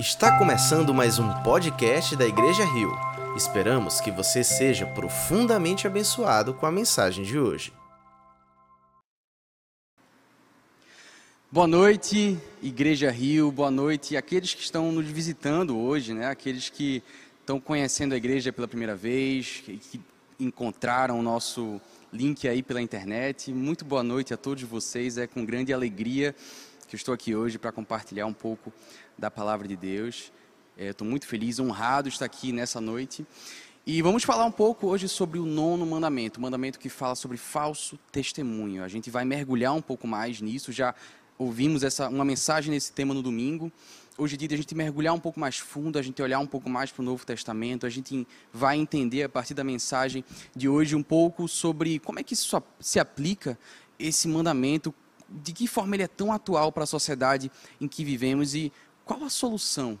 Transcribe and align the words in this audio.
Está 0.00 0.38
começando 0.38 0.94
mais 0.94 1.18
um 1.18 1.30
podcast 1.42 2.16
da 2.16 2.26
Igreja 2.26 2.64
Rio. 2.64 2.90
Esperamos 3.36 4.00
que 4.00 4.10
você 4.10 4.42
seja 4.42 4.86
profundamente 4.86 5.86
abençoado 5.86 6.54
com 6.54 6.64
a 6.64 6.72
mensagem 6.72 7.22
de 7.22 7.38
hoje. 7.38 7.70
Boa 11.52 11.66
noite, 11.66 12.38
Igreja 12.62 13.10
Rio. 13.10 13.52
Boa 13.52 13.70
noite 13.70 14.16
aqueles 14.16 14.54
que 14.54 14.62
estão 14.62 14.90
nos 14.90 15.04
visitando 15.04 15.78
hoje, 15.78 16.14
né? 16.14 16.28
Aqueles 16.28 16.70
que 16.70 17.02
estão 17.38 17.60
conhecendo 17.60 18.14
a 18.14 18.16
igreja 18.16 18.50
pela 18.50 18.66
primeira 18.66 18.96
vez, 18.96 19.62
que 19.66 20.00
encontraram 20.40 21.20
o 21.20 21.22
nosso 21.22 21.78
link 22.10 22.48
aí 22.48 22.62
pela 22.62 22.80
internet. 22.80 23.52
Muito 23.52 23.84
boa 23.84 24.02
noite 24.02 24.32
a 24.32 24.38
todos 24.38 24.62
vocês. 24.62 25.18
É 25.18 25.26
com 25.26 25.44
grande 25.44 25.74
alegria 25.74 26.34
que 26.90 26.96
eu 26.96 26.98
estou 26.98 27.14
aqui 27.14 27.36
hoje 27.36 27.56
para 27.56 27.70
compartilhar 27.70 28.26
um 28.26 28.32
pouco 28.32 28.72
da 29.16 29.30
palavra 29.30 29.68
de 29.68 29.76
Deus. 29.76 30.32
Estou 30.76 31.06
é, 31.06 31.10
muito 31.10 31.24
feliz, 31.24 31.60
honrado 31.60 32.08
de 32.08 32.16
estar 32.16 32.24
aqui 32.24 32.50
nessa 32.50 32.80
noite. 32.80 33.24
E 33.86 34.02
vamos 34.02 34.24
falar 34.24 34.44
um 34.44 34.50
pouco 34.50 34.88
hoje 34.88 35.08
sobre 35.08 35.38
o 35.38 35.46
nono 35.46 35.86
mandamento, 35.86 36.40
o 36.40 36.42
mandamento 36.42 36.80
que 36.80 36.88
fala 36.88 37.14
sobre 37.14 37.36
falso 37.36 37.96
testemunho. 38.10 38.82
A 38.82 38.88
gente 38.88 39.08
vai 39.08 39.24
mergulhar 39.24 39.72
um 39.72 39.80
pouco 39.80 40.08
mais 40.08 40.40
nisso. 40.40 40.72
Já 40.72 40.92
ouvimos 41.38 41.84
essa, 41.84 42.08
uma 42.08 42.24
mensagem 42.24 42.72
nesse 42.72 42.92
tema 42.92 43.14
no 43.14 43.22
domingo. 43.22 43.70
Hoje 44.18 44.34
é 44.34 44.38
dia 44.38 44.48
a 44.52 44.56
gente 44.56 44.74
mergulhar 44.74 45.14
um 45.14 45.20
pouco 45.20 45.38
mais 45.38 45.58
fundo, 45.58 45.96
a 45.96 46.02
gente 46.02 46.20
olhar 46.20 46.40
um 46.40 46.46
pouco 46.46 46.68
mais 46.68 46.90
para 46.90 47.02
o 47.02 47.04
Novo 47.04 47.24
Testamento, 47.24 47.86
a 47.86 47.88
gente 47.88 48.26
vai 48.52 48.76
entender 48.76 49.22
a 49.22 49.28
partir 49.28 49.54
da 49.54 49.62
mensagem 49.62 50.24
de 50.56 50.68
hoje 50.68 50.96
um 50.96 51.04
pouco 51.04 51.46
sobre 51.46 52.00
como 52.00 52.18
é 52.18 52.24
que 52.24 52.34
isso 52.34 52.60
se 52.80 52.98
aplica, 52.98 53.56
esse 53.96 54.26
mandamento, 54.26 54.92
de 55.30 55.52
que 55.52 55.66
forma 55.66 55.96
ele 55.96 56.02
é 56.02 56.08
tão 56.08 56.32
atual 56.32 56.72
para 56.72 56.84
a 56.84 56.86
sociedade 56.86 57.50
em 57.80 57.86
que 57.86 58.04
vivemos 58.04 58.54
e 58.54 58.72
qual 59.04 59.24
a 59.24 59.30
solução 59.30 59.98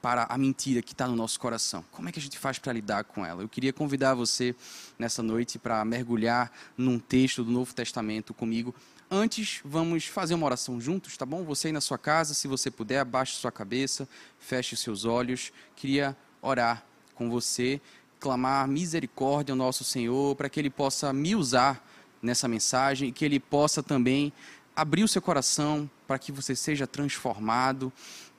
para 0.00 0.26
a 0.28 0.38
mentira 0.38 0.80
que 0.80 0.92
está 0.92 1.06
no 1.06 1.16
nosso 1.16 1.40
coração? 1.40 1.84
Como 1.90 2.08
é 2.08 2.12
que 2.12 2.18
a 2.18 2.22
gente 2.22 2.38
faz 2.38 2.58
para 2.58 2.72
lidar 2.72 3.04
com 3.04 3.26
ela? 3.26 3.42
Eu 3.42 3.48
queria 3.48 3.72
convidar 3.72 4.14
você 4.14 4.54
nessa 4.98 5.22
noite 5.22 5.58
para 5.58 5.84
mergulhar 5.84 6.52
num 6.76 6.98
texto 6.98 7.42
do 7.42 7.50
Novo 7.50 7.74
Testamento 7.74 8.32
comigo. 8.32 8.74
Antes, 9.10 9.60
vamos 9.64 10.04
fazer 10.06 10.34
uma 10.34 10.46
oração 10.46 10.80
juntos, 10.80 11.16
tá 11.16 11.24
bom? 11.24 11.42
Você 11.44 11.68
aí 11.68 11.72
na 11.72 11.80
sua 11.80 11.98
casa, 11.98 12.34
se 12.34 12.46
você 12.46 12.70
puder, 12.70 13.00
abaixe 13.00 13.34
sua 13.34 13.50
cabeça, 13.50 14.08
feche 14.38 14.76
seus 14.76 15.04
olhos. 15.04 15.50
Queria 15.74 16.16
orar 16.42 16.84
com 17.14 17.30
você, 17.30 17.80
clamar 18.20 18.68
misericórdia 18.68 19.52
ao 19.52 19.56
nosso 19.56 19.82
Senhor, 19.82 20.36
para 20.36 20.48
que 20.48 20.60
Ele 20.60 20.70
possa 20.70 21.12
me 21.12 21.34
usar 21.34 21.84
nessa 22.22 22.46
mensagem 22.46 23.08
e 23.08 23.12
que 23.12 23.24
Ele 23.24 23.40
possa 23.40 23.82
também 23.82 24.32
abrir 24.78 25.02
o 25.02 25.08
seu 25.08 25.20
coração 25.20 25.90
para 26.06 26.20
que 26.20 26.30
você 26.30 26.54
seja 26.54 26.86
transformado 26.86 27.92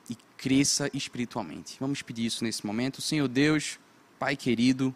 e 0.08 0.16
cresça 0.38 0.90
espiritualmente. 0.94 1.76
Vamos 1.78 2.00
pedir 2.00 2.24
isso 2.24 2.42
nesse 2.42 2.66
momento. 2.66 3.02
Senhor 3.02 3.28
Deus, 3.28 3.78
Pai 4.18 4.34
querido, 4.36 4.94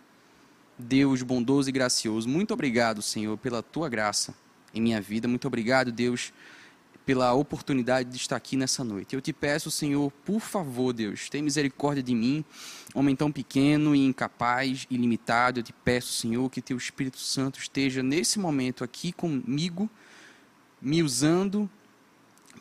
Deus 0.79 1.21
bondoso 1.21 1.69
e 1.69 1.73
gracioso, 1.73 2.27
muito 2.27 2.55
obrigado, 2.55 3.03
Senhor, 3.03 3.37
pela 3.37 3.63
tua 3.63 3.91
graça 3.91 4.35
em 4.73 4.81
minha 4.81 5.03
vida. 5.03 5.29
Muito 5.29 5.47
obrigado, 5.47 5.93
Deus, 5.93 6.33
pela 7.05 7.35
oportunidade 7.35 8.09
de 8.09 8.17
estar 8.17 8.37
aqui 8.37 8.57
nessa 8.57 8.83
noite. 8.83 9.15
Eu 9.15 9.21
te 9.21 9.33
peço, 9.33 9.71
Senhor, 9.71 10.11
por 10.25 10.41
favor, 10.41 10.95
Deus, 10.95 11.29
tem 11.29 11.43
misericórdia 11.43 12.03
de 12.03 12.15
mim, 12.15 12.43
homem 12.95 13.15
tão 13.15 13.31
pequeno 13.31 13.95
e 13.95 14.07
incapaz 14.07 14.87
e 14.91 14.97
limitado. 14.97 15.61
Eu 15.61 15.63
te 15.63 15.75
peço, 15.75 16.15
Senhor, 16.15 16.49
que 16.49 16.63
teu 16.63 16.79
Espírito 16.79 17.19
Santo 17.19 17.59
esteja 17.59 18.03
nesse 18.03 18.39
momento 18.39 18.83
aqui 18.83 19.13
comigo, 19.13 19.91
me 20.81 21.03
usando 21.03 21.69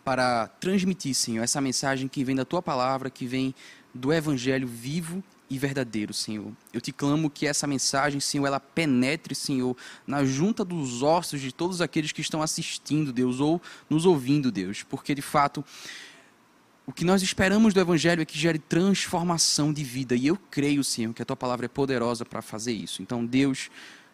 para 0.03 0.47
transmitir, 0.47 1.13
Senhor, 1.13 1.43
essa 1.43 1.61
mensagem 1.61 2.07
que 2.07 2.23
vem 2.23 2.35
da 2.35 2.45
tua 2.45 2.61
palavra, 2.61 3.09
que 3.09 3.25
vem 3.25 3.55
do 3.93 4.11
evangelho 4.11 4.67
vivo 4.67 5.23
e 5.49 5.57
verdadeiro, 5.57 6.13
Senhor. 6.13 6.51
Eu 6.73 6.81
te 6.81 6.91
clamo 6.91 7.29
que 7.29 7.45
essa 7.45 7.67
mensagem, 7.67 8.19
Senhor, 8.19 8.45
ela 8.45 8.59
penetre, 8.59 9.35
Senhor, 9.35 9.77
na 10.05 10.25
junta 10.25 10.65
dos 10.65 11.03
ossos 11.03 11.39
de 11.39 11.51
todos 11.51 11.79
aqueles 11.79 12.11
que 12.11 12.21
estão 12.21 12.41
assistindo, 12.41 13.13
Deus, 13.13 13.39
ou 13.39 13.61
nos 13.89 14.05
ouvindo, 14.05 14.51
Deus, 14.51 14.83
porque 14.83 15.13
de 15.13 15.21
fato 15.21 15.63
o 16.85 16.91
que 16.91 17.05
nós 17.05 17.21
esperamos 17.21 17.73
do 17.73 17.79
Evangelho 17.79 18.21
é 18.21 18.25
que 18.25 18.37
gere 18.37 18.59
transformação 18.59 19.71
de 19.71 19.83
vida. 19.83 20.15
E 20.15 20.27
eu 20.27 20.37
creio, 20.51 20.83
Senhor, 20.83 21.13
que 21.13 21.21
a 21.21 21.25
tua 21.25 21.35
palavra 21.35 21.65
é 21.65 21.69
poderosa 21.69 22.25
para 22.25 22.41
fazer 22.41 22.73
isso. 22.73 23.01
Então, 23.01 23.25
Deus, 23.25 23.69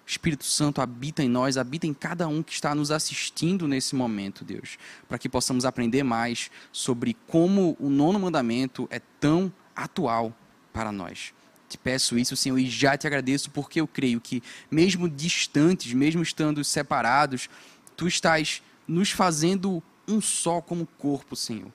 Espírito 0.10 0.44
Santo 0.44 0.82
habita 0.82 1.24
em 1.24 1.30
nós, 1.30 1.56
habita 1.56 1.86
em 1.86 1.94
cada 1.94 2.28
um 2.28 2.42
que 2.42 2.52
está 2.52 2.74
nos 2.74 2.90
assistindo 2.90 3.68
nesse 3.68 3.96
momento, 3.96 4.44
Deus, 4.44 4.80
para 5.08 5.20
que 5.20 5.30
possamos 5.30 5.66
aprender 5.66 6.02
mais 6.02 6.50
sobre 6.72 7.16
como 7.28 7.78
o 7.80 7.92
nono 7.92 8.20
mandamento 8.20 8.88
é 8.90 9.00
tão 9.20 9.54
atual 9.76 10.36
para 10.74 10.92
nós. 10.92 11.32
Te 11.70 11.78
peço 11.78 12.18
isso, 12.18 12.36
Senhor, 12.36 12.58
e 12.58 12.68
já 12.68 12.98
te 12.98 13.06
agradeço 13.06 13.52
porque 13.52 13.80
eu 13.80 13.88
creio 13.88 14.20
que, 14.20 14.42
mesmo 14.72 15.08
distantes, 15.08 15.94
mesmo 15.94 16.24
estando 16.24 16.64
separados, 16.64 17.48
tu 17.96 18.08
estás 18.08 18.64
nos 18.88 19.12
fazendo 19.12 19.84
um 20.08 20.20
só 20.20 20.60
como 20.60 20.88
corpo, 20.98 21.36
Senhor. 21.36 21.72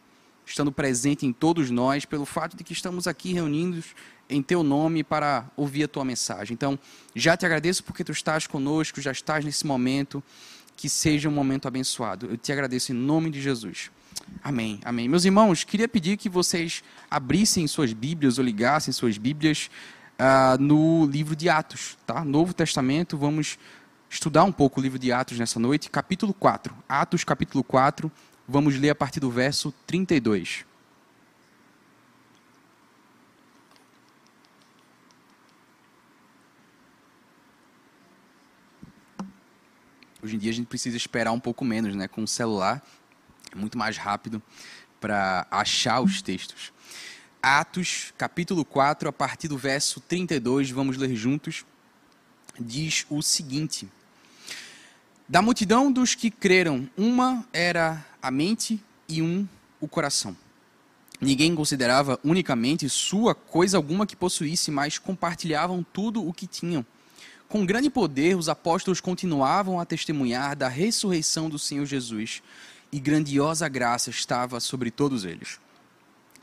Estando 0.47 0.71
presente 0.71 1.27
em 1.27 1.32
todos 1.32 1.71
nós, 1.71 2.05
pelo 2.05 2.25
fato 2.25 2.56
de 2.56 2.65
que 2.65 2.72
estamos 2.72 3.06
aqui 3.06 3.32
reunidos 3.32 3.94
em 4.28 4.43
teu 4.43 4.62
nome 4.62 5.03
para 5.03 5.50
ouvir 5.56 5.84
a 5.84 5.88
tua 5.88 6.05
mensagem. 6.05 6.55
Então, 6.55 6.78
já 7.15 7.37
te 7.37 7.44
agradeço 7.47 7.84
porque 7.84 8.05
tu 8.05 8.12
estás 8.12 8.47
conosco, 8.47 9.00
já 9.00 9.12
estás 9.12 9.44
nesse 9.44 9.66
momento, 9.66 10.22
que 10.77 10.88
seja 10.88 11.28
um 11.28 11.32
momento 11.32 11.69
abençoado. 11.69 12.27
Eu 12.27 12.37
te 12.37 12.53
agradeço 12.53 12.93
em 12.93 12.94
nome 12.94 13.31
de 13.31 13.41
Jesus. 13.41 13.91
Amém, 14.43 14.81
amém. 14.84 15.09
Meus 15.09 15.25
irmãos, 15.25 15.65
queria 15.65 15.88
pedir 15.88 16.16
que 16.16 16.28
vocês 16.28 16.82
abrissem 17.11 17.66
suas 17.66 17.93
Bíblias 17.93 18.38
ou 18.38 18.44
ligassem 18.44 18.93
suas 18.93 19.19
Bíblias 19.19 19.71
uh, 20.19 20.61
no 20.61 21.06
livro 21.06 21.34
de 21.37 21.49
Atos, 21.49 21.97
tá? 22.06 22.25
Novo 22.25 22.53
Testamento, 22.53 23.16
vamos 23.16 23.59
estudar 24.09 24.44
um 24.44 24.53
pouco 24.53 24.81
o 24.81 24.82
livro 24.82 24.99
de 24.99 25.12
Atos 25.12 25.38
nessa 25.38 25.59
noite, 25.59 25.91
capítulo 25.91 26.32
4. 26.34 26.75
Atos, 26.88 27.25
capítulo 27.25 27.65
4, 27.65 28.11
vamos 28.47 28.77
ler 28.77 28.91
a 28.91 28.94
partir 28.94 29.21
do 29.21 29.31
verso 29.31 29.72
32. 29.87 30.65
Hoje 40.22 40.37
em 40.37 40.38
dia 40.38 40.50
a 40.50 40.55
gente 40.55 40.66
precisa 40.66 40.97
esperar 40.97 41.32
um 41.32 41.41
pouco 41.41 41.65
menos, 41.65 41.94
né? 41.94 42.09
Com 42.09 42.22
o 42.22 42.28
celular 42.28 42.82
é 43.53 43.56
muito 43.56 43.78
mais 43.78 43.97
rápido 43.97 44.43
para 45.00 45.47
achar 45.50 46.00
os 46.00 46.21
textos. 46.21 46.72
Atos, 47.43 48.12
capítulo 48.16 48.65
4, 48.65 49.09
a 49.09 49.12
partir 49.12 49.49
do 49.49 49.59
verso 49.59 50.00
32, 50.00 50.71
vamos 50.71 50.97
ler 50.97 51.15
juntos. 51.15 51.65
Diz 52.59 53.05
o 53.11 53.21
seguinte: 53.22 53.88
Da 55.27 55.41
multidão 55.41 55.91
dos 55.91 56.15
que 56.15 56.31
creram, 56.31 56.89
uma 56.99 57.47
era 57.51 58.05
a 58.21 58.31
mente 58.31 58.79
e 59.09 59.23
um 59.23 59.49
o 59.81 59.89
coração. 59.89 60.37
Ninguém 61.19 61.55
considerava 61.55 62.21
unicamente 62.23 62.87
sua 62.91 63.35
coisa 63.35 63.79
alguma 63.79 64.07
que 64.07 64.15
possuísse, 64.15 64.71
mas 64.71 64.99
compartilhavam 64.99 65.85
tudo 65.95 66.27
o 66.27 66.31
que 66.31 66.47
tinham. 66.47 66.85
Com 67.49 67.65
grande 67.65 67.89
poder, 67.89 68.37
os 68.37 68.51
apóstolos 68.51 69.01
continuavam 69.01 69.81
a 69.81 69.87
testemunhar 69.87 70.55
da 70.55 70.69
ressurreição 70.69 71.49
do 71.49 71.59
Senhor 71.59 71.87
Jesus, 71.87 72.43
e 72.93 73.01
grandiosa 73.01 73.67
graça 73.67 74.11
estava 74.11 74.61
sobre 74.61 74.91
todos 74.91 75.25
eles. 75.25 75.59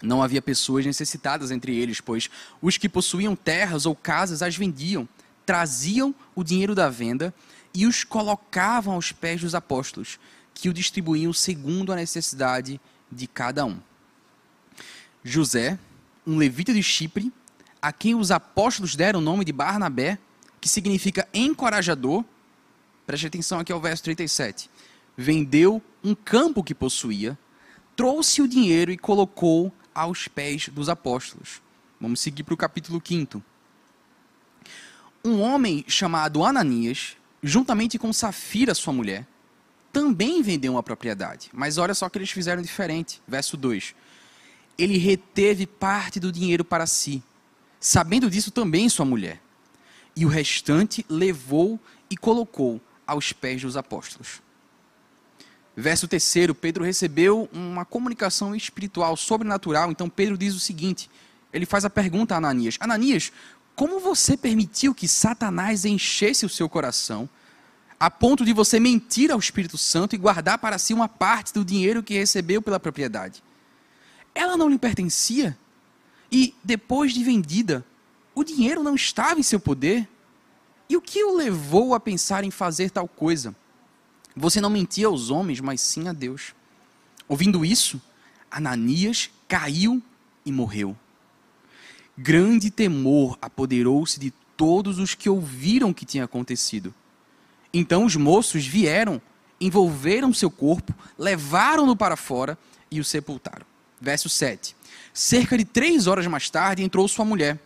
Não 0.01 0.23
havia 0.23 0.41
pessoas 0.41 0.85
necessitadas 0.87 1.51
entre 1.51 1.75
eles, 1.77 2.01
pois 2.01 2.31
os 2.59 2.77
que 2.77 2.89
possuíam 2.89 3.35
terras 3.35 3.85
ou 3.85 3.95
casas 3.95 4.41
as 4.41 4.55
vendiam, 4.55 5.07
traziam 5.45 6.15
o 6.33 6.43
dinheiro 6.43 6.73
da 6.73 6.89
venda 6.89 7.31
e 7.73 7.85
os 7.85 8.03
colocavam 8.03 8.95
aos 8.95 9.11
pés 9.11 9.41
dos 9.41 9.55
apóstolos, 9.55 10.19
que 10.53 10.69
o 10.69 10.73
distribuíam 10.73 11.31
segundo 11.31 11.91
a 11.91 11.95
necessidade 11.95 12.79
de 13.11 13.27
cada 13.27 13.65
um. 13.65 13.79
José, 15.23 15.77
um 16.25 16.37
levita 16.37 16.73
de 16.73 16.83
Chipre, 16.83 17.31
a 17.81 17.91
quem 17.91 18.15
os 18.15 18.31
apóstolos 18.31 18.95
deram 18.95 19.19
o 19.19 19.23
nome 19.23 19.43
de 19.43 19.51
Barnabé, 19.51 20.19
que 20.59 20.69
significa 20.69 21.27
encorajador. 21.33 22.23
Preste 23.07 23.27
atenção 23.27 23.59
aqui 23.59 23.71
ao 23.71 23.81
verso 23.81 24.03
37. 24.03 24.69
Vendeu 25.17 25.81
um 26.03 26.13
campo 26.13 26.63
que 26.63 26.75
possuía, 26.75 27.37
trouxe 27.95 28.41
o 28.41 28.47
dinheiro 28.47 28.91
e 28.91 28.97
colocou 28.97 29.73
aos 29.93 30.27
pés 30.27 30.69
dos 30.69 30.89
apóstolos. 30.89 31.61
Vamos 31.99 32.19
seguir 32.19 32.43
para 32.43 32.53
o 32.53 32.57
capítulo 32.57 33.01
5. 33.03 33.43
Um 35.23 35.41
homem 35.41 35.83
chamado 35.87 36.43
Ananias, 36.43 37.15
juntamente 37.41 37.97
com 37.97 38.11
Safira, 38.13 38.73
sua 38.73 38.93
mulher, 38.93 39.25
também 39.91 40.41
vendeu 40.41 40.73
uma 40.73 40.83
propriedade. 40.83 41.49
Mas 41.53 41.77
olha 41.77 41.93
só 41.93 42.05
o 42.05 42.09
que 42.09 42.17
eles 42.17 42.31
fizeram 42.31 42.61
diferente. 42.61 43.21
Verso 43.27 43.57
2. 43.57 43.95
Ele 44.77 44.97
reteve 44.97 45.67
parte 45.67 46.19
do 46.19 46.31
dinheiro 46.31 46.63
para 46.63 46.85
si, 46.85 47.21
sabendo 47.79 48.29
disso 48.29 48.51
também 48.51 48.87
sua 48.89 49.05
mulher 49.05 49.41
e 50.15 50.25
o 50.25 50.29
restante 50.29 51.05
levou 51.09 51.79
e 52.09 52.17
colocou 52.17 52.81
aos 53.05 53.33
pés 53.33 53.61
dos 53.61 53.77
apóstolos. 53.77 54.41
Verso 55.75 56.07
3, 56.07 56.49
Pedro 56.59 56.83
recebeu 56.83 57.49
uma 57.53 57.85
comunicação 57.85 58.53
espiritual, 58.55 59.15
sobrenatural. 59.15 59.89
Então 59.89 60.09
Pedro 60.09 60.37
diz 60.37 60.53
o 60.53 60.59
seguinte: 60.59 61.09
ele 61.53 61.65
faz 61.65 61.85
a 61.85 61.89
pergunta 61.89 62.35
a 62.35 62.37
Ananias: 62.37 62.77
Ananias, 62.79 63.31
como 63.81 63.99
você 63.99 64.37
permitiu 64.37 64.93
que 64.93 65.07
Satanás 65.07 65.85
enchesse 65.85 66.45
o 66.45 66.49
seu 66.49 66.69
coração, 66.69 67.27
a 67.99 68.11
ponto 68.11 68.45
de 68.45 68.53
você 68.53 68.79
mentir 68.79 69.31
ao 69.31 69.39
Espírito 69.39 69.75
Santo 69.75 70.13
e 70.13 70.19
guardar 70.19 70.59
para 70.59 70.77
si 70.77 70.93
uma 70.93 71.07
parte 71.07 71.51
do 71.51 71.65
dinheiro 71.65 72.03
que 72.03 72.13
recebeu 72.13 72.61
pela 72.61 72.79
propriedade? 72.79 73.41
Ela 74.35 74.55
não 74.55 74.69
lhe 74.69 74.77
pertencia? 74.77 75.57
E 76.31 76.53
depois 76.63 77.11
de 77.11 77.23
vendida, 77.23 77.83
o 78.35 78.43
dinheiro 78.43 78.83
não 78.83 78.93
estava 78.93 79.39
em 79.39 79.43
seu 79.43 79.59
poder? 79.59 80.07
E 80.87 80.95
o 80.95 81.01
que 81.01 81.23
o 81.23 81.35
levou 81.35 81.95
a 81.95 81.99
pensar 81.99 82.43
em 82.43 82.51
fazer 82.51 82.91
tal 82.91 83.07
coisa? 83.07 83.55
Você 84.35 84.61
não 84.61 84.69
mentia 84.69 85.07
aos 85.07 85.31
homens, 85.31 85.59
mas 85.59 85.81
sim 85.81 86.07
a 86.07 86.13
Deus. 86.13 86.53
Ouvindo 87.27 87.65
isso, 87.65 87.99
Ananias 88.51 89.31
caiu 89.47 89.99
e 90.45 90.51
morreu. 90.51 90.95
Grande 92.17 92.69
temor 92.69 93.37
apoderou-se 93.41 94.19
de 94.19 94.31
todos 94.57 94.99
os 94.99 95.15
que 95.15 95.29
ouviram 95.29 95.89
o 95.89 95.93
que 95.93 96.05
tinha 96.05 96.23
acontecido. 96.23 96.93
Então 97.73 98.05
os 98.05 98.15
moços 98.15 98.65
vieram, 98.65 99.21
envolveram 99.59 100.33
seu 100.33 100.51
corpo, 100.51 100.93
levaram-no 101.17 101.95
para 101.95 102.15
fora 102.15 102.57
e 102.89 102.99
o 102.99 103.03
sepultaram. 103.03 103.65
Verso 103.99 104.27
7. 104.27 104.75
Cerca 105.13 105.57
de 105.57 105.65
três 105.65 106.07
horas 106.07 106.27
mais 106.27 106.49
tarde 106.49 106.83
entrou 106.83 107.07
sua 107.07 107.25
mulher, 107.25 107.59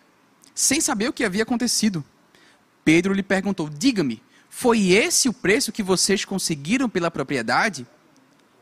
sem 0.54 0.80
saber 0.80 1.10
o 1.10 1.14
que 1.14 1.24
havia 1.24 1.44
acontecido. 1.44 2.04
Pedro 2.84 3.14
lhe 3.14 3.24
perguntou: 3.24 3.70
Diga-me, 3.70 4.22
foi 4.50 4.92
esse 4.92 5.28
o 5.28 5.34
preço 5.34 5.72
que 5.72 5.84
vocês 5.84 6.24
conseguiram 6.24 6.88
pela 6.88 7.12
propriedade? 7.12 7.86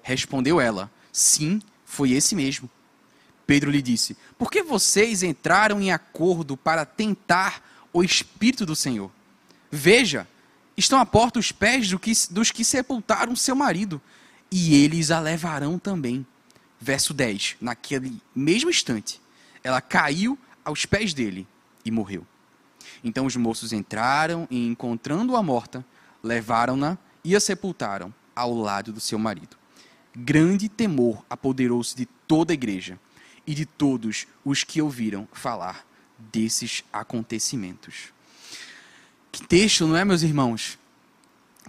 Respondeu 0.02 0.60
ela: 0.60 0.90
Sim, 1.12 1.62
foi 1.86 2.12
esse 2.12 2.36
mesmo. 2.36 2.70
Pedro 3.46 3.70
lhe 3.70 3.82
disse: 3.82 4.18
Por 4.38 4.50
que 4.50 4.64
vocês 4.64 5.24
entraram 5.24 5.82
em 5.82 5.92
acordo 5.92 6.56
para 6.56 6.86
tentar 6.86 7.62
o 7.92 8.04
Espírito 8.04 8.66
do 8.66 8.76
Senhor? 8.76 9.12
Veja, 9.72 10.28
estão 10.78 11.00
à 11.00 11.06
porta 11.06 11.40
os 11.40 11.52
pés 11.52 11.90
do 11.90 12.00
que, 12.00 12.12
dos 12.30 12.52
que 12.52 12.64
sepultaram 12.64 13.36
seu 13.36 13.56
marido, 13.56 14.02
e 14.52 14.76
eles 14.76 15.12
a 15.12 15.20
levarão 15.20 15.78
também. 15.78 16.26
Verso 16.80 17.14
10: 17.14 17.58
Naquele 17.60 18.22
mesmo 18.36 18.70
instante, 18.70 19.22
ela 19.64 19.82
caiu 19.82 20.38
aos 20.64 20.86
pés 20.86 21.14
dele 21.14 21.48
e 21.84 21.92
morreu. 21.92 22.26
Então 23.04 23.26
os 23.26 23.36
moços 23.36 23.74
entraram 23.74 24.48
e, 24.50 24.66
encontrando-a 24.68 25.44
morta, 25.44 25.86
levaram-na 26.22 26.98
e 27.24 27.36
a 27.36 27.40
sepultaram 27.40 28.14
ao 28.36 28.54
lado 28.54 28.94
do 28.94 29.00
seu 29.00 29.20
marido. 29.20 29.58
Grande 30.16 30.70
temor 30.70 31.26
apoderou-se 31.30 31.96
de 31.96 32.06
toda 32.06 32.54
a 32.54 32.56
igreja 32.56 33.00
e 33.46 33.54
de 33.54 33.66
todos 33.66 34.28
os 34.44 34.64
que 34.64 34.82
ouviram 34.82 35.28
falar 35.32 35.86
desses 36.18 36.84
acontecimentos. 36.92 38.14
Que 39.32 39.46
texto, 39.46 39.88
não 39.88 39.98
é, 39.98 40.06
meus 40.06 40.22
irmãos? 40.22 40.78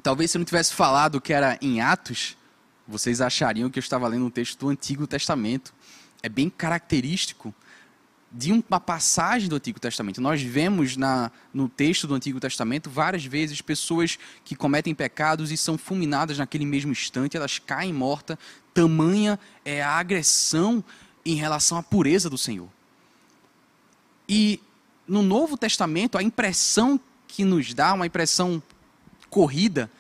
Talvez 0.03 0.31
se 0.31 0.37
eu 0.37 0.41
não 0.41 0.45
tivesse 0.45 0.75
falado 0.75 1.21
que 1.21 1.33
era 1.33 1.59
em 1.61 1.81
Atos, 1.81 2.37
vocês 2.87 3.21
achariam 3.21 3.71
que 3.71 3.79
eu 3.79 3.83
estava 3.83 4.07
lendo 4.07 4.27
um 4.27 4.31
texto 4.31 4.59
do 4.59 4.69
Antigo 4.69 5.07
Testamento. 5.07 5.75
É 6.23 6.29
bem 6.29 6.51
característico 6.51 7.55
de 8.31 8.53
uma 8.53 8.81
passagem 8.81 9.49
do 9.49 9.55
Antigo 9.55 9.79
Testamento. 9.79 10.21
Nós 10.21 10.43
vemos 10.43 10.97
na, 10.97 11.31
no 11.53 11.69
texto 11.69 12.09
do 12.09 12.15
Antigo 12.15 12.41
Testamento 12.41 12.91
várias 12.91 13.25
vezes 13.25 13.61
pessoas 13.61 14.19
que 14.45 14.57
cometem 14.57 14.93
pecados 14.93 15.53
e 15.53 15.57
são 15.57 15.79
fulminadas 15.79 16.39
naquele 16.39 16.67
mesmo 16.67 16.91
instante, 16.91 17.37
elas 17.37 17.61
caem 17.61 17.93
mortas, 17.93 18.37
tamanha 18.75 19.39
é 19.65 19.81
a 19.81 19.91
agressão 19.91 20.85
em 21.25 21.35
relação 21.35 21.79
à 21.79 21.83
pureza 21.83 22.29
do 22.29 22.37
Senhor. 22.37 22.69
E 24.29 24.61
no 25.07 25.23
Novo 25.23 25.57
Testamento, 25.57 26.19
a 26.19 26.23
impressão 26.23 26.99
que 27.27 27.45
nos 27.45 27.73
dá, 27.75 27.93
uma 27.93 28.07
impressão 28.07 28.63
corrida, 29.29 29.91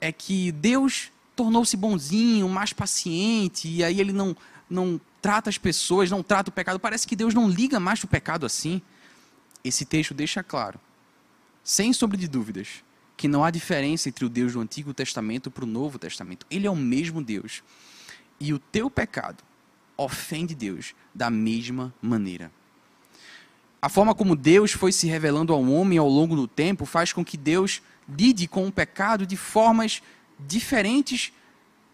é 0.00 0.12
que 0.12 0.52
Deus 0.52 1.10
tornou-se 1.34 1.76
bonzinho, 1.76 2.48
mais 2.48 2.72
paciente, 2.72 3.68
e 3.68 3.82
aí 3.82 4.00
ele 4.00 4.12
não, 4.12 4.36
não 4.68 5.00
trata 5.20 5.50
as 5.50 5.58
pessoas, 5.58 6.10
não 6.10 6.22
trata 6.22 6.50
o 6.50 6.52
pecado. 6.52 6.78
Parece 6.78 7.06
que 7.06 7.16
Deus 7.16 7.34
não 7.34 7.48
liga 7.48 7.80
mais 7.80 8.02
o 8.02 8.06
pecado 8.06 8.46
assim. 8.46 8.80
Esse 9.62 9.84
texto 9.84 10.14
deixa 10.14 10.42
claro, 10.42 10.80
sem 11.62 11.92
sombra 11.92 12.16
de 12.16 12.26
dúvidas, 12.26 12.82
que 13.16 13.28
não 13.28 13.44
há 13.44 13.50
diferença 13.50 14.08
entre 14.08 14.24
o 14.24 14.28
Deus 14.28 14.54
do 14.54 14.60
Antigo 14.60 14.94
Testamento 14.94 15.50
para 15.50 15.64
o 15.64 15.66
Novo 15.66 15.98
Testamento. 15.98 16.46
Ele 16.50 16.66
é 16.66 16.70
o 16.70 16.76
mesmo 16.76 17.22
Deus. 17.22 17.62
E 18.38 18.54
o 18.54 18.58
teu 18.58 18.90
pecado 18.90 19.44
ofende 20.04 20.54
Deus 20.54 20.94
da 21.14 21.28
mesma 21.28 21.94
maneira. 22.00 22.50
A 23.82 23.88
forma 23.88 24.14
como 24.14 24.36
Deus 24.36 24.72
foi 24.72 24.92
se 24.92 25.06
revelando 25.06 25.52
ao 25.52 25.62
homem 25.62 25.98
ao 25.98 26.08
longo 26.08 26.36
do 26.36 26.46
tempo 26.46 26.84
faz 26.84 27.12
com 27.12 27.24
que 27.24 27.36
Deus 27.36 27.82
lide 28.08 28.46
com 28.46 28.66
o 28.66 28.72
pecado 28.72 29.26
de 29.26 29.36
formas 29.36 30.02
diferentes 30.38 31.32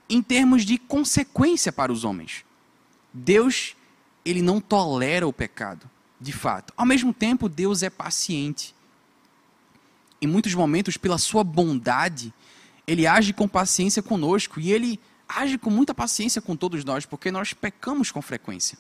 em 0.09 0.23
termos 0.23 0.65
de 0.65 0.79
consequência 0.79 1.73
para 1.73 1.93
os 1.93 2.05
homens. 2.05 2.45
Deus, 3.13 3.75
ele 4.25 4.43
não 4.43 4.61
tolera 4.61 5.27
o 5.27 5.33
pecado, 5.33 5.89
de 6.21 6.33
fato. 6.33 6.73
Ao 6.77 6.87
mesmo 6.87 7.13
tempo, 7.13 7.49
Deus 7.49 7.83
é 7.83 7.91
paciente. 7.91 8.75
Em 10.21 10.27
muitos 10.27 10.55
momentos, 10.55 10.97
pela 10.97 11.19
sua 11.19 11.43
bondade, 11.43 12.33
ele 12.87 13.07
age 13.07 13.33
com 13.33 13.49
paciência 13.49 14.03
conosco 14.03 14.61
e 14.61 14.73
ele 14.73 15.01
age 15.29 15.59
com 15.59 15.71
muita 15.71 15.95
paciência 15.95 16.41
com 16.41 16.57
todos 16.57 16.85
nós, 16.85 17.05
porque 17.05 17.31
nós 17.31 17.53
pecamos 17.53 18.11
com 18.11 18.23
frequência. 18.23 18.79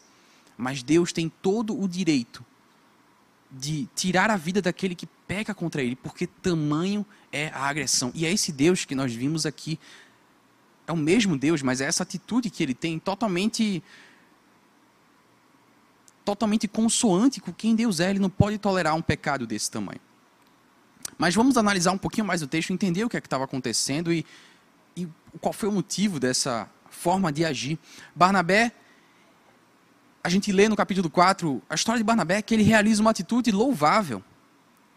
Mas 0.56 0.82
Deus 0.82 1.12
tem 1.12 1.28
todo 1.28 1.78
o 1.78 1.88
direito 1.88 2.44
de 3.50 3.88
tirar 3.94 4.30
a 4.30 4.36
vida 4.36 4.60
daquele 4.60 4.94
que 4.94 5.06
peca 5.26 5.54
contra 5.54 5.82
ele, 5.82 5.96
porque 5.96 6.26
tamanho 6.26 7.04
é 7.32 7.48
a 7.48 7.68
agressão. 7.68 8.10
E 8.14 8.24
é 8.26 8.32
esse 8.32 8.52
Deus 8.52 8.84
que 8.84 8.94
nós 8.94 9.12
vimos 9.12 9.46
aqui. 9.46 9.78
É 10.86 10.92
o 10.92 10.96
mesmo 10.96 11.36
Deus, 11.36 11.62
mas 11.62 11.80
é 11.80 11.84
essa 11.84 12.02
atitude 12.02 12.50
que 12.50 12.62
ele 12.62 12.74
tem 12.74 12.98
totalmente 12.98 13.82
totalmente 16.24 16.66
consoante 16.66 17.40
com 17.40 17.52
quem 17.52 17.76
Deus 17.76 18.00
é, 18.00 18.10
ele 18.10 18.18
não 18.18 18.28
pode 18.28 18.58
tolerar 18.58 18.96
um 18.96 19.02
pecado 19.02 19.46
desse 19.46 19.70
tamanho. 19.70 20.00
Mas 21.16 21.36
vamos 21.36 21.56
analisar 21.56 21.92
um 21.92 21.98
pouquinho 21.98 22.26
mais 22.26 22.42
o 22.42 22.48
texto, 22.48 22.72
entender 22.72 23.04
o 23.04 23.08
que 23.08 23.16
é 23.16 23.20
que 23.20 23.28
estava 23.28 23.44
acontecendo 23.44 24.12
e, 24.12 24.26
qual 25.40 25.52
foi 25.52 25.68
o 25.68 25.72
motivo 25.72 26.18
dessa 26.20 26.68
forma 26.90 27.32
de 27.32 27.44
agir. 27.44 27.78
Barnabé, 28.14 28.72
a 30.22 30.28
gente 30.28 30.50
lê 30.50 30.68
no 30.68 30.74
capítulo 30.74 31.08
4, 31.08 31.62
a 31.68 31.74
história 31.74 31.98
de 31.98 32.04
Barnabé, 32.04 32.42
que 32.42 32.54
ele 32.54 32.62
realiza 32.62 33.00
uma 33.00 33.10
atitude 33.10 33.52
louvável. 33.52 34.22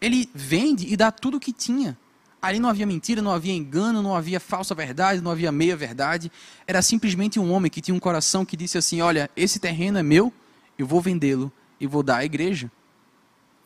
Ele 0.00 0.28
vende 0.34 0.92
e 0.92 0.96
dá 0.96 1.12
tudo 1.12 1.36
o 1.36 1.40
que 1.40 1.52
tinha. 1.52 1.96
Ali 2.42 2.58
não 2.58 2.70
havia 2.70 2.86
mentira, 2.86 3.20
não 3.20 3.30
havia 3.30 3.52
engano, 3.52 4.02
não 4.02 4.16
havia 4.16 4.40
falsa 4.40 4.74
verdade, 4.74 5.20
não 5.20 5.30
havia 5.30 5.52
meia 5.52 5.76
verdade. 5.76 6.32
Era 6.66 6.80
simplesmente 6.80 7.38
um 7.38 7.52
homem 7.52 7.70
que 7.70 7.82
tinha 7.82 7.94
um 7.94 8.00
coração 8.00 8.44
que 8.44 8.56
disse 8.56 8.78
assim: 8.78 9.02
Olha, 9.02 9.30
esse 9.36 9.58
terreno 9.58 9.98
é 9.98 10.02
meu, 10.02 10.32
eu 10.78 10.86
vou 10.86 11.00
vendê-lo 11.02 11.52
e 11.78 11.86
vou 11.86 12.02
dar 12.02 12.16
à 12.16 12.24
igreja. 12.24 12.70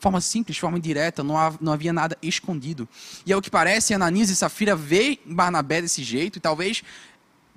Forma 0.05 0.21
simples, 0.21 0.59
forma 0.59 0.79
direta, 0.79 1.25
não, 1.25 1.35
não 1.63 1.73
havia 1.73 1.91
nada 1.91 2.15
escondido. 2.21 2.87
E 3.25 3.33
ao 3.33 3.41
que 3.41 3.49
parece, 3.49 3.95
Ananias 3.95 4.29
e 4.29 4.37
Safira 4.37 4.77
vê 4.77 5.19
Barnabé 5.25 5.81
desse 5.81 6.05
jeito, 6.05 6.37
e 6.37 6.41
talvez, 6.41 6.83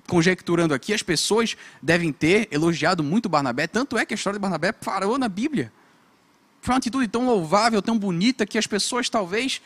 conjecturando 0.06 0.72
aqui, 0.72 0.94
as 0.94 1.02
pessoas 1.02 1.58
devem 1.82 2.10
ter 2.10 2.48
elogiado 2.50 3.04
muito 3.04 3.28
Barnabé, 3.28 3.66
tanto 3.66 3.98
é 3.98 4.06
que 4.06 4.14
a 4.14 4.16
história 4.16 4.38
de 4.38 4.40
Barnabé 4.40 4.72
parou 4.72 5.18
na 5.18 5.28
Bíblia. 5.28 5.70
Foi 6.62 6.72
uma 6.72 6.78
atitude 6.78 7.06
tão 7.06 7.26
louvável, 7.26 7.82
tão 7.82 7.98
bonita, 7.98 8.46
que 8.46 8.56
as 8.56 8.66
pessoas 8.66 9.10
talvez 9.10 9.60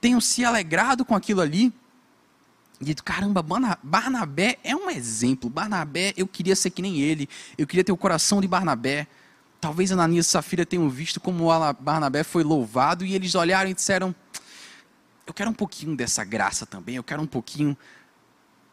tenham 0.00 0.18
se 0.18 0.46
alegrado 0.46 1.04
com 1.04 1.14
aquilo 1.14 1.42
ali. 1.42 1.74
E 2.80 2.86
dito, 2.86 3.04
caramba, 3.04 3.44
Barnabé 3.82 4.58
é 4.64 4.74
um 4.74 4.88
exemplo. 4.88 5.50
Barnabé, 5.50 6.14
eu 6.16 6.26
queria 6.26 6.56
ser 6.56 6.70
que 6.70 6.80
nem 6.80 7.02
ele. 7.02 7.28
Eu 7.58 7.66
queria 7.66 7.84
ter 7.84 7.92
o 7.92 7.98
coração 7.98 8.40
de 8.40 8.48
Barnabé. 8.48 9.06
Talvez 9.64 9.90
Ananias 9.90 10.26
e 10.26 10.28
Safira 10.28 10.66
tenham 10.66 10.90
visto 10.90 11.18
como 11.18 11.48
Barnabé 11.80 12.22
foi 12.22 12.44
louvado 12.44 13.02
e 13.02 13.14
eles 13.14 13.34
olharam 13.34 13.70
e 13.70 13.72
disseram: 13.72 14.14
Eu 15.26 15.32
quero 15.32 15.48
um 15.48 15.54
pouquinho 15.54 15.96
dessa 15.96 16.22
graça 16.22 16.66
também, 16.66 16.96
eu 16.96 17.02
quero 17.02 17.22
um 17.22 17.26
pouquinho 17.26 17.74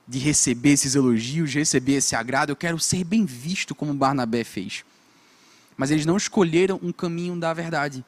de 0.05 0.19
receber 0.19 0.71
esses 0.71 0.93
elogios, 0.93 1.53
receber 1.53 1.93
esse 1.93 2.13
agrado, 2.13 2.49
eu 2.49 2.57
quero 2.57 2.77
ser 2.77 3.05
bem 3.05 3.23
visto 3.23 3.73
como 3.73 3.93
Barnabé 3.93 4.43
fez. 4.43 4.83
Mas 5.77 5.91
eles 5.91 6.05
não 6.05 6.17
escolheram 6.17 6.77
um 6.83 6.91
caminho 6.91 7.39
da 7.39 7.53
verdade. 7.53 8.03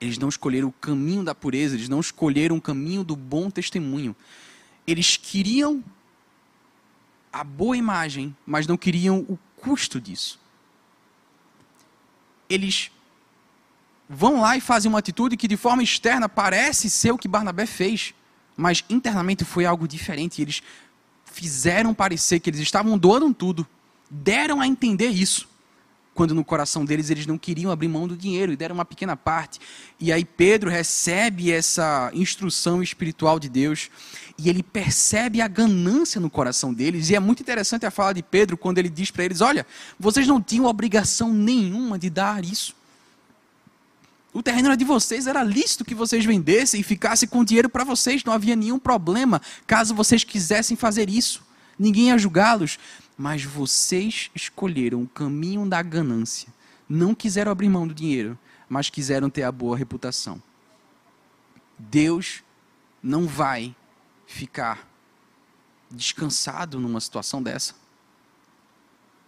Eles 0.00 0.18
não 0.18 0.28
escolheram 0.28 0.66
o 0.66 0.72
caminho 0.72 1.22
da 1.22 1.32
pureza, 1.32 1.76
eles 1.76 1.88
não 1.88 2.00
escolheram 2.00 2.56
o 2.56 2.60
caminho 2.60 3.04
do 3.04 3.14
bom 3.14 3.48
testemunho. 3.52 4.16
Eles 4.84 5.16
queriam 5.16 5.80
a 7.32 7.44
boa 7.44 7.76
imagem, 7.76 8.36
mas 8.44 8.66
não 8.66 8.76
queriam 8.76 9.24
o 9.28 9.38
custo 9.56 10.00
disso 10.00 10.40
eles 12.50 12.90
vão 14.08 14.40
lá 14.40 14.56
e 14.56 14.60
fazem 14.60 14.88
uma 14.88 14.98
atitude 14.98 15.36
que 15.36 15.46
de 15.46 15.56
forma 15.56 15.82
externa 15.82 16.28
parece 16.28 16.90
ser 16.90 17.12
o 17.12 17.18
que 17.18 17.28
Barnabé 17.28 17.64
fez, 17.64 18.12
mas 18.56 18.84
internamente 18.90 19.44
foi 19.44 19.64
algo 19.64 19.86
diferente. 19.86 20.42
Eles 20.42 20.62
fizeram 21.24 21.94
parecer 21.94 22.40
que 22.40 22.50
eles 22.50 22.60
estavam 22.60 22.98
doando 22.98 23.32
tudo, 23.32 23.66
deram 24.10 24.60
a 24.60 24.66
entender 24.66 25.08
isso, 25.08 25.48
quando 26.14 26.34
no 26.34 26.44
coração 26.44 26.84
deles 26.84 27.10
eles 27.10 27.26
não 27.26 27.38
queriam 27.38 27.70
abrir 27.70 27.88
mão 27.88 28.06
do 28.06 28.16
dinheiro 28.16 28.52
e 28.52 28.56
deram 28.56 28.74
uma 28.74 28.84
pequena 28.84 29.16
parte. 29.16 29.60
E 29.98 30.12
aí 30.12 30.24
Pedro 30.24 30.68
recebe 30.68 31.50
essa 31.50 32.10
instrução 32.12 32.82
espiritual 32.82 33.38
de 33.38 33.48
Deus 33.48 33.90
e 34.36 34.48
ele 34.48 34.62
percebe 34.62 35.40
a 35.40 35.48
ganância 35.48 36.20
no 36.20 36.28
coração 36.28 36.74
deles. 36.74 37.10
E 37.10 37.14
é 37.14 37.20
muito 37.20 37.42
interessante 37.42 37.86
a 37.86 37.90
fala 37.90 38.12
de 38.12 38.22
Pedro 38.22 38.56
quando 38.56 38.78
ele 38.78 38.88
diz 38.88 39.10
para 39.10 39.24
eles: 39.24 39.40
Olha, 39.40 39.66
vocês 39.98 40.26
não 40.26 40.40
tinham 40.40 40.66
obrigação 40.66 41.32
nenhuma 41.32 41.98
de 41.98 42.10
dar 42.10 42.44
isso. 42.44 42.74
O 44.32 44.42
terreno 44.42 44.68
era 44.68 44.76
de 44.76 44.84
vocês, 44.84 45.26
era 45.26 45.42
lícito 45.42 45.84
que 45.84 45.94
vocês 45.94 46.24
vendessem 46.24 46.80
e 46.80 46.84
ficassem 46.84 47.28
com 47.28 47.44
dinheiro 47.44 47.68
para 47.68 47.82
vocês, 47.82 48.22
não 48.22 48.32
havia 48.32 48.54
nenhum 48.54 48.78
problema 48.78 49.42
caso 49.66 49.92
vocês 49.92 50.22
quisessem 50.22 50.76
fazer 50.76 51.10
isso. 51.10 51.42
Ninguém 51.76 52.08
ia 52.08 52.18
julgá-los. 52.18 52.78
Mas 53.20 53.44
vocês 53.44 54.30
escolheram 54.34 55.02
o 55.02 55.06
caminho 55.06 55.68
da 55.68 55.82
ganância. 55.82 56.48
Não 56.88 57.14
quiseram 57.14 57.52
abrir 57.52 57.68
mão 57.68 57.86
do 57.86 57.92
dinheiro, 57.92 58.38
mas 58.66 58.88
quiseram 58.88 59.28
ter 59.28 59.42
a 59.42 59.52
boa 59.52 59.76
reputação. 59.76 60.42
Deus 61.78 62.42
não 63.02 63.26
vai 63.26 63.76
ficar 64.26 64.88
descansado 65.90 66.80
numa 66.80 66.98
situação 66.98 67.42
dessa. 67.42 67.74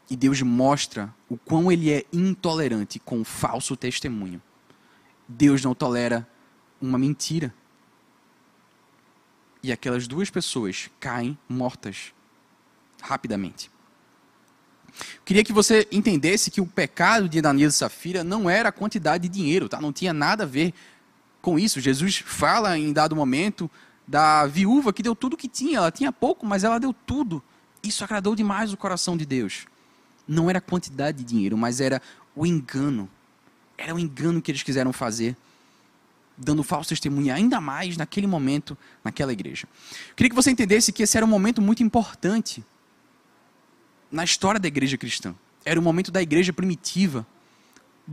E 0.08 0.16
Deus 0.16 0.40
mostra 0.40 1.14
o 1.28 1.36
quão 1.36 1.70
ele 1.70 1.92
é 1.92 2.06
intolerante 2.10 2.98
com 2.98 3.20
o 3.20 3.24
falso 3.26 3.76
testemunho. 3.76 4.40
Deus 5.28 5.62
não 5.62 5.74
tolera 5.74 6.26
uma 6.80 6.96
mentira. 6.98 7.54
E 9.62 9.70
aquelas 9.70 10.08
duas 10.08 10.30
pessoas 10.30 10.88
caem 10.98 11.36
mortas 11.46 12.14
rapidamente. 13.02 13.71
Queria 15.24 15.44
que 15.44 15.52
você 15.52 15.86
entendesse 15.90 16.50
que 16.50 16.60
o 16.60 16.66
pecado 16.66 17.28
de 17.28 17.38
Ananias 17.38 17.74
e 17.74 17.78
Safira 17.78 18.22
não 18.22 18.48
era 18.48 18.68
a 18.68 18.72
quantidade 18.72 19.28
de 19.28 19.34
dinheiro, 19.34 19.68
tá? 19.68 19.80
não 19.80 19.92
tinha 19.92 20.12
nada 20.12 20.44
a 20.44 20.46
ver 20.46 20.74
com 21.40 21.58
isso. 21.58 21.80
Jesus 21.80 22.22
fala 22.24 22.78
em 22.78 22.92
dado 22.92 23.16
momento 23.16 23.70
da 24.06 24.46
viúva 24.46 24.92
que 24.92 25.02
deu 25.02 25.14
tudo 25.14 25.36
que 25.36 25.48
tinha, 25.48 25.78
ela 25.78 25.90
tinha 25.90 26.12
pouco, 26.12 26.44
mas 26.44 26.64
ela 26.64 26.78
deu 26.78 26.92
tudo. 26.92 27.42
Isso 27.82 28.04
agradou 28.04 28.34
demais 28.34 28.72
o 28.72 28.76
coração 28.76 29.16
de 29.16 29.26
Deus. 29.26 29.66
Não 30.26 30.48
era 30.48 30.58
a 30.58 30.62
quantidade 30.62 31.18
de 31.18 31.24
dinheiro, 31.24 31.56
mas 31.56 31.80
era 31.80 32.00
o 32.34 32.46
engano 32.46 33.08
era 33.82 33.94
um 33.94 33.98
engano 33.98 34.40
que 34.40 34.50
eles 34.50 34.62
quiseram 34.62 34.92
fazer, 34.92 35.36
dando 36.36 36.62
falso 36.62 36.90
testemunho 36.90 37.34
ainda 37.34 37.60
mais 37.60 37.96
naquele 37.96 38.26
momento, 38.26 38.76
naquela 39.04 39.32
igreja. 39.32 39.66
Queria 40.16 40.30
que 40.30 40.36
você 40.36 40.50
entendesse 40.50 40.92
que 40.92 41.02
esse 41.02 41.16
era 41.16 41.26
um 41.26 41.28
momento 41.28 41.60
muito 41.60 41.82
importante 41.82 42.64
na 44.12 44.22
história 44.22 44.60
da 44.60 44.68
igreja 44.68 44.98
cristã. 44.98 45.34
Era 45.64 45.80
o 45.80 45.82
momento 45.82 46.12
da 46.12 46.20
igreja 46.20 46.52
primitiva. 46.52 47.26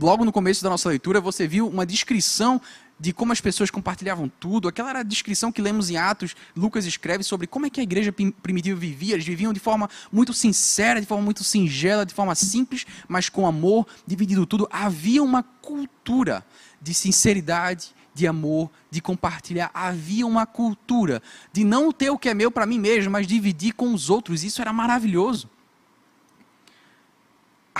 Logo 0.00 0.24
no 0.24 0.32
começo 0.32 0.64
da 0.64 0.70
nossa 0.70 0.88
leitura, 0.88 1.20
você 1.20 1.46
viu 1.46 1.68
uma 1.68 1.84
descrição 1.84 2.60
de 2.98 3.12
como 3.12 3.32
as 3.32 3.40
pessoas 3.40 3.70
compartilhavam 3.70 4.30
tudo. 4.40 4.68
Aquela 4.68 4.90
era 4.90 4.98
a 5.00 5.02
descrição 5.02 5.50
que 5.50 5.60
lemos 5.60 5.90
em 5.90 5.96
Atos. 5.96 6.36
Lucas 6.56 6.86
escreve 6.86 7.24
sobre 7.24 7.46
como 7.46 7.66
é 7.66 7.70
que 7.70 7.80
a 7.80 7.82
igreja 7.82 8.14
primitiva 8.42 8.78
vivia. 8.78 9.14
Eles 9.14 9.26
viviam 9.26 9.52
de 9.52 9.60
forma 9.60 9.90
muito 10.12 10.32
sincera, 10.32 11.00
de 11.00 11.06
forma 11.06 11.24
muito 11.24 11.44
singela, 11.44 12.06
de 12.06 12.14
forma 12.14 12.34
simples, 12.34 12.86
mas 13.08 13.28
com 13.28 13.46
amor, 13.46 13.86
dividido 14.06 14.46
tudo. 14.46 14.68
Havia 14.70 15.22
uma 15.22 15.42
cultura 15.42 16.44
de 16.80 16.94
sinceridade, 16.94 17.94
de 18.14 18.26
amor, 18.26 18.70
de 18.90 19.00
compartilhar. 19.00 19.70
Havia 19.74 20.26
uma 20.26 20.46
cultura 20.46 21.22
de 21.52 21.64
não 21.64 21.90
ter 21.90 22.10
o 22.10 22.18
que 22.18 22.28
é 22.28 22.34
meu 22.34 22.50
para 22.50 22.66
mim 22.66 22.78
mesmo, 22.78 23.10
mas 23.10 23.26
dividir 23.26 23.72
com 23.72 23.92
os 23.92 24.08
outros. 24.08 24.44
Isso 24.44 24.60
era 24.60 24.72
maravilhoso. 24.72 25.48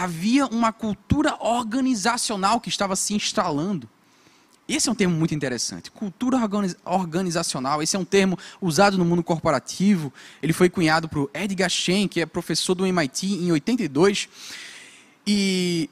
Havia 0.00 0.46
uma 0.46 0.72
cultura 0.72 1.36
organizacional 1.40 2.58
que 2.58 2.70
estava 2.70 2.96
se 2.96 3.12
instalando. 3.12 3.86
Esse 4.66 4.88
é 4.88 4.92
um 4.92 4.94
termo 4.94 5.14
muito 5.14 5.34
interessante. 5.34 5.90
Cultura 5.90 6.38
organizacional, 6.86 7.82
esse 7.82 7.96
é 7.96 7.98
um 7.98 8.04
termo 8.04 8.38
usado 8.62 8.96
no 8.96 9.04
mundo 9.04 9.22
corporativo. 9.22 10.10
Ele 10.42 10.54
foi 10.54 10.70
cunhado 10.70 11.06
por 11.06 11.28
Edgar 11.34 11.68
Shen, 11.68 12.08
que 12.08 12.18
é 12.18 12.24
professor 12.24 12.74
do 12.74 12.86
MIT 12.86 13.26
em 13.26 13.52
82. 13.52 14.26
E 15.26 15.90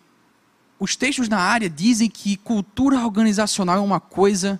os 0.79 0.97
textos 0.97 1.29
na 1.29 1.41
área 1.41 1.69
dizem 1.69 2.09
que 2.09 2.38
cultura 2.38 3.05
organizacional 3.05 3.77
é 3.77 3.81
uma 3.81 4.00
coisa 4.00 4.59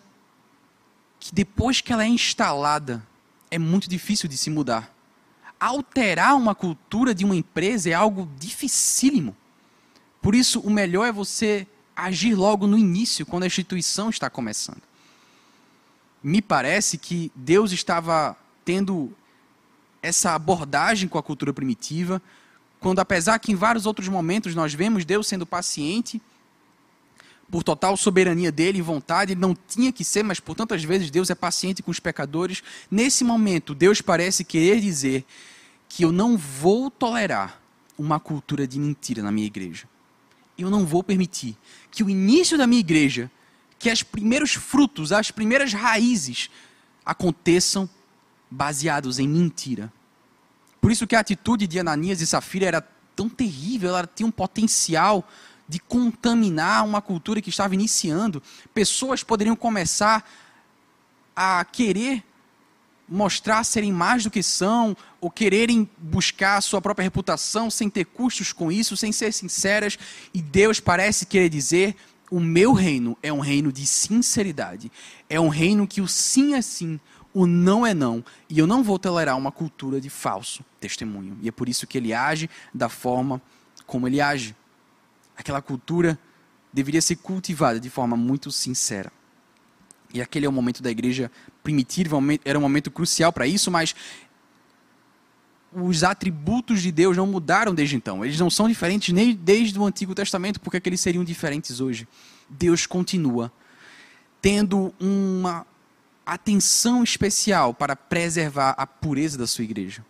que 1.19 1.35
depois 1.35 1.81
que 1.81 1.91
ela 1.91 2.05
é 2.05 2.09
instalada, 2.09 3.03
é 3.51 3.59
muito 3.59 3.89
difícil 3.89 4.29
de 4.29 4.37
se 4.37 4.51
mudar. 4.51 4.95
Alterar 5.61 6.37
uma 6.37 6.55
cultura 6.55 7.15
de 7.15 7.25
uma 7.25 7.35
empresa 7.35 7.91
é 7.91 7.95
algo 7.95 8.29
dificílimo. 8.39 9.37
Por 10.23 10.35
isso, 10.35 10.61
o 10.61 10.71
melhor 10.71 11.07
é 11.07 11.13
você 11.13 11.67
agir 11.97 12.35
logo 12.35 12.67
no 12.67 12.79
início, 12.79 13.27
quando 13.27 13.43
a 13.43 13.47
instituição 13.47 14.09
está 14.09 14.31
começando. 14.31 14.83
Me 16.23 16.41
parece 16.41 16.97
que 16.97 17.33
Deus 17.35 17.73
estava 17.73 18.37
tendo 18.65 19.13
essa 20.03 20.35
abordagem 20.35 21.09
com 21.09 21.19
a 21.19 21.23
cultura 21.23 21.53
primitiva, 21.53 22.23
quando, 22.81 23.01
apesar 23.01 23.39
que 23.39 23.51
em 23.51 23.57
vários 23.57 23.87
outros 23.87 24.09
momentos 24.09 24.55
nós 24.55 24.73
vemos 24.73 25.05
Deus 25.05 25.27
sendo 25.27 25.45
paciente, 25.45 26.23
por 27.51 27.63
total 27.63 27.97
soberania 27.97 28.53
dele 28.53 28.79
e 28.79 28.83
vontade, 28.83 29.35
não 29.35 29.57
tinha 29.67 29.93
que 29.93 30.05
ser, 30.05 30.23
mas 30.23 30.39
por 30.39 30.55
tantas 30.55 30.85
vezes 30.85 31.11
Deus 31.11 31.31
é 31.31 31.35
paciente 31.35 31.83
com 31.83 31.91
os 31.91 32.01
pecadores. 32.01 32.63
Nesse 32.91 33.25
momento, 33.25 33.75
Deus 33.75 34.01
parece 34.01 34.45
querer 34.45 34.81
dizer 34.81 35.25
que 35.89 36.05
eu 36.05 36.13
não 36.13 36.37
vou 36.37 36.91
tolerar 36.91 37.61
uma 37.99 38.21
cultura 38.21 38.67
de 38.67 38.79
mentira 38.79 39.23
na 39.23 39.33
minha 39.33 39.47
igreja 39.47 39.89
eu 40.59 40.69
não 40.69 40.85
vou 40.85 41.05
permitir 41.05 41.57
que 41.91 42.03
o 42.03 42.11
início 42.11 42.59
da 42.59 42.67
minha 42.67 42.81
igreja, 42.81 43.31
que 43.79 43.91
os 43.91 44.03
primeiros 44.03 44.55
frutos, 44.55 45.13
as 45.13 45.31
primeiras 45.31 45.73
raízes 45.73 46.51
aconteçam 47.07 47.89
baseados 48.51 49.19
em 49.19 49.29
mentira. 49.29 49.93
Por 50.81 50.91
isso 50.91 51.07
que 51.07 51.15
a 51.15 51.21
atitude 51.21 51.67
de 51.67 51.79
Ananias 51.79 52.21
e 52.21 52.27
Safira 52.27 52.67
era 52.67 52.81
tão 53.15 53.29
terrível, 53.29 53.91
ela 53.91 54.07
tinha 54.07 54.27
um 54.27 54.33
potencial 54.33 55.27
de 55.69 55.79
contaminar 55.79 56.85
uma 56.85 57.03
cultura 57.03 57.43
que 57.43 57.51
estava 57.51 57.75
iniciando. 57.75 58.43
Pessoas 58.73 59.23
poderiam 59.23 59.55
começar 59.55 60.29
a 61.37 61.65
querer 61.65 62.25
mostrar 63.09 63.65
serem 63.65 63.93
mais 63.93 64.25
do 64.25 64.31
que 64.31 64.43
são, 64.43 64.97
ou 65.21 65.31
quererem 65.31 65.89
buscar 65.97 66.61
sua 66.61 66.81
própria 66.81 67.05
reputação 67.05 67.71
sem 67.71 67.89
ter 67.89 68.05
custos 68.05 68.53
com 68.53 68.71
isso, 68.71 68.97
sem 68.97 69.13
ser 69.13 69.33
sinceras. 69.33 69.99
E 70.35 70.43
Deus 70.43 70.79
parece 70.79 71.27
querer 71.27 71.49
dizer: 71.49 71.97
o 72.31 72.39
meu 72.39 72.73
reino 72.73 73.17
é 73.23 73.33
um 73.33 73.41
reino 73.41 73.73
de 73.73 73.87
sinceridade. 73.87 74.93
É 75.29 75.41
um 75.41 75.49
reino 75.49 75.87
que 75.87 76.01
o 76.01 76.09
sim 76.09 76.55
é 76.55 76.63
sim, 76.63 77.01
o 77.33 77.47
não 77.47 77.87
é 77.87 77.95
não. 77.95 78.25
E 78.49 78.59
eu 78.59 78.67
não 78.67 78.83
vou 78.83 78.99
tolerar 78.99 79.37
uma 79.37 79.51
cultura 79.51 80.01
de 80.01 80.11
falso 80.11 80.65
testemunho. 80.79 81.39
E 81.41 81.49
é 81.49 81.53
por 81.53 81.69
isso 81.69 81.87
que 81.87 81.97
ele 81.97 82.13
age 82.13 82.49
da 82.75 82.89
forma 82.89 83.41
como 83.87 84.07
ele 84.07 84.21
age. 84.21 84.55
Aquela 85.39 85.63
cultura 85.63 86.19
deveria 86.73 87.01
ser 87.01 87.17
cultivada 87.17 87.79
de 87.79 87.89
forma 87.89 88.17
muito 88.17 88.51
sincera. 88.51 89.13
E 90.13 90.21
aquele 90.21 90.45
é 90.45 90.49
o 90.49 90.53
momento 90.53 90.83
da 90.83 90.91
igreja 90.91 91.31
primitiva, 91.63 92.19
era 92.45 92.59
um 92.59 92.63
momento 92.63 92.91
crucial 92.91 93.33
para 93.33 93.47
isso, 93.47 93.71
mas 93.71 93.95
os 95.73 96.03
atributos 96.03 96.83
de 96.83 96.91
Deus 96.91 97.17
não 97.17 97.27
mudaram 97.27 97.73
desde 97.73 97.95
então. 97.95 98.25
Eles 98.25 98.41
não 98.41 98.51
são 98.51 98.69
diferentes 98.69 99.15
nem 99.15 99.35
desde 99.35 99.79
o 99.79 99.85
Antigo 99.85 100.15
Testamento, 100.15 100.59
porque 100.61 100.81
que 100.81 100.89
eles 100.89 101.01
seriam 101.01 101.23
diferentes 101.23 101.81
hoje? 101.81 102.09
Deus 102.49 102.85
continua 102.85 103.53
tendo 104.41 104.93
uma 104.99 105.67
atenção 106.25 107.05
especial 107.05 107.73
para 107.73 107.95
preservar 107.95 108.75
a 108.77 108.87
pureza 108.87 109.39
da 109.39 109.47
sua 109.47 109.65
igreja. 109.65 110.05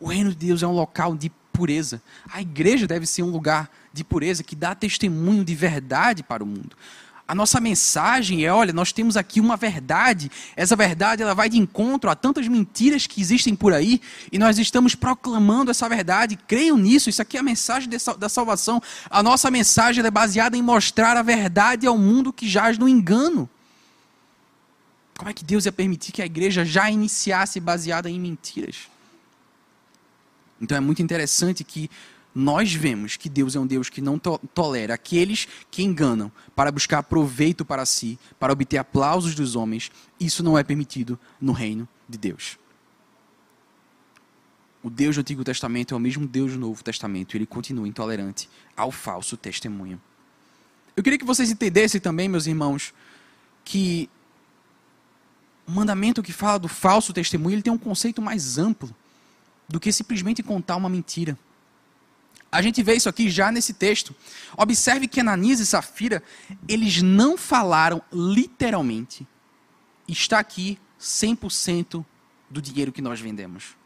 O 0.00 0.08
reino 0.08 0.30
de 0.30 0.46
Deus 0.46 0.62
é 0.62 0.66
um 0.66 0.72
local 0.72 1.16
de 1.16 1.30
pureza. 1.58 2.00
A 2.32 2.40
igreja 2.40 2.86
deve 2.86 3.04
ser 3.04 3.24
um 3.24 3.30
lugar 3.30 3.68
de 3.92 4.04
pureza 4.04 4.44
que 4.44 4.54
dá 4.54 4.76
testemunho 4.76 5.44
de 5.44 5.56
verdade 5.56 6.22
para 6.22 6.44
o 6.44 6.46
mundo. 6.46 6.76
A 7.26 7.34
nossa 7.34 7.60
mensagem 7.60 8.44
é, 8.44 8.52
olha, 8.52 8.72
nós 8.72 8.92
temos 8.92 9.16
aqui 9.16 9.40
uma 9.40 9.56
verdade. 9.56 10.30
Essa 10.54 10.76
verdade 10.76 11.20
ela 11.20 11.34
vai 11.34 11.48
de 11.48 11.58
encontro 11.58 12.08
a 12.08 12.14
tantas 12.14 12.46
mentiras 12.46 13.08
que 13.08 13.20
existem 13.20 13.56
por 13.56 13.72
aí 13.72 14.00
e 14.30 14.38
nós 14.38 14.56
estamos 14.56 14.94
proclamando 14.94 15.72
essa 15.72 15.88
verdade. 15.88 16.38
Creiam 16.46 16.78
nisso. 16.78 17.10
Isso 17.10 17.20
aqui 17.20 17.36
é 17.36 17.40
a 17.40 17.42
mensagem 17.42 17.90
da 17.90 18.28
salvação. 18.28 18.80
A 19.10 19.20
nossa 19.20 19.50
mensagem 19.50 20.06
é 20.06 20.10
baseada 20.12 20.56
em 20.56 20.62
mostrar 20.62 21.16
a 21.16 21.22
verdade 21.22 21.88
ao 21.88 21.98
mundo 21.98 22.32
que 22.32 22.48
jaz 22.48 22.78
no 22.78 22.88
engano. 22.88 23.50
Como 25.18 25.28
é 25.28 25.34
que 25.34 25.44
Deus 25.44 25.66
ia 25.66 25.72
permitir 25.72 26.12
que 26.12 26.22
a 26.22 26.26
igreja 26.26 26.64
já 26.64 26.88
iniciasse 26.88 27.58
baseada 27.58 28.08
em 28.08 28.20
mentiras? 28.20 28.88
Então 30.60 30.76
é 30.76 30.80
muito 30.80 31.02
interessante 31.02 31.62
que 31.62 31.90
nós 32.34 32.72
vemos 32.72 33.16
que 33.16 33.28
Deus 33.28 33.56
é 33.56 33.60
um 33.60 33.66
Deus 33.66 33.88
que 33.88 34.00
não 34.00 34.18
to 34.18 34.38
tolera 34.54 34.94
aqueles 34.94 35.48
que 35.70 35.82
enganam 35.82 36.30
para 36.54 36.70
buscar 36.70 37.02
proveito 37.02 37.64
para 37.64 37.84
si, 37.84 38.18
para 38.38 38.52
obter 38.52 38.76
aplausos 38.78 39.34
dos 39.34 39.56
homens. 39.56 39.90
Isso 40.20 40.42
não 40.42 40.56
é 40.56 40.62
permitido 40.62 41.18
no 41.40 41.52
reino 41.52 41.88
de 42.08 42.18
Deus. 42.18 42.58
O 44.82 44.90
Deus 44.90 45.16
do 45.16 45.20
Antigo 45.20 45.42
Testamento 45.42 45.94
é 45.94 45.96
o 45.96 46.00
mesmo 46.00 46.26
Deus 46.26 46.52
do 46.52 46.58
Novo 46.58 46.84
Testamento. 46.84 47.36
Ele 47.36 47.46
continua 47.46 47.88
intolerante 47.88 48.48
ao 48.76 48.92
falso 48.92 49.36
testemunho. 49.36 50.00
Eu 50.96 51.02
queria 51.02 51.18
que 51.18 51.24
vocês 51.24 51.50
entendessem 51.50 52.00
também, 52.00 52.28
meus 52.28 52.46
irmãos, 52.46 52.94
que 53.64 54.08
o 55.66 55.72
mandamento 55.72 56.22
que 56.22 56.32
fala 56.32 56.58
do 56.58 56.68
falso 56.68 57.12
testemunho 57.12 57.56
ele 57.56 57.62
tem 57.62 57.72
um 57.72 57.78
conceito 57.78 58.22
mais 58.22 58.58
amplo 58.58 58.94
do 59.68 59.78
que 59.78 59.92
simplesmente 59.92 60.42
contar 60.42 60.76
uma 60.76 60.88
mentira. 60.88 61.38
A 62.50 62.62
gente 62.62 62.82
vê 62.82 62.94
isso 62.94 63.08
aqui 63.08 63.28
já 63.28 63.52
nesse 63.52 63.74
texto. 63.74 64.14
Observe 64.56 65.06
que 65.06 65.20
Ananias 65.20 65.60
e 65.60 65.66
Safira, 65.66 66.22
eles 66.66 67.02
não 67.02 67.36
falaram 67.36 68.02
literalmente. 68.10 69.26
Está 70.08 70.38
aqui 70.38 70.78
100% 70.98 72.04
do 72.48 72.62
dinheiro 72.62 72.90
que 72.90 73.02
nós 73.02 73.20
vendemos. 73.20 73.76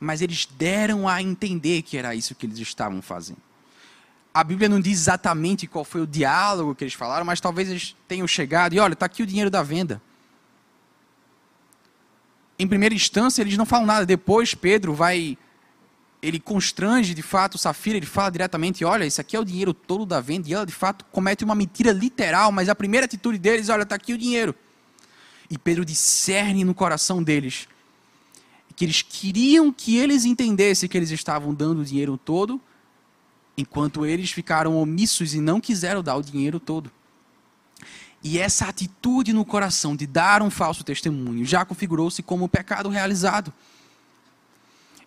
Mas 0.00 0.20
eles 0.20 0.46
deram 0.46 1.08
a 1.08 1.22
entender 1.22 1.82
que 1.82 1.96
era 1.96 2.14
isso 2.14 2.34
que 2.34 2.46
eles 2.46 2.58
estavam 2.58 3.00
fazendo. 3.00 3.40
A 4.34 4.42
Bíblia 4.42 4.68
não 4.68 4.80
diz 4.80 4.98
exatamente 4.98 5.66
qual 5.66 5.84
foi 5.84 6.00
o 6.00 6.06
diálogo 6.06 6.74
que 6.74 6.84
eles 6.84 6.94
falaram, 6.94 7.24
mas 7.24 7.40
talvez 7.40 7.68
eles 7.68 7.96
tenham 8.06 8.26
chegado 8.26 8.74
e 8.74 8.80
olha, 8.80 8.92
está 8.92 9.06
aqui 9.06 9.22
o 9.22 9.26
dinheiro 9.26 9.50
da 9.50 9.62
venda. 9.62 10.02
Em 12.58 12.66
primeira 12.66 12.94
instância, 12.94 13.42
eles 13.42 13.56
não 13.56 13.64
falam 13.64 13.86
nada. 13.86 14.04
Depois, 14.04 14.54
Pedro 14.54 14.92
vai 14.94 15.38
ele 16.20 16.40
constrange 16.40 17.14
de 17.14 17.22
fato 17.22 17.56
Safira, 17.56 17.96
ele 17.96 18.06
fala 18.06 18.30
diretamente: 18.30 18.84
olha, 18.84 19.04
isso 19.04 19.20
aqui 19.20 19.36
é 19.36 19.40
o 19.40 19.44
dinheiro 19.44 19.72
todo 19.72 20.04
da 20.04 20.20
venda, 20.20 20.48
e 20.48 20.52
ela 20.52 20.66
de 20.66 20.72
fato 20.72 21.04
comete 21.12 21.44
uma 21.44 21.54
mentira 21.54 21.92
literal, 21.92 22.50
mas 22.50 22.68
a 22.68 22.74
primeira 22.74 23.06
atitude 23.06 23.38
deles: 23.38 23.68
olha, 23.68 23.82
está 23.82 23.94
aqui 23.94 24.12
o 24.12 24.18
dinheiro. 24.18 24.54
E 25.50 25.56
Pedro 25.56 25.84
discerne 25.84 26.64
no 26.64 26.74
coração 26.74 27.22
deles 27.22 27.68
que 28.78 28.84
eles 28.84 29.02
queriam 29.02 29.72
que 29.72 29.96
eles 29.96 30.24
entendessem 30.24 30.88
que 30.88 30.96
eles 30.96 31.10
estavam 31.10 31.52
dando 31.52 31.80
o 31.80 31.84
dinheiro 31.84 32.16
todo, 32.16 32.60
enquanto 33.56 34.06
eles 34.06 34.30
ficaram 34.30 34.76
omissos 34.76 35.34
e 35.34 35.40
não 35.40 35.60
quiseram 35.60 36.00
dar 36.00 36.14
o 36.14 36.22
dinheiro 36.22 36.60
todo. 36.60 36.88
E 38.22 38.38
essa 38.38 38.66
atitude 38.66 39.32
no 39.32 39.44
coração 39.44 39.94
de 39.94 40.06
dar 40.06 40.42
um 40.42 40.50
falso 40.50 40.82
testemunho 40.82 41.44
já 41.44 41.64
configurou-se 41.64 42.22
como 42.22 42.48
pecado 42.48 42.88
realizado 42.88 43.52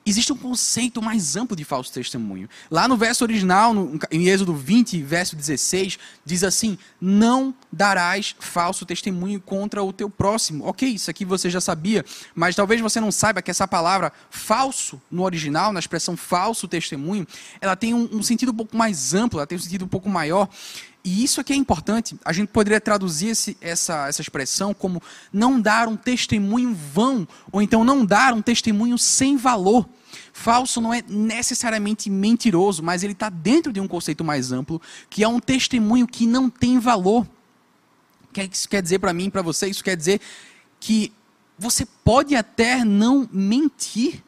existe 0.05 0.33
um 0.33 0.37
conceito 0.37 1.01
mais 1.01 1.35
amplo 1.35 1.55
de 1.55 1.63
falso 1.63 1.91
testemunho. 1.91 2.49
Lá 2.69 2.87
no 2.87 2.97
verso 2.97 3.23
original, 3.23 3.73
no, 3.73 3.99
em 4.11 4.27
Êxodo 4.27 4.53
20, 4.53 5.01
verso 5.01 5.35
16, 5.35 5.97
diz 6.25 6.43
assim: 6.43 6.77
Não 6.99 7.53
darás 7.71 8.35
falso 8.39 8.85
testemunho 8.85 9.39
contra 9.39 9.83
o 9.83 9.93
teu 9.93 10.09
próximo. 10.09 10.65
Ok, 10.65 10.87
isso 10.89 11.09
aqui 11.09 11.23
você 11.23 11.49
já 11.49 11.61
sabia, 11.61 12.03
mas 12.33 12.55
talvez 12.55 12.81
você 12.81 12.99
não 12.99 13.11
saiba 13.11 13.41
que 13.41 13.51
essa 13.51 13.67
palavra 13.67 14.11
falso, 14.29 15.01
no 15.09 15.23
original, 15.23 15.71
na 15.71 15.79
expressão 15.79 16.17
falso 16.17 16.67
testemunho, 16.67 17.27
ela 17.59 17.75
tem 17.75 17.93
um, 17.93 18.09
um 18.11 18.23
sentido 18.23 18.51
um 18.51 18.55
pouco 18.55 18.75
mais 18.75 19.13
amplo, 19.13 19.39
ela 19.39 19.47
tem 19.47 19.57
um 19.57 19.61
sentido 19.61 19.85
um 19.85 19.89
pouco 19.89 20.09
maior. 20.09 20.49
E 21.03 21.23
isso 21.23 21.41
aqui 21.41 21.51
é 21.51 21.55
importante. 21.55 22.15
A 22.23 22.31
gente 22.31 22.49
poderia 22.49 22.79
traduzir 22.79 23.29
esse, 23.29 23.57
essa, 23.59 24.07
essa 24.07 24.21
expressão 24.21 24.73
como 24.73 25.01
não 25.33 25.59
dar 25.59 25.87
um 25.87 25.95
testemunho 25.95 26.75
vão, 26.75 27.27
ou 27.51 27.61
então 27.61 27.83
não 27.83 28.05
dar 28.05 28.33
um 28.33 28.41
testemunho 28.41 28.97
sem 28.97 29.35
valor. 29.35 29.87
Falso 30.31 30.79
não 30.79 30.93
é 30.93 31.03
necessariamente 31.07 32.09
mentiroso, 32.09 32.83
mas 32.83 33.03
ele 33.03 33.13
está 33.13 33.29
dentro 33.29 33.73
de 33.73 33.79
um 33.79 33.87
conceito 33.87 34.23
mais 34.23 34.51
amplo, 34.51 34.81
que 35.09 35.23
é 35.23 35.27
um 35.27 35.39
testemunho 35.39 36.07
que 36.07 36.27
não 36.27 36.49
tem 36.49 36.77
valor. 36.77 37.27
O 38.29 38.33
que 38.33 38.41
isso 38.51 38.69
quer 38.69 38.81
dizer 38.81 38.99
para 38.99 39.11
mim 39.13 39.25
e 39.25 39.31
para 39.31 39.41
você? 39.41 39.67
Isso 39.67 39.83
quer 39.83 39.97
dizer 39.97 40.21
que 40.79 41.11
você 41.57 41.85
pode 42.03 42.35
até 42.35 42.85
não 42.85 43.27
mentir. 43.31 44.23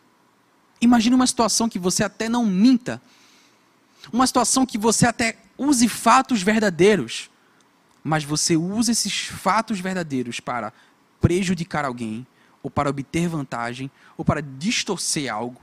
Imagine 0.82 1.16
uma 1.16 1.28
situação 1.28 1.70
que 1.70 1.80
você 1.80 2.04
até 2.04 2.28
não 2.28 2.46
minta. 2.46 3.02
Uma 4.12 4.28
situação 4.28 4.66
que 4.66 4.78
você 4.78 5.06
até 5.06 5.38
use 5.58 5.88
fatos 5.88 6.42
verdadeiros, 6.42 7.30
mas 8.04 8.24
você 8.24 8.58
usa 8.58 8.92
esses 8.92 9.28
fatos 9.28 9.80
verdadeiros 9.80 10.40
para 10.40 10.74
prejudicar 11.22 11.86
alguém, 11.86 12.28
ou 12.62 12.70
para 12.70 12.90
obter 12.90 13.28
vantagem, 13.28 13.90
ou 14.18 14.24
para 14.26 14.42
distorcer 14.42 15.34
algo. 15.34 15.62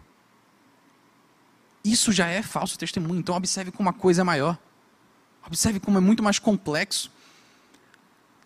Isso 1.85 2.13
já 2.13 2.27
é 2.29 2.43
falso 2.43 2.79
testemunho. 2.79 3.21
Então 3.21 3.35
observe 3.35 3.71
como 3.71 3.89
a 3.89 3.93
coisa 3.93 4.21
é 4.21 4.25
maior. 4.25 4.59
Observe 5.47 5.81
como 5.81 5.99
é 5.99 6.01
muito 6.01 6.23
mais 6.23 6.39
complexo. 6.39 7.11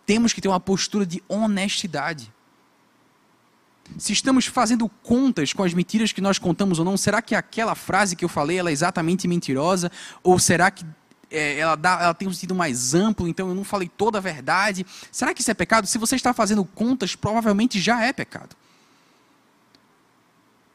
Temos 0.06 0.32
que 0.32 0.40
ter 0.40 0.48
uma 0.48 0.60
postura 0.60 1.04
de 1.04 1.22
honestidade. 1.28 2.32
Se 3.98 4.12
estamos 4.12 4.46
fazendo 4.46 4.88
contas 4.88 5.52
com 5.52 5.62
as 5.62 5.74
mentiras 5.74 6.12
que 6.12 6.20
nós 6.20 6.38
contamos 6.38 6.78
ou 6.78 6.84
não, 6.84 6.96
será 6.96 7.20
que 7.20 7.34
aquela 7.34 7.74
frase 7.74 8.16
que 8.16 8.24
eu 8.24 8.28
falei 8.28 8.58
é 8.58 8.72
exatamente 8.72 9.28
mentirosa? 9.28 9.90
Ou 10.22 10.38
será 10.38 10.70
que 10.70 10.86
é, 11.36 11.58
ela, 11.58 11.76
dá, 11.76 11.98
ela 12.00 12.14
tem 12.14 12.28
um 12.28 12.32
sentido 12.32 12.54
mais 12.54 12.94
amplo, 12.94 13.28
então 13.28 13.48
eu 13.48 13.54
não 13.54 13.64
falei 13.64 13.88
toda 13.88 14.18
a 14.18 14.20
verdade. 14.20 14.86
Será 15.10 15.34
que 15.34 15.40
isso 15.40 15.50
é 15.50 15.54
pecado? 15.54 15.86
Se 15.86 15.98
você 15.98 16.16
está 16.16 16.32
fazendo 16.32 16.64
contas, 16.64 17.14
provavelmente 17.14 17.80
já 17.80 18.04
é 18.04 18.12
pecado. 18.12 18.56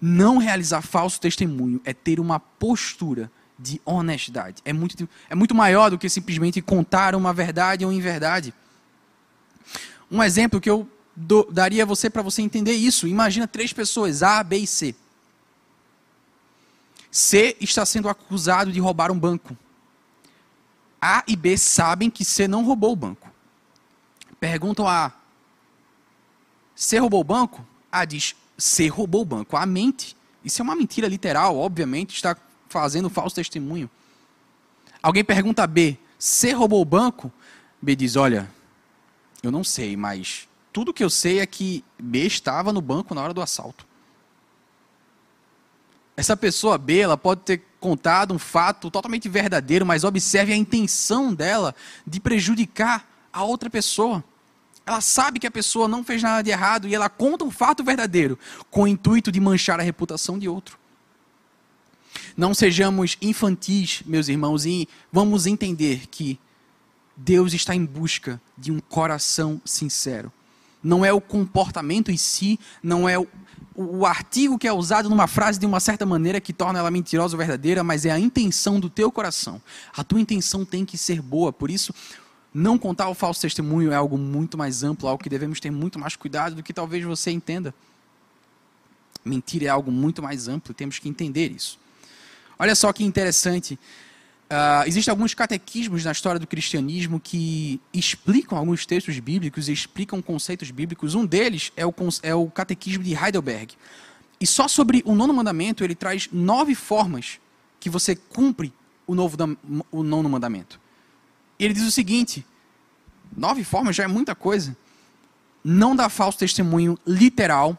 Não 0.01 0.37
realizar 0.37 0.81
falso 0.81 1.19
testemunho 1.19 1.81
é 1.83 1.93
ter 1.93 2.19
uma 2.19 2.39
postura 2.39 3.31
de 3.57 3.81
honestidade. 3.83 4.61
É 4.63 4.71
muito, 4.71 5.09
é 5.29 5.35
muito 5.35 5.53
maior 5.53 5.89
do 5.89 5.97
que 5.97 6.07
simplesmente 6.09 6.61
contar 6.61 7.15
uma 7.15 7.33
verdade 7.33 7.85
ou 7.85 7.91
inverdade. 7.91 8.53
Um 10.09 10.23
exemplo 10.23 10.61
que 10.61 10.69
eu 10.69 10.87
do, 11.15 11.43
daria 11.51 11.83
a 11.83 11.85
você 11.85 12.09
para 12.09 12.21
você 12.21 12.41
entender 12.41 12.73
isso. 12.73 13.07
Imagina 13.07 13.45
três 13.47 13.73
pessoas, 13.73 14.23
A, 14.23 14.41
B 14.41 14.57
e 14.57 14.67
C. 14.67 14.95
C 17.11 17.57
está 17.59 17.85
sendo 17.85 18.07
acusado 18.07 18.71
de 18.71 18.79
roubar 18.79 19.11
um 19.11 19.19
banco. 19.19 19.57
A 21.01 21.23
e 21.27 21.35
B 21.35 21.57
sabem 21.57 22.09
que 22.09 22.25
C 22.25 22.47
não 22.47 22.63
roubou 22.63 22.91
o 22.91 22.95
banco. 22.95 23.29
Perguntam 24.39 24.88
a 24.88 25.07
A: 25.07 25.12
C 26.75 26.97
roubou 26.97 27.21
o 27.21 27.23
banco? 27.23 27.65
A 27.91 28.05
diz: 28.05 28.35
C 28.57 28.88
roubou 28.88 29.21
o 29.21 29.25
banco. 29.25 29.55
A 29.57 29.65
mente. 29.65 30.15
Isso 30.43 30.62
é 30.62 30.63
uma 30.63 30.75
mentira 30.75 31.07
literal, 31.07 31.57
obviamente, 31.57 32.15
está 32.15 32.35
fazendo 32.67 33.09
falso 33.09 33.35
testemunho. 33.35 33.89
Alguém 35.01 35.23
pergunta 35.23 35.63
a 35.63 35.67
B: 35.67 35.97
C 36.17 36.51
roubou 36.51 36.81
o 36.81 36.85
banco? 36.85 37.31
B 37.81 37.95
diz: 37.95 38.15
Olha, 38.15 38.49
eu 39.41 39.51
não 39.51 39.63
sei, 39.63 39.95
mas 39.95 40.47
tudo 40.71 40.93
que 40.93 41.03
eu 41.03 41.09
sei 41.09 41.39
é 41.39 41.45
que 41.45 41.83
B 41.97 42.25
estava 42.25 42.71
no 42.73 42.81
banco 42.81 43.15
na 43.15 43.21
hora 43.21 43.33
do 43.33 43.41
assalto. 43.41 43.88
Essa 46.19 46.36
pessoa 46.36 46.77
B, 46.77 46.97
ela 46.97 47.15
pode 47.15 47.43
ter 47.43 47.62
contado 47.79 48.34
um 48.34 48.38
fato 48.38 48.91
totalmente 48.91 49.29
verdadeiro, 49.29 49.86
mas 49.86 50.03
observe 50.03 50.51
a 50.51 50.58
intenção 50.58 51.34
dela 51.34 51.73
de 52.05 52.19
prejudicar 52.19 53.10
a 53.32 53.45
outra 53.45 53.69
pessoa. 53.69 54.21
Ela 54.86 54.99
sabe 54.99 55.39
que 55.39 55.47
a 55.47 55.51
pessoa 55.51 55.88
não 55.88 56.03
fez 56.03 56.21
nada 56.21 56.43
de 56.43 56.49
errado 56.49 56.89
e 56.89 56.93
ela 56.93 57.08
conta 57.08 57.45
um 57.45 57.49
fato 57.49 57.86
verdadeiro 57.86 58.38
com 58.69 58.82
o 58.82 58.88
intuito 58.89 59.32
de 59.32 59.39
manchar 59.39 59.79
a 59.79 59.84
reputação 59.84 60.38
de 60.38 60.49
outro. 60.49 60.77
Não 62.36 62.53
sejamos 62.53 63.17
infantis, 63.21 64.03
meus 64.05 64.27
irmãos, 64.27 64.65
e 64.65 64.89
vamos 65.13 65.45
entender 65.45 66.08
que 66.08 66.38
Deus 67.15 67.53
está 67.53 67.73
em 67.73 67.86
busca 67.86 68.41
de 68.58 68.73
um 68.73 68.82
coração 68.82 69.62
sincero. 69.63 70.29
Não 70.84 71.05
é 71.05 71.13
o 71.13 71.21
comportamento 71.21 72.12
em 72.12 72.17
si, 72.17 72.60
não 72.84 73.08
é 73.08 73.15
o, 73.81 74.05
artigo 74.05 74.59
que 74.59 74.67
é 74.67 74.73
usado 74.73 75.09
numa 75.09 75.25
frase 75.25 75.57
de 75.57 75.65
uma 75.65 75.79
certa 75.79 76.05
maneira 76.05 76.41
que 76.41 76.51
torna 76.51 76.79
ela 76.79 76.91
mentirosa 76.91 77.35
ou 77.35 77.37
verdadeira, 77.37 77.81
mas 77.81 78.05
é 78.05 78.11
a 78.11 78.19
intenção 78.19 78.77
do 78.77 78.89
teu 78.89 79.09
coração. 79.09 79.61
A 79.95 80.03
tua 80.03 80.19
intenção 80.19 80.65
tem 80.65 80.83
que 80.83 80.97
ser 80.97 81.21
boa, 81.21 81.53
por 81.53 81.71
isso 81.71 81.93
não 82.53 82.77
contar 82.77 83.07
o 83.07 83.13
falso 83.13 83.39
testemunho 83.39 83.91
é 83.91 83.95
algo 83.95 84.17
muito 84.17 84.57
mais 84.57 84.83
amplo, 84.83 85.07
algo 85.07 85.23
que 85.23 85.29
devemos 85.29 85.61
ter 85.61 85.71
muito 85.71 85.97
mais 85.97 86.17
cuidado 86.17 86.55
do 86.55 86.63
que 86.63 86.73
talvez 86.73 87.05
você 87.05 87.31
entenda. 87.31 87.73
Mentir 89.23 89.63
é 89.63 89.69
algo 89.69 89.91
muito 89.91 90.21
mais 90.21 90.49
amplo, 90.49 90.73
temos 90.73 90.99
que 90.99 91.07
entender 91.07 91.49
isso. 91.49 91.79
Olha 92.57 92.75
só 92.75 92.91
que 92.91 93.05
interessante. 93.05 93.79
Uh, 94.51 94.88
existem 94.88 95.12
alguns 95.12 95.35
catequismos 95.35 96.03
na 96.03 96.12
história 96.12 96.39
do 96.39 96.47
cristianismo 96.47 97.19
que 97.19 97.79
explicam 97.93 98.57
alguns 98.57 98.83
textos 98.83 99.19
bíblicos 99.19 99.69
e 99.69 99.73
explicam 99.73 100.23
conceitos 100.23 100.71
bíblicos. 100.71 101.13
Um 101.13 101.23
deles 101.23 101.71
é 101.77 101.85
o, 101.85 101.93
é 102.23 102.33
o 102.33 102.47
catequismo 102.47 103.03
de 103.03 103.13
Heidelberg. 103.13 103.75
E 104.41 104.47
só 104.47 104.67
sobre 104.67 105.03
o 105.05 105.13
nono 105.13 105.33
mandamento 105.33 105.83
ele 105.83 105.93
traz 105.93 106.29
nove 106.31 106.73
formas 106.73 107.39
que 107.79 107.91
você 107.91 108.15
cumpre 108.15 108.73
o, 109.05 109.13
novo, 109.13 109.38
o 109.91 110.01
nono 110.01 110.27
mandamento. 110.27 110.79
Ele 111.59 111.73
diz 111.73 111.83
o 111.83 111.91
seguinte: 111.91 112.43
nove 113.38 113.63
formas 113.63 113.95
já 113.95 114.05
é 114.05 114.07
muita 114.07 114.33
coisa. 114.33 114.75
Não 115.63 115.95
dá 115.95 116.09
falso 116.09 116.39
testemunho 116.39 116.97
literal. 117.05 117.77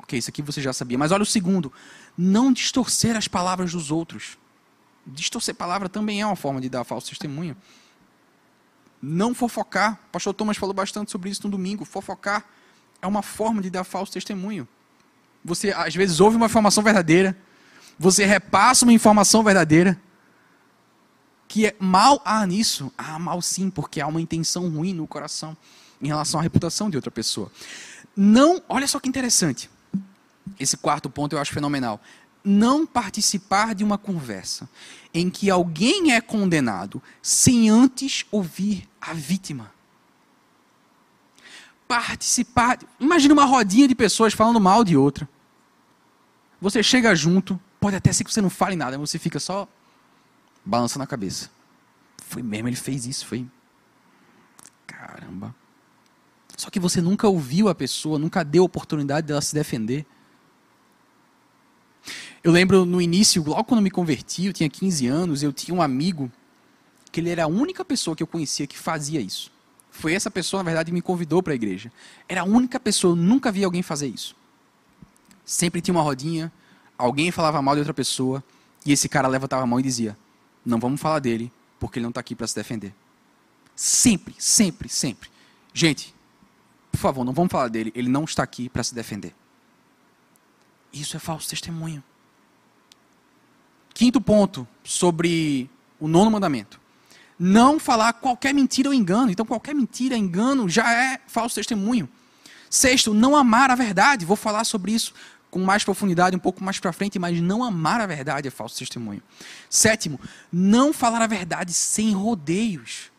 Ok, 0.00 0.18
isso 0.18 0.30
aqui 0.30 0.42
você 0.42 0.60
já 0.60 0.72
sabia. 0.72 0.98
Mas 0.98 1.12
olha 1.12 1.22
o 1.22 1.26
segundo: 1.26 1.72
não 2.16 2.52
distorcer 2.52 3.16
as 3.16 3.28
palavras 3.28 3.70
dos 3.70 3.92
outros 3.92 4.36
distorcer 5.08 5.54
palavra 5.54 5.88
também 5.88 6.20
é 6.20 6.26
uma 6.26 6.36
forma 6.36 6.60
de 6.60 6.68
dar 6.68 6.84
falso 6.84 7.08
testemunho. 7.08 7.56
Não 9.00 9.34
fofocar. 9.34 10.00
O 10.08 10.12
pastor 10.12 10.34
Thomas 10.34 10.56
falou 10.56 10.74
bastante 10.74 11.10
sobre 11.10 11.30
isso 11.30 11.42
no 11.44 11.50
domingo. 11.50 11.84
Fofocar 11.84 12.44
é 13.00 13.06
uma 13.06 13.22
forma 13.22 13.62
de 13.62 13.70
dar 13.70 13.84
falso 13.84 14.12
testemunho. 14.12 14.66
Você, 15.44 15.70
às 15.70 15.94
vezes, 15.94 16.20
ouve 16.20 16.36
uma 16.36 16.46
informação 16.46 16.82
verdadeira, 16.82 17.36
Você 17.98 18.24
repassa 18.24 18.84
uma 18.84 18.92
informação 18.92 19.42
verdadeira 19.42 20.00
que 21.48 21.66
é 21.66 21.74
mal 21.80 22.20
há 22.24 22.46
nisso. 22.46 22.92
Há 22.96 23.18
mal 23.18 23.40
sim, 23.42 23.70
porque 23.70 24.00
há 24.00 24.06
uma 24.06 24.20
intenção 24.20 24.68
ruim 24.68 24.92
no 24.92 25.06
coração 25.06 25.56
em 26.00 26.06
relação 26.06 26.38
à 26.38 26.42
reputação 26.42 26.88
de 26.88 26.96
outra 26.96 27.10
pessoa. 27.10 27.50
Não, 28.14 28.62
olha 28.68 28.86
só 28.86 29.00
que 29.00 29.08
interessante. 29.08 29.68
Esse 30.60 30.76
quarto 30.76 31.10
ponto 31.10 31.34
eu 31.34 31.40
acho 31.40 31.52
fenomenal. 31.52 32.00
Não 32.44 32.86
participar 32.86 33.74
de 33.74 33.84
uma 33.84 33.98
conversa 33.98 34.68
em 35.12 35.28
que 35.28 35.50
alguém 35.50 36.12
é 36.12 36.20
condenado 36.20 37.02
sem 37.22 37.68
antes 37.68 38.24
ouvir 38.30 38.88
a 39.00 39.12
vítima. 39.12 39.72
Participar. 41.86 42.78
Imagina 43.00 43.34
uma 43.34 43.44
rodinha 43.44 43.88
de 43.88 43.94
pessoas 43.94 44.32
falando 44.32 44.60
mal 44.60 44.84
de 44.84 44.96
outra. 44.96 45.28
Você 46.60 46.82
chega 46.82 47.14
junto, 47.14 47.58
pode 47.80 47.96
até 47.96 48.12
ser 48.12 48.24
que 48.24 48.32
você 48.32 48.40
não 48.40 48.50
fale 48.50 48.76
nada, 48.76 48.98
você 48.98 49.18
fica 49.18 49.38
só 49.38 49.68
balançando 50.64 51.04
a 51.04 51.06
cabeça. 51.06 51.50
Foi 52.24 52.42
mesmo, 52.42 52.68
ele 52.68 52.76
fez 52.76 53.06
isso, 53.06 53.26
foi. 53.26 53.46
Caramba. 54.86 55.54
Só 56.56 56.68
que 56.70 56.80
você 56.80 57.00
nunca 57.00 57.28
ouviu 57.28 57.68
a 57.68 57.74
pessoa, 57.74 58.18
nunca 58.18 58.44
deu 58.44 58.64
oportunidade 58.64 59.26
dela 59.26 59.40
se 59.40 59.54
defender. 59.54 60.04
Eu 62.42 62.52
lembro 62.52 62.84
no 62.84 63.00
início, 63.00 63.42
logo 63.44 63.64
quando 63.64 63.82
me 63.82 63.90
converti, 63.90 64.46
eu 64.46 64.52
tinha 64.52 64.68
15 64.68 65.06
anos, 65.06 65.42
eu 65.42 65.52
tinha 65.52 65.74
um 65.74 65.82
amigo 65.82 66.30
que 67.10 67.20
ele 67.20 67.30
era 67.30 67.44
a 67.44 67.46
única 67.48 67.84
pessoa 67.84 68.14
que 68.14 68.22
eu 68.22 68.26
conhecia 68.26 68.66
que 68.66 68.78
fazia 68.78 69.20
isso. 69.20 69.50
Foi 69.90 70.14
essa 70.14 70.30
pessoa, 70.30 70.62
na 70.62 70.68
verdade, 70.68 70.90
que 70.90 70.94
me 70.94 71.02
convidou 71.02 71.42
para 71.42 71.52
a 71.52 71.56
igreja. 71.56 71.90
Era 72.28 72.42
a 72.42 72.44
única 72.44 72.78
pessoa, 72.78 73.12
eu 73.12 73.16
nunca 73.16 73.50
vi 73.50 73.64
alguém 73.64 73.82
fazer 73.82 74.06
isso. 74.06 74.36
Sempre 75.44 75.80
tinha 75.80 75.94
uma 75.94 76.02
rodinha, 76.02 76.52
alguém 76.96 77.30
falava 77.32 77.60
mal 77.60 77.74
de 77.74 77.80
outra 77.80 77.94
pessoa, 77.94 78.44
e 78.86 78.92
esse 78.92 79.08
cara 79.08 79.26
levantava 79.26 79.62
a 79.62 79.66
mão 79.66 79.80
e 79.80 79.82
dizia: 79.82 80.16
Não 80.64 80.78
vamos 80.78 81.00
falar 81.00 81.18
dele, 81.18 81.50
porque 81.80 81.98
ele 81.98 82.04
não 82.04 82.10
está 82.10 82.20
aqui 82.20 82.34
para 82.34 82.46
se 82.46 82.54
defender. 82.54 82.94
Sempre, 83.74 84.34
sempre, 84.38 84.88
sempre. 84.88 85.28
Gente, 85.72 86.14
por 86.92 86.98
favor, 86.98 87.24
não 87.24 87.32
vamos 87.32 87.50
falar 87.50 87.68
dele, 87.68 87.92
ele 87.94 88.08
não 88.08 88.24
está 88.24 88.42
aqui 88.42 88.68
para 88.68 88.82
se 88.82 88.94
defender. 88.94 89.34
Isso 90.92 91.16
é 91.16 91.20
falso 91.20 91.48
testemunho. 91.48 92.02
Quinto 93.98 94.20
ponto 94.20 94.64
sobre 94.84 95.68
o 95.98 96.06
nono 96.06 96.30
mandamento. 96.30 96.80
Não 97.36 97.80
falar 97.80 98.12
qualquer 98.12 98.54
mentira 98.54 98.88
ou 98.88 98.94
engano. 98.94 99.28
Então, 99.28 99.44
qualquer 99.44 99.74
mentira, 99.74 100.16
engano, 100.16 100.68
já 100.68 100.88
é 100.92 101.18
falso 101.26 101.56
testemunho. 101.56 102.08
Sexto, 102.70 103.12
não 103.12 103.34
amar 103.34 103.72
a 103.72 103.74
verdade. 103.74 104.24
Vou 104.24 104.36
falar 104.36 104.62
sobre 104.62 104.92
isso 104.92 105.12
com 105.50 105.58
mais 105.64 105.82
profundidade 105.82 106.36
um 106.36 106.38
pouco 106.38 106.62
mais 106.62 106.78
para 106.78 106.92
frente, 106.92 107.18
mas 107.18 107.40
não 107.40 107.64
amar 107.64 108.00
a 108.00 108.06
verdade 108.06 108.46
é 108.46 108.52
falso 108.52 108.78
testemunho. 108.78 109.20
Sétimo, 109.68 110.20
não 110.52 110.92
falar 110.92 111.20
a 111.20 111.26
verdade 111.26 111.72
sem 111.72 112.12
rodeios. 112.12 113.10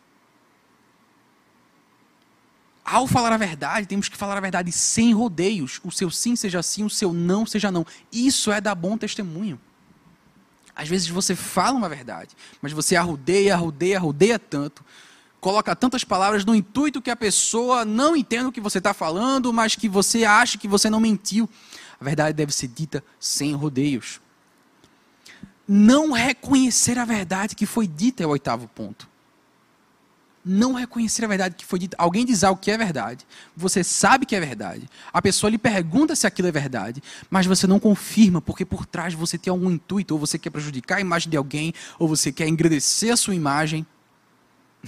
Ao 2.82 3.06
falar 3.06 3.34
a 3.34 3.36
verdade, 3.36 3.86
temos 3.86 4.08
que 4.08 4.16
falar 4.16 4.38
a 4.38 4.40
verdade 4.40 4.72
sem 4.72 5.12
rodeios. 5.12 5.78
O 5.84 5.90
seu 5.90 6.10
sim 6.10 6.34
seja 6.36 6.62
sim, 6.62 6.84
o 6.84 6.88
seu 6.88 7.12
não 7.12 7.44
seja 7.44 7.70
não. 7.70 7.84
Isso 8.10 8.50
é 8.50 8.62
dar 8.62 8.74
bom 8.74 8.96
testemunho. 8.96 9.60
Às 10.74 10.88
vezes 10.88 11.08
você 11.08 11.34
fala 11.34 11.76
uma 11.76 11.88
verdade, 11.88 12.36
mas 12.62 12.72
você 12.72 12.96
arrudeia, 12.96 13.54
arrudeia, 13.54 13.98
arrudeia 13.98 14.38
tanto, 14.38 14.84
coloca 15.40 15.74
tantas 15.74 16.04
palavras 16.04 16.44
no 16.44 16.54
intuito 16.54 17.02
que 17.02 17.10
a 17.10 17.16
pessoa 17.16 17.84
não 17.84 18.14
entenda 18.14 18.48
o 18.48 18.52
que 18.52 18.60
você 18.60 18.78
está 18.78 18.94
falando, 18.94 19.52
mas 19.52 19.74
que 19.74 19.88
você 19.88 20.24
acha 20.24 20.56
que 20.56 20.68
você 20.68 20.88
não 20.88 21.00
mentiu. 21.00 21.48
A 22.00 22.04
verdade 22.04 22.32
deve 22.34 22.52
ser 22.52 22.68
dita 22.68 23.04
sem 23.18 23.52
rodeios. 23.54 24.20
Não 25.66 26.12
reconhecer 26.12 26.98
a 26.98 27.04
verdade 27.04 27.54
que 27.54 27.66
foi 27.66 27.86
dita 27.86 28.22
é 28.22 28.26
o 28.26 28.30
oitavo 28.30 28.68
ponto 28.68 29.09
não 30.50 30.72
reconhecer 30.72 31.24
a 31.24 31.28
verdade 31.28 31.54
que 31.54 31.64
foi 31.64 31.78
dita. 31.78 31.96
Alguém 31.96 32.24
diz 32.24 32.42
algo 32.42 32.60
que 32.60 32.70
é 32.72 32.76
verdade, 32.76 33.24
você 33.56 33.84
sabe 33.84 34.26
que 34.26 34.34
é 34.34 34.40
verdade, 34.40 34.88
a 35.12 35.22
pessoa 35.22 35.48
lhe 35.48 35.58
pergunta 35.58 36.16
se 36.16 36.26
aquilo 36.26 36.48
é 36.48 36.52
verdade, 36.52 37.00
mas 37.30 37.46
você 37.46 37.68
não 37.68 37.78
confirma, 37.78 38.42
porque 38.42 38.64
por 38.64 38.84
trás 38.84 39.14
você 39.14 39.38
tem 39.38 39.50
algum 39.50 39.70
intuito, 39.70 40.12
ou 40.12 40.18
você 40.18 40.38
quer 40.38 40.50
prejudicar 40.50 40.98
a 40.98 41.00
imagem 41.00 41.30
de 41.30 41.36
alguém, 41.36 41.72
ou 41.98 42.08
você 42.08 42.32
quer 42.32 42.48
engrandecer 42.48 43.12
a 43.12 43.16
sua 43.16 43.34
imagem. 43.34 43.86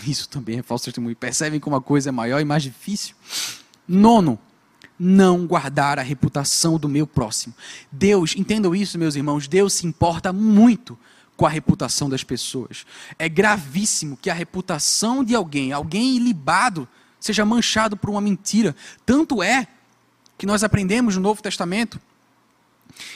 Isso 0.04 0.28
também 0.28 0.58
é 0.58 0.62
falso 0.62 0.86
testemunho. 0.86 1.14
Percebem 1.14 1.60
como 1.60 1.76
a 1.76 1.80
coisa 1.80 2.08
é 2.08 2.12
maior 2.12 2.40
e 2.40 2.44
mais 2.44 2.62
difícil? 2.62 3.14
Nono, 3.86 4.38
não 4.98 5.46
guardar 5.46 5.98
a 5.98 6.02
reputação 6.02 6.76
do 6.78 6.88
meu 6.88 7.06
próximo. 7.06 7.54
Deus, 7.90 8.34
entendam 8.36 8.74
isso, 8.74 8.98
meus 8.98 9.14
irmãos, 9.14 9.46
Deus 9.46 9.74
se 9.74 9.86
importa 9.86 10.32
muito 10.32 10.98
com 11.36 11.46
a 11.46 11.50
reputação 11.50 12.08
das 12.08 12.22
pessoas. 12.22 12.86
É 13.18 13.28
gravíssimo 13.28 14.16
que 14.16 14.30
a 14.30 14.34
reputação 14.34 15.24
de 15.24 15.34
alguém, 15.34 15.72
alguém 15.72 16.16
ilibado, 16.16 16.88
seja 17.18 17.44
manchado 17.44 17.96
por 17.96 18.10
uma 18.10 18.20
mentira. 18.20 18.74
Tanto 19.06 19.42
é 19.42 19.66
que 20.36 20.46
nós 20.46 20.64
aprendemos 20.64 21.16
no 21.16 21.22
Novo 21.22 21.42
Testamento 21.42 22.00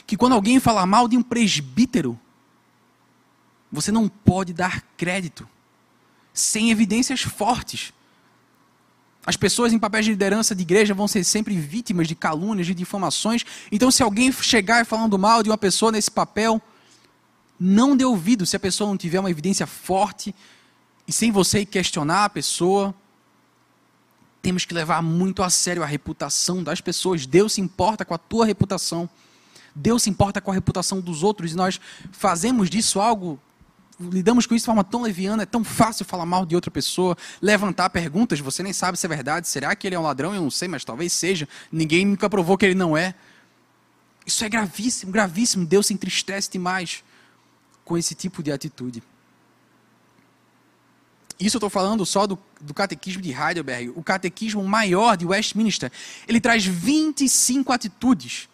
que 0.05 0.17
quando 0.17 0.33
alguém 0.33 0.59
fala 0.59 0.85
mal 0.85 1.07
de 1.07 1.17
um 1.17 1.21
presbítero, 1.21 2.19
você 3.71 3.91
não 3.91 4.07
pode 4.07 4.53
dar 4.53 4.81
crédito 4.95 5.47
sem 6.33 6.71
evidências 6.71 7.21
fortes. 7.21 7.93
As 9.25 9.35
pessoas 9.35 9.73
em 9.73 9.79
papéis 9.79 10.05
de 10.05 10.11
liderança 10.11 10.55
de 10.55 10.61
igreja 10.61 10.93
vão 10.93 11.07
ser 11.07 11.23
sempre 11.23 11.57
vítimas 11.57 12.07
de 12.07 12.15
calúnias, 12.15 12.65
de 12.65 12.73
difamações. 12.73 13.43
Então, 13.71 13.91
se 13.91 14.01
alguém 14.01 14.31
chegar 14.31 14.85
falando 14.85 15.19
mal 15.19 15.43
de 15.43 15.49
uma 15.49 15.57
pessoa 15.57 15.91
nesse 15.91 16.09
papel, 16.09 16.61
não 17.59 17.95
dê 17.97 18.05
ouvido 18.05 18.45
se 18.45 18.55
a 18.55 18.59
pessoa 18.59 18.89
não 18.89 18.97
tiver 18.97 19.19
uma 19.19 19.31
evidência 19.31 19.65
forte 19.65 20.33
e 21.07 21.11
sem 21.11 21.31
você 21.31 21.65
questionar 21.65 22.25
a 22.25 22.29
pessoa. 22.29 22.93
Temos 24.41 24.65
que 24.65 24.73
levar 24.73 25.01
muito 25.01 25.41
a 25.41 25.49
sério 25.49 25.81
a 25.81 25.85
reputação 25.85 26.63
das 26.63 26.81
pessoas. 26.81 27.25
Deus 27.25 27.53
se 27.53 27.61
importa 27.61 28.05
com 28.05 28.13
a 28.13 28.17
tua 28.17 28.45
reputação. 28.45 29.09
Deus 29.73 30.03
se 30.03 30.09
importa 30.09 30.41
com 30.41 30.51
a 30.51 30.53
reputação 30.53 30.99
dos 30.99 31.23
outros 31.23 31.53
e 31.53 31.55
nós 31.55 31.79
fazemos 32.11 32.69
disso 32.69 32.99
algo, 32.99 33.39
lidamos 33.99 34.47
com 34.47 34.55
isso 34.55 34.63
de 34.63 34.65
forma 34.65 34.83
tão 34.83 35.03
leviana, 35.03 35.43
é 35.43 35.45
tão 35.45 35.63
fácil 35.63 36.03
falar 36.03 36.25
mal 36.25 36.47
de 36.47 36.55
outra 36.55 36.71
pessoa, 36.71 37.15
levantar 37.39 37.91
perguntas, 37.91 38.39
você 38.39 38.63
nem 38.63 38.73
sabe 38.73 38.97
se 38.97 39.05
é 39.05 39.09
verdade, 39.09 39.47
será 39.47 39.75
que 39.75 39.85
ele 39.85 39.95
é 39.95 39.99
um 39.99 40.03
ladrão? 40.03 40.33
Eu 40.33 40.41
não 40.41 40.49
sei, 40.49 40.67
mas 40.67 40.83
talvez 40.83 41.13
seja. 41.13 41.47
Ninguém 41.71 42.05
nunca 42.05 42.27
provou 42.27 42.57
que 42.57 42.65
ele 42.65 42.73
não 42.73 42.97
é. 42.97 43.13
Isso 44.25 44.43
é 44.43 44.49
gravíssimo, 44.49 45.11
gravíssimo. 45.11 45.63
Deus 45.63 45.85
se 45.87 45.93
entristece 45.93 46.49
demais 46.49 47.03
com 47.87 47.97
esse 47.97 48.13
tipo 48.13 48.43
de 48.43 48.51
atitude. 48.51 49.01
Isso 51.39 51.55
eu 51.55 51.59
estou 51.59 51.69
falando 51.69 52.05
só 52.05 52.27
do, 52.27 52.37
do, 52.59 52.73
catequismo 52.73 53.21
de 53.21 53.31
Heidelberg. 53.31 53.93
O 53.95 54.03
catequismo 54.03 54.61
maior 54.63 55.15
de 55.15 55.25
Westminster, 55.25 55.89
ele 56.27 56.41
traz 56.41 56.65
25 56.65 57.71
atitudes 57.71 58.49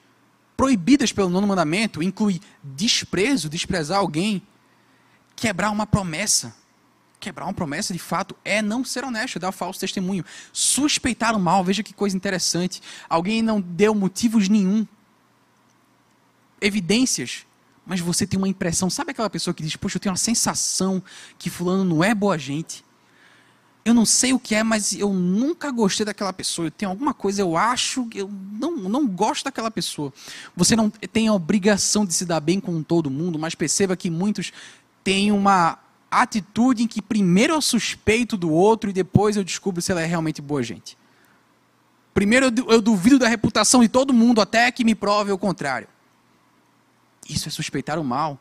proibidas 0.56 1.12
pelo 1.12 1.30
nono 1.30 1.48
mandamento. 1.48 2.04
Inclui 2.04 2.40
desprezo, 2.64 3.50
desprezar 3.50 3.98
alguém, 3.98 4.40
quebrar 5.36 5.72
uma 5.72 5.88
promessa. 5.88 6.56
Quebrar 7.20 7.46
uma 7.46 7.54
promessa, 7.54 7.92
de 7.92 8.00
fato, 8.00 8.36
é 8.46 8.62
não 8.62 8.86
ser 8.86 9.04
honesto, 9.04 9.38
é 9.38 9.40
dar 9.40 9.52
falso 9.52 9.80
testemunho. 9.80 10.24
Suspeitar 10.52 11.36
o 11.36 11.40
mal, 11.40 11.64
veja 11.64 11.82
que 11.82 11.94
coisa 11.94 12.16
interessante. 12.16 12.84
Alguém 13.10 13.42
não 13.42 13.60
deu 13.60 13.96
motivos 13.96 14.48
nenhum, 14.48 14.86
evidências 16.62 17.48
mas 17.86 18.00
você 18.00 18.26
tem 18.26 18.38
uma 18.38 18.48
impressão. 18.48 18.90
Sabe 18.90 19.12
aquela 19.12 19.30
pessoa 19.30 19.54
que 19.54 19.64
diz: 19.64 19.76
Poxa, 19.76 19.98
eu 19.98 20.02
tenho 20.02 20.12
uma 20.12 20.18
sensação 20.18 21.04
que 21.38 21.50
Fulano 21.50 21.84
não 21.84 22.04
é 22.04 22.14
boa 22.14 22.38
gente. 22.38 22.84
Eu 23.86 23.94
não 23.94 24.06
sei 24.06 24.32
o 24.32 24.40
que 24.40 24.56
é, 24.56 24.64
mas 24.64 24.94
eu 24.94 25.12
nunca 25.12 25.70
gostei 25.70 26.06
daquela 26.06 26.32
pessoa. 26.32 26.68
Eu 26.68 26.72
tenho 26.72 26.90
alguma 26.90 27.14
coisa, 27.14 27.42
eu 27.42 27.58
acho, 27.58 28.08
eu 28.16 28.32
não, 28.54 28.78
não 28.78 29.06
gosto 29.06 29.44
daquela 29.44 29.70
pessoa. 29.70 30.14
Você 30.56 30.74
não 30.74 30.90
tem 30.90 31.28
a 31.28 31.34
obrigação 31.34 32.06
de 32.06 32.14
se 32.14 32.26
dar 32.26 32.40
bem 32.40 32.62
com 32.62 32.82
todo 32.82 33.10
mundo, 33.10 33.38
mas 33.38 33.56
perceba 33.56 33.98
que 33.98 34.10
muitos 34.10 34.54
têm 35.04 35.34
uma 35.34 35.78
atitude 36.10 36.84
em 36.84 36.88
que 36.88 37.02
primeiro 37.02 37.54
eu 37.54 37.62
suspeito 37.62 38.38
do 38.38 38.50
outro 38.50 38.90
e 38.90 38.94
depois 38.94 39.36
eu 39.36 39.44
descubro 39.44 39.82
se 39.82 39.92
ela 39.92 40.02
é 40.02 40.06
realmente 40.06 40.42
boa 40.42 40.64
gente. 40.64 40.98
Primeiro 42.14 42.54
eu 42.70 42.82
duvido 42.82 43.20
da 43.20 43.28
reputação 43.28 43.82
de 43.82 43.90
todo 43.90 44.14
mundo 44.14 44.40
até 44.40 44.72
que 44.72 44.86
me 44.86 44.96
prove 44.96 45.32
o 45.32 45.38
contrário. 45.38 45.88
Isso 47.30 47.48
é 47.48 47.52
suspeitar 47.52 48.00
o 48.00 48.04
mal. 48.04 48.40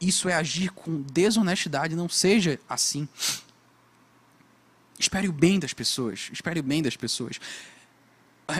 Isso 0.00 0.28
é 0.28 0.34
agir 0.34 0.70
com 0.70 1.02
desonestidade. 1.02 1.96
Não 1.96 2.08
seja 2.08 2.58
assim. 2.68 3.08
Espere 4.98 5.28
o 5.28 5.32
bem 5.32 5.58
das 5.58 5.72
pessoas. 5.72 6.30
Espere 6.32 6.60
o 6.60 6.62
bem 6.62 6.82
das 6.82 6.96
pessoas. 6.96 7.40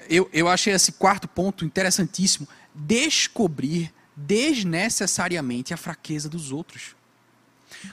Eu, 0.09 0.29
eu 0.33 0.48
achei 0.48 0.72
esse 0.72 0.92
quarto 0.92 1.27
ponto 1.27 1.64
interessantíssimo. 1.64 2.46
Descobrir 2.74 3.92
desnecessariamente 4.14 5.72
a 5.72 5.77
fraqueza 5.77 6.29
dos 6.29 6.53
outros. 6.53 6.96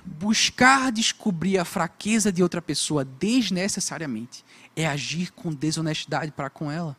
Buscar 0.04 0.92
descobrir 0.92 1.58
a 1.58 1.66
fraqueza 1.66 2.32
de 2.32 2.42
outra 2.42 2.62
pessoa 2.62 3.06
desnecessariamente 3.06 4.44
é 4.76 4.88
agir 4.88 5.32
com 5.32 5.54
desonestidade 5.54 6.32
para 6.32 6.50
com 6.50 6.72
ela. 6.72 6.98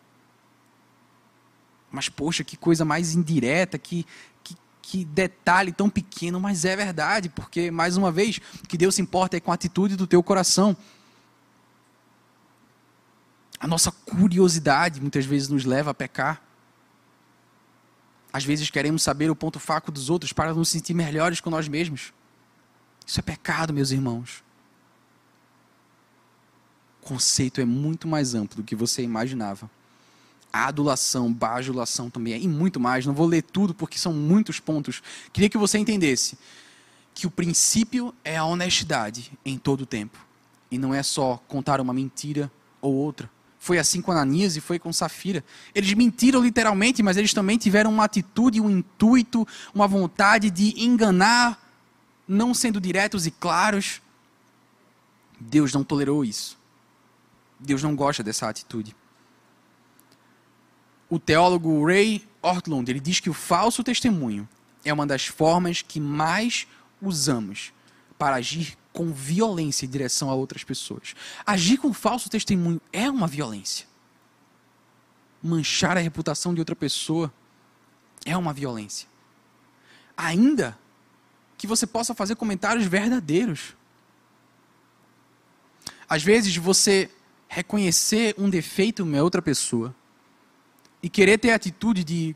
Mas, 1.96 2.10
poxa, 2.10 2.44
que 2.44 2.58
coisa 2.58 2.84
mais 2.84 3.14
indireta, 3.14 3.78
que, 3.78 4.04
que 4.82 5.02
detalhe 5.02 5.72
tão 5.72 5.88
pequeno, 5.88 6.38
mas 6.38 6.66
é 6.66 6.76
verdade, 6.76 7.30
porque, 7.30 7.70
mais 7.70 7.96
uma 7.96 8.12
vez, 8.12 8.38
o 8.62 8.68
que 8.68 8.76
Deus 8.76 8.96
se 8.96 9.00
importa 9.00 9.38
é 9.38 9.40
com 9.40 9.50
a 9.50 9.54
atitude 9.54 9.96
do 9.96 10.06
teu 10.06 10.22
coração. 10.22 10.76
A 13.58 13.66
nossa 13.66 13.90
curiosidade 13.90 15.00
muitas 15.00 15.24
vezes 15.24 15.48
nos 15.48 15.64
leva 15.64 15.92
a 15.92 15.94
pecar. 15.94 16.42
Às 18.30 18.44
vezes 18.44 18.68
queremos 18.68 19.02
saber 19.02 19.30
o 19.30 19.34
ponto 19.34 19.58
fraco 19.58 19.90
dos 19.90 20.10
outros 20.10 20.34
para 20.34 20.52
nos 20.52 20.68
sentir 20.68 20.92
melhores 20.92 21.40
com 21.40 21.48
nós 21.48 21.66
mesmos. 21.66 22.12
Isso 23.06 23.18
é 23.18 23.22
pecado, 23.22 23.72
meus 23.72 23.90
irmãos. 23.90 24.44
O 27.02 27.06
conceito 27.06 27.58
é 27.58 27.64
muito 27.64 28.06
mais 28.06 28.34
amplo 28.34 28.58
do 28.58 28.62
que 28.62 28.76
você 28.76 29.00
imaginava 29.00 29.70
adulação, 30.52 31.32
bajulação 31.32 32.08
também 32.08 32.34
é, 32.34 32.38
e 32.38 32.48
muito 32.48 32.80
mais. 32.80 33.06
Não 33.06 33.14
vou 33.14 33.26
ler 33.26 33.42
tudo 33.42 33.74
porque 33.74 33.98
são 33.98 34.12
muitos 34.12 34.60
pontos. 34.60 35.02
Queria 35.32 35.48
que 35.48 35.58
você 35.58 35.78
entendesse 35.78 36.38
que 37.14 37.26
o 37.26 37.30
princípio 37.30 38.14
é 38.24 38.36
a 38.36 38.44
honestidade 38.44 39.32
em 39.44 39.58
todo 39.58 39.82
o 39.82 39.86
tempo. 39.86 40.18
E 40.70 40.78
não 40.78 40.94
é 40.94 41.02
só 41.02 41.42
contar 41.48 41.80
uma 41.80 41.92
mentira 41.92 42.50
ou 42.80 42.94
outra. 42.94 43.30
Foi 43.58 43.78
assim 43.78 44.00
com 44.00 44.12
Ananias 44.12 44.56
e 44.56 44.60
foi 44.60 44.78
com 44.78 44.92
Safira. 44.92 45.44
Eles 45.74 45.92
mentiram 45.94 46.42
literalmente, 46.42 47.02
mas 47.02 47.16
eles 47.16 47.34
também 47.34 47.58
tiveram 47.58 47.90
uma 47.90 48.04
atitude, 48.04 48.60
um 48.60 48.70
intuito, 48.70 49.46
uma 49.74 49.88
vontade 49.88 50.50
de 50.50 50.80
enganar, 50.82 51.60
não 52.28 52.54
sendo 52.54 52.80
diretos 52.80 53.26
e 53.26 53.30
claros. 53.30 54.00
Deus 55.40 55.72
não 55.72 55.82
tolerou 55.82 56.24
isso. 56.24 56.56
Deus 57.58 57.82
não 57.82 57.96
gosta 57.96 58.22
dessa 58.22 58.48
atitude 58.48 58.94
o 61.08 61.18
teólogo 61.18 61.84
Ray 61.84 62.26
Ortlund, 62.42 62.90
ele 62.90 63.00
diz 63.00 63.20
que 63.20 63.30
o 63.30 63.34
falso 63.34 63.82
testemunho 63.82 64.48
é 64.84 64.92
uma 64.92 65.06
das 65.06 65.26
formas 65.26 65.82
que 65.82 66.00
mais 66.00 66.66
usamos 67.00 67.72
para 68.18 68.36
agir 68.36 68.76
com 68.92 69.12
violência 69.12 69.84
em 69.84 69.88
direção 69.88 70.30
a 70.30 70.34
outras 70.34 70.64
pessoas. 70.64 71.14
Agir 71.44 71.76
com 71.78 71.92
falso 71.92 72.30
testemunho 72.30 72.80
é 72.92 73.10
uma 73.10 73.26
violência. 73.26 73.86
Manchar 75.42 75.96
a 75.96 76.00
reputação 76.00 76.54
de 76.54 76.60
outra 76.60 76.74
pessoa 76.74 77.32
é 78.24 78.36
uma 78.36 78.52
violência. 78.52 79.06
Ainda 80.16 80.76
que 81.58 81.66
você 81.66 81.86
possa 81.86 82.14
fazer 82.14 82.36
comentários 82.36 82.86
verdadeiros. 82.86 83.74
Às 86.08 86.22
vezes 86.22 86.56
você 86.56 87.10
reconhecer 87.48 88.34
um 88.38 88.48
defeito 88.48 89.04
em 89.04 89.20
outra 89.20 89.42
pessoa 89.42 89.94
e 91.06 91.08
querer 91.08 91.38
ter 91.38 91.52
a 91.52 91.54
atitude 91.54 92.02
de 92.02 92.34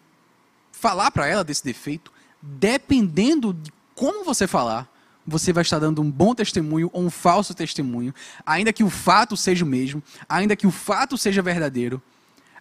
falar 0.71 1.11
para 1.11 1.27
ela 1.27 1.43
desse 1.43 1.65
defeito, 1.65 2.13
dependendo 2.41 3.53
de 3.53 3.73
como 3.97 4.23
você 4.23 4.47
falar, 4.47 4.89
você 5.27 5.53
vai 5.53 5.63
estar 5.63 5.81
dando 5.81 6.01
um 6.01 6.09
bom 6.09 6.37
testemunho 6.37 6.89
ou 6.93 7.03
um 7.03 7.11
falso 7.11 7.53
testemunho, 7.53 8.15
ainda 8.47 8.73
que 8.73 8.85
o 8.85 8.89
fato 8.89 9.37
seja 9.37 9.65
o 9.65 9.69
mesmo, 9.69 10.01
ainda 10.29 10.55
que 10.55 10.69
o 10.69 10.71
fato 10.71 11.19
seja 11.19 11.43
verdadeiro. 11.43 12.01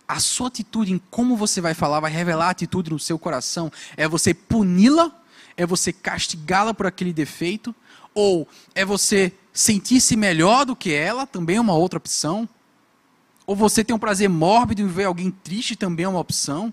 A 0.08 0.20
sua 0.20 0.48
atitude 0.48 0.92
em 0.92 1.00
como 1.12 1.38
você 1.38 1.62
vai 1.62 1.76
falar 1.76 2.00
vai 2.00 2.10
revelar 2.10 2.48
a 2.48 2.50
atitude 2.50 2.90
no 2.90 2.98
seu 2.98 3.20
coração. 3.20 3.72
É 3.96 4.08
você 4.08 4.34
puni-la? 4.34 5.12
É 5.56 5.64
você 5.64 5.94
castigá-la 5.94 6.74
por 6.74 6.88
aquele 6.88 7.14
defeito? 7.14 7.76
Ou 8.16 8.48
é 8.74 8.84
você 8.84 9.32
sentir-se 9.54 10.18
melhor 10.18 10.66
do 10.66 10.76
que 10.76 10.92
ela? 10.92 11.28
Também 11.28 11.58
é 11.58 11.62
uma 11.62 11.76
outra 11.76 11.98
opção. 11.98 12.50
Ou 13.50 13.56
você 13.56 13.84
tem 13.84 13.96
um 13.96 14.00
prazer 14.00 14.30
mórbido 14.30 14.84
em 14.84 14.88
ver 14.88 15.06
alguém 15.06 15.32
triste 15.32 15.76
também 15.76 16.04
é 16.06 16.08
uma 16.08 16.20
opção. 16.20 16.72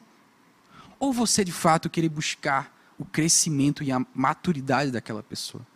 Ou 1.00 1.10
você 1.10 1.42
de 1.42 1.50
fato 1.50 1.88
querer 1.88 2.10
buscar 2.10 2.70
o 2.98 3.04
crescimento 3.06 3.82
e 3.82 3.90
a 3.90 4.04
maturidade 4.14 4.90
daquela 4.90 5.22
pessoa. 5.22 5.66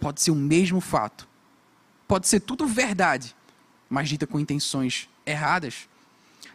Pode 0.00 0.22
ser 0.22 0.30
o 0.30 0.34
mesmo 0.34 0.80
fato. 0.80 1.28
Pode 2.06 2.26
ser 2.26 2.40
tudo 2.40 2.66
verdade, 2.66 3.36
mas 3.90 4.08
dita 4.08 4.26
com 4.26 4.40
intenções 4.40 5.06
erradas. 5.26 5.86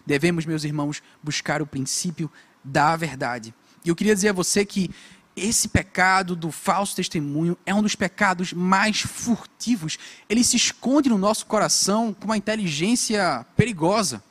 Devemos, 0.03 0.43
meus 0.43 0.63
irmãos, 0.63 1.03
buscar 1.21 1.61
o 1.61 1.67
princípio 1.67 2.31
da 2.63 2.95
verdade. 2.95 3.53
E 3.85 3.89
eu 3.89 3.95
queria 3.95 4.15
dizer 4.15 4.29
a 4.29 4.33
você 4.33 4.65
que 4.65 4.89
esse 5.35 5.67
pecado 5.67 6.35
do 6.35 6.51
falso 6.51 6.95
testemunho 6.95 7.57
é 7.65 7.73
um 7.73 7.81
dos 7.81 7.95
pecados 7.95 8.53
mais 8.53 9.01
furtivos. 9.01 9.97
Ele 10.29 10.43
se 10.43 10.55
esconde 10.55 11.09
no 11.09 11.17
nosso 11.17 11.45
coração 11.45 12.13
com 12.13 12.25
uma 12.25 12.37
inteligência 12.37 13.45
perigosa. 13.55 14.23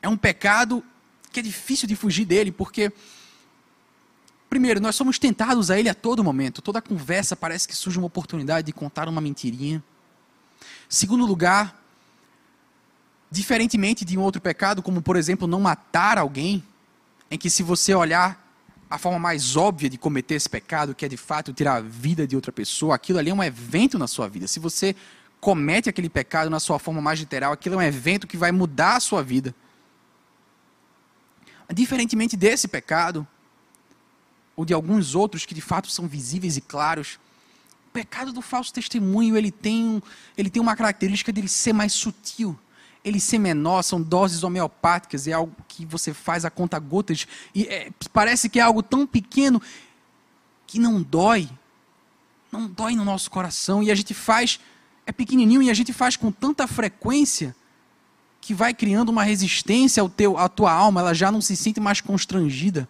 É 0.00 0.08
um 0.08 0.16
pecado 0.16 0.82
que 1.30 1.40
é 1.40 1.42
difícil 1.42 1.86
de 1.86 1.94
fugir 1.94 2.24
dele, 2.24 2.50
porque, 2.50 2.90
primeiro, 4.48 4.80
nós 4.80 4.96
somos 4.96 5.18
tentados 5.18 5.70
a 5.70 5.78
ele 5.78 5.90
a 5.90 5.94
todo 5.94 6.24
momento. 6.24 6.62
Toda 6.62 6.80
conversa 6.80 7.36
parece 7.36 7.68
que 7.68 7.76
surge 7.76 7.98
uma 7.98 8.06
oportunidade 8.06 8.66
de 8.66 8.72
contar 8.72 9.08
uma 9.08 9.20
mentirinha. 9.20 9.82
Segundo 10.88 11.26
lugar, 11.26 11.82
diferentemente 13.30 14.06
de 14.06 14.16
um 14.16 14.22
outro 14.22 14.40
pecado, 14.40 14.82
como, 14.82 15.02
por 15.02 15.16
exemplo, 15.16 15.46
não 15.46 15.60
matar 15.60 16.16
alguém, 16.16 16.64
em 17.30 17.36
que 17.36 17.50
se 17.50 17.62
você 17.62 17.92
olhar 17.92 18.45
a 18.88 18.98
forma 18.98 19.18
mais 19.18 19.56
óbvia 19.56 19.90
de 19.90 19.98
cometer 19.98 20.34
esse 20.34 20.48
pecado, 20.48 20.94
que 20.94 21.04
é 21.04 21.08
de 21.08 21.16
fato 21.16 21.52
tirar 21.52 21.76
a 21.76 21.80
vida 21.80 22.26
de 22.26 22.36
outra 22.36 22.52
pessoa, 22.52 22.94
aquilo 22.94 23.18
ali 23.18 23.30
é 23.30 23.34
um 23.34 23.42
evento 23.42 23.98
na 23.98 24.06
sua 24.06 24.28
vida. 24.28 24.46
Se 24.46 24.60
você 24.60 24.94
comete 25.40 25.88
aquele 25.88 26.08
pecado 26.08 26.48
na 26.48 26.60
sua 26.60 26.78
forma 26.78 27.00
mais 27.00 27.18
literal, 27.18 27.52
aquilo 27.52 27.74
é 27.76 27.78
um 27.78 27.82
evento 27.82 28.26
que 28.26 28.36
vai 28.36 28.52
mudar 28.52 28.96
a 28.96 29.00
sua 29.00 29.22
vida. 29.22 29.54
Diferentemente 31.72 32.36
desse 32.36 32.68
pecado, 32.68 33.26
ou 34.54 34.64
de 34.64 34.72
alguns 34.72 35.14
outros 35.16 35.44
que 35.44 35.54
de 35.54 35.60
fato 35.60 35.90
são 35.90 36.06
visíveis 36.06 36.56
e 36.56 36.60
claros, 36.60 37.18
o 37.88 37.90
pecado 37.92 38.32
do 38.32 38.40
falso 38.40 38.72
testemunho 38.72 39.36
ele 39.36 39.50
tem, 39.50 40.00
ele 40.38 40.48
tem 40.48 40.62
uma 40.62 40.76
característica 40.76 41.32
de 41.32 41.40
ele 41.40 41.48
ser 41.48 41.72
mais 41.72 41.92
sutil 41.92 42.56
ele 43.06 43.20
ser 43.20 43.38
menor, 43.38 43.82
são 43.82 44.02
doses 44.02 44.42
homeopáticas, 44.42 45.28
é 45.28 45.32
algo 45.32 45.54
que 45.68 45.86
você 45.86 46.12
faz 46.12 46.44
a 46.44 46.50
conta 46.50 46.76
gotas, 46.80 47.28
e 47.54 47.62
é, 47.62 47.90
parece 48.12 48.48
que 48.48 48.58
é 48.58 48.62
algo 48.62 48.82
tão 48.82 49.06
pequeno 49.06 49.62
que 50.66 50.80
não 50.80 51.00
dói, 51.00 51.48
não 52.50 52.66
dói 52.66 52.96
no 52.96 53.04
nosso 53.04 53.30
coração, 53.30 53.80
e 53.80 53.92
a 53.92 53.94
gente 53.94 54.12
faz, 54.12 54.58
é 55.06 55.12
pequenininho 55.12 55.62
e 55.62 55.70
a 55.70 55.74
gente 55.74 55.92
faz 55.92 56.16
com 56.16 56.32
tanta 56.32 56.66
frequência 56.66 57.54
que 58.40 58.52
vai 58.52 58.74
criando 58.74 59.10
uma 59.10 59.22
resistência 59.22 60.00
ao 60.00 60.08
teu, 60.08 60.36
à 60.36 60.48
tua 60.48 60.72
alma, 60.72 61.00
ela 61.00 61.14
já 61.14 61.30
não 61.30 61.40
se 61.40 61.54
sente 61.54 61.78
mais 61.78 62.00
constrangida. 62.00 62.88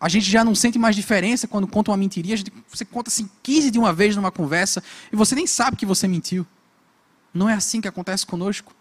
A 0.00 0.08
gente 0.08 0.30
já 0.30 0.44
não 0.44 0.54
sente 0.54 0.78
mais 0.78 0.94
diferença 0.94 1.48
quando 1.48 1.66
conta 1.66 1.90
uma 1.90 1.96
mentirinha, 1.96 2.36
gente, 2.36 2.52
você 2.68 2.84
conta 2.84 3.08
assim 3.08 3.28
15 3.42 3.70
de 3.70 3.78
uma 3.78 3.92
vez 3.92 4.14
numa 4.14 4.30
conversa 4.30 4.82
e 5.12 5.16
você 5.16 5.34
nem 5.34 5.46
sabe 5.46 5.76
que 5.76 5.86
você 5.86 6.06
mentiu. 6.06 6.46
Não 7.32 7.48
é 7.48 7.54
assim 7.54 7.80
que 7.80 7.88
acontece 7.88 8.24
conosco. 8.24 8.75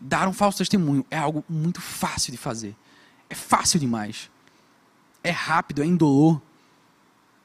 Dar 0.00 0.28
um 0.28 0.32
falso 0.32 0.58
testemunho 0.58 1.04
é 1.10 1.18
algo 1.18 1.44
muito 1.48 1.80
fácil 1.80 2.30
de 2.30 2.38
fazer. 2.38 2.76
É 3.28 3.34
fácil 3.34 3.80
demais. 3.80 4.30
É 5.22 5.30
rápido, 5.30 5.82
é 5.82 5.86
indolor. 5.86 6.40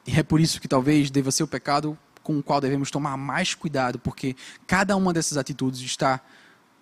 E 0.05 0.17
é 0.17 0.23
por 0.23 0.39
isso 0.39 0.61
que 0.61 0.67
talvez 0.67 1.09
deva 1.09 1.31
ser 1.31 1.43
o 1.43 1.47
pecado 1.47 1.97
com 2.21 2.37
o 2.39 2.43
qual 2.43 2.61
devemos 2.61 2.89
tomar 2.89 3.17
mais 3.17 3.53
cuidado, 3.53 3.99
porque 3.99 4.35
cada 4.65 4.95
uma 4.95 5.11
dessas 5.11 5.37
atitudes 5.37 5.81
está 5.81 6.21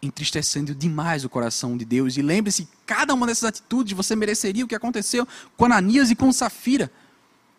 entristecendo 0.02 0.74
demais 0.76 1.24
o 1.24 1.30
coração 1.30 1.78
de 1.78 1.86
Deus. 1.86 2.18
E 2.18 2.22
lembre-se, 2.22 2.68
cada 2.86 3.14
uma 3.14 3.26
dessas 3.26 3.46
atitudes 3.46 3.94
você 3.94 4.16
mereceria 4.16 4.66
o 4.66 4.68
que 4.68 4.76
aconteceu 4.76 5.28
com 5.56 5.66
Ananias 5.66 6.12
e 6.12 6.16
com 6.16 6.32
Safira. 6.32 6.92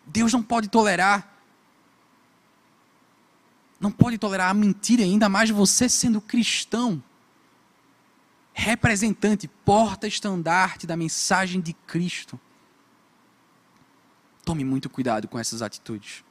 Deus 0.05 0.31
não 0.31 0.43
pode 0.43 0.69
tolerar 0.69 1.33
não 3.83 3.91
pode 3.91 4.17
tolerar 4.17 4.49
a 4.49 4.53
mentira, 4.53 5.03
ainda 5.03 5.27
mais 5.27 5.49
você 5.49 5.89
sendo 5.89 6.21
cristão. 6.21 7.03
Representante, 8.53 9.47
porta-estandarte 9.47 10.85
da 10.85 10.95
mensagem 10.95 11.59
de 11.59 11.73
Cristo. 11.73 12.39
Tome 14.45 14.63
muito 14.63 14.89
cuidado 14.89 15.27
com 15.27 15.39
essas 15.39 15.61
atitudes. 15.61 16.23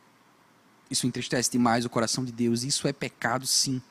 Isso 0.91 1.07
entristece 1.07 1.51
demais 1.51 1.85
o 1.85 1.91
coração 1.91 2.25
de 2.25 2.31
Deus. 2.31 2.63
Isso 2.63 2.87
é 2.87 2.93
pecado, 2.93 3.47
sim. 3.47 3.83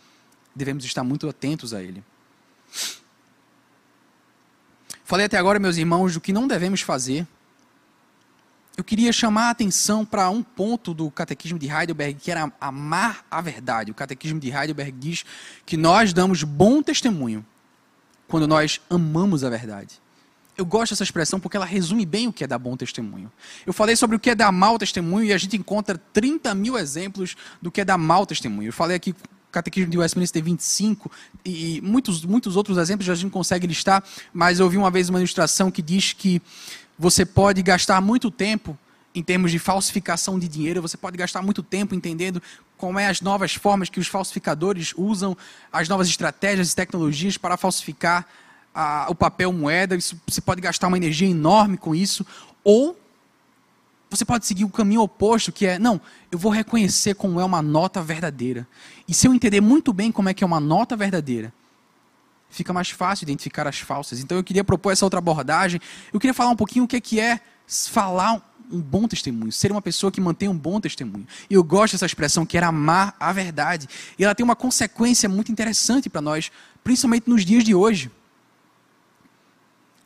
Devemos 0.55 0.85
estar 0.85 1.03
muito 1.03 1.27
atentos 1.27 1.73
a 1.73 1.81
ele. 1.81 2.03
Falei 5.03 5.25
até 5.25 5.37
agora, 5.37 5.59
meus 5.59 5.77
irmãos, 5.77 6.13
do 6.13 6.21
que 6.21 6.31
não 6.31 6.47
devemos 6.47 6.81
fazer 6.81 7.27
eu 8.77 8.83
queria 8.83 9.11
chamar 9.11 9.47
a 9.47 9.49
atenção 9.51 10.05
para 10.05 10.29
um 10.29 10.41
ponto 10.41 10.93
do 10.93 11.11
Catequismo 11.11 11.59
de 11.59 11.69
Heidelberg, 11.69 12.19
que 12.19 12.31
era 12.31 12.51
amar 12.59 13.25
a 13.29 13.41
verdade. 13.41 13.91
O 13.91 13.93
Catequismo 13.93 14.39
de 14.39 14.49
Heidelberg 14.49 14.91
diz 14.97 15.25
que 15.65 15.75
nós 15.75 16.13
damos 16.13 16.43
bom 16.43 16.81
testemunho 16.81 17.45
quando 18.31 18.47
nós 18.47 18.79
amamos 18.89 19.43
a 19.43 19.49
verdade. 19.49 19.99
Eu 20.57 20.65
gosto 20.65 20.93
dessa 20.93 21.03
expressão 21.03 21.37
porque 21.37 21.57
ela 21.57 21.65
resume 21.65 22.05
bem 22.05 22.29
o 22.29 22.33
que 22.33 22.45
é 22.45 22.47
dar 22.47 22.57
bom 22.57 22.77
testemunho. 22.77 23.29
Eu 23.65 23.73
falei 23.73 23.93
sobre 23.97 24.15
o 24.15 24.19
que 24.19 24.29
é 24.29 24.35
dar 24.35 24.51
mau 24.53 24.79
testemunho 24.79 25.25
e 25.25 25.33
a 25.33 25.37
gente 25.37 25.57
encontra 25.57 25.97
30 26.13 26.55
mil 26.55 26.77
exemplos 26.77 27.35
do 27.61 27.69
que 27.69 27.81
é 27.81 27.85
dar 27.85 27.97
mau 27.97 28.25
testemunho. 28.25 28.69
Eu 28.69 28.73
falei 28.73 28.95
aqui 28.95 29.13
Catequismo 29.51 29.91
de 29.91 29.97
Westminster 29.97 30.41
25 30.41 31.11
e 31.43 31.81
muitos, 31.81 32.23
muitos 32.23 32.55
outros 32.55 32.77
exemplos 32.77 33.09
a 33.09 33.15
gente 33.15 33.31
consegue 33.31 33.67
listar, 33.67 34.01
mas 34.33 34.59
eu 34.59 34.65
ouvi 34.65 34.77
uma 34.77 34.89
vez 34.89 35.09
uma 35.09 35.19
ilustração 35.19 35.69
que 35.69 35.81
diz 35.81 36.13
que 36.13 36.41
você 36.97 37.25
pode 37.25 37.61
gastar 37.61 37.99
muito 37.99 38.31
tempo 38.31 38.77
em 39.13 39.21
termos 39.21 39.51
de 39.51 39.59
falsificação 39.59 40.39
de 40.39 40.47
dinheiro, 40.47 40.81
você 40.81 40.95
pode 40.95 41.17
gastar 41.17 41.41
muito 41.41 41.61
tempo 41.61 41.93
entendendo 41.93 42.41
como 42.81 42.97
é 42.97 43.05
as 43.05 43.21
novas 43.21 43.53
formas 43.53 43.89
que 43.91 43.99
os 43.99 44.07
falsificadores 44.07 44.91
usam, 44.97 45.37
as 45.71 45.87
novas 45.87 46.07
estratégias 46.07 46.71
e 46.71 46.75
tecnologias 46.75 47.37
para 47.37 47.55
falsificar 47.55 48.25
a, 48.73 49.05
o 49.07 49.13
papel 49.13 49.53
moeda. 49.53 49.95
Isso, 49.95 50.19
você 50.27 50.41
pode 50.41 50.59
gastar 50.61 50.87
uma 50.87 50.97
energia 50.97 51.29
enorme 51.29 51.77
com 51.77 51.93
isso, 51.93 52.25
ou 52.63 52.99
você 54.09 54.25
pode 54.25 54.47
seguir 54.47 54.65
o 54.65 54.69
caminho 54.69 55.01
oposto, 55.01 55.51
que 55.51 55.67
é, 55.67 55.77
não, 55.77 56.01
eu 56.31 56.39
vou 56.39 56.51
reconhecer 56.51 57.13
como 57.13 57.39
é 57.39 57.45
uma 57.45 57.61
nota 57.61 58.01
verdadeira. 58.01 58.67
E 59.07 59.13
se 59.13 59.27
eu 59.27 59.33
entender 59.33 59.61
muito 59.61 59.93
bem 59.93 60.11
como 60.11 60.27
é 60.27 60.33
que 60.33 60.43
é 60.43 60.47
uma 60.47 60.59
nota 60.59 60.97
verdadeira, 60.97 61.53
fica 62.49 62.73
mais 62.73 62.89
fácil 62.89 63.25
identificar 63.25 63.67
as 63.67 63.77
falsas. 63.77 64.19
Então 64.19 64.37
eu 64.37 64.43
queria 64.43 64.63
propor 64.63 64.91
essa 64.91 65.05
outra 65.05 65.19
abordagem. 65.19 65.79
Eu 66.11 66.19
queria 66.19 66.33
falar 66.33 66.49
um 66.49 66.55
pouquinho 66.55 66.85
o 66.85 66.87
que 66.87 67.19
é 67.19 67.39
falar 67.67 68.50
um 68.71 68.79
bom 68.79 69.07
testemunho, 69.07 69.51
ser 69.51 69.71
uma 69.71 69.81
pessoa 69.81 70.11
que 70.11 70.21
mantém 70.21 70.47
um 70.47 70.57
bom 70.57 70.79
testemunho. 70.79 71.27
E 71.49 71.53
eu 71.53 71.63
gosto 71.63 71.93
dessa 71.93 72.05
expressão 72.05 72.45
que 72.45 72.57
era 72.57 72.67
amar 72.67 73.15
a 73.19 73.31
verdade. 73.33 73.87
E 74.17 74.23
ela 74.23 74.33
tem 74.33 74.43
uma 74.43 74.55
consequência 74.55 75.27
muito 75.27 75.51
interessante 75.51 76.09
para 76.09 76.21
nós, 76.21 76.51
principalmente 76.83 77.29
nos 77.29 77.45
dias 77.45 77.63
de 77.63 77.75
hoje. 77.75 78.09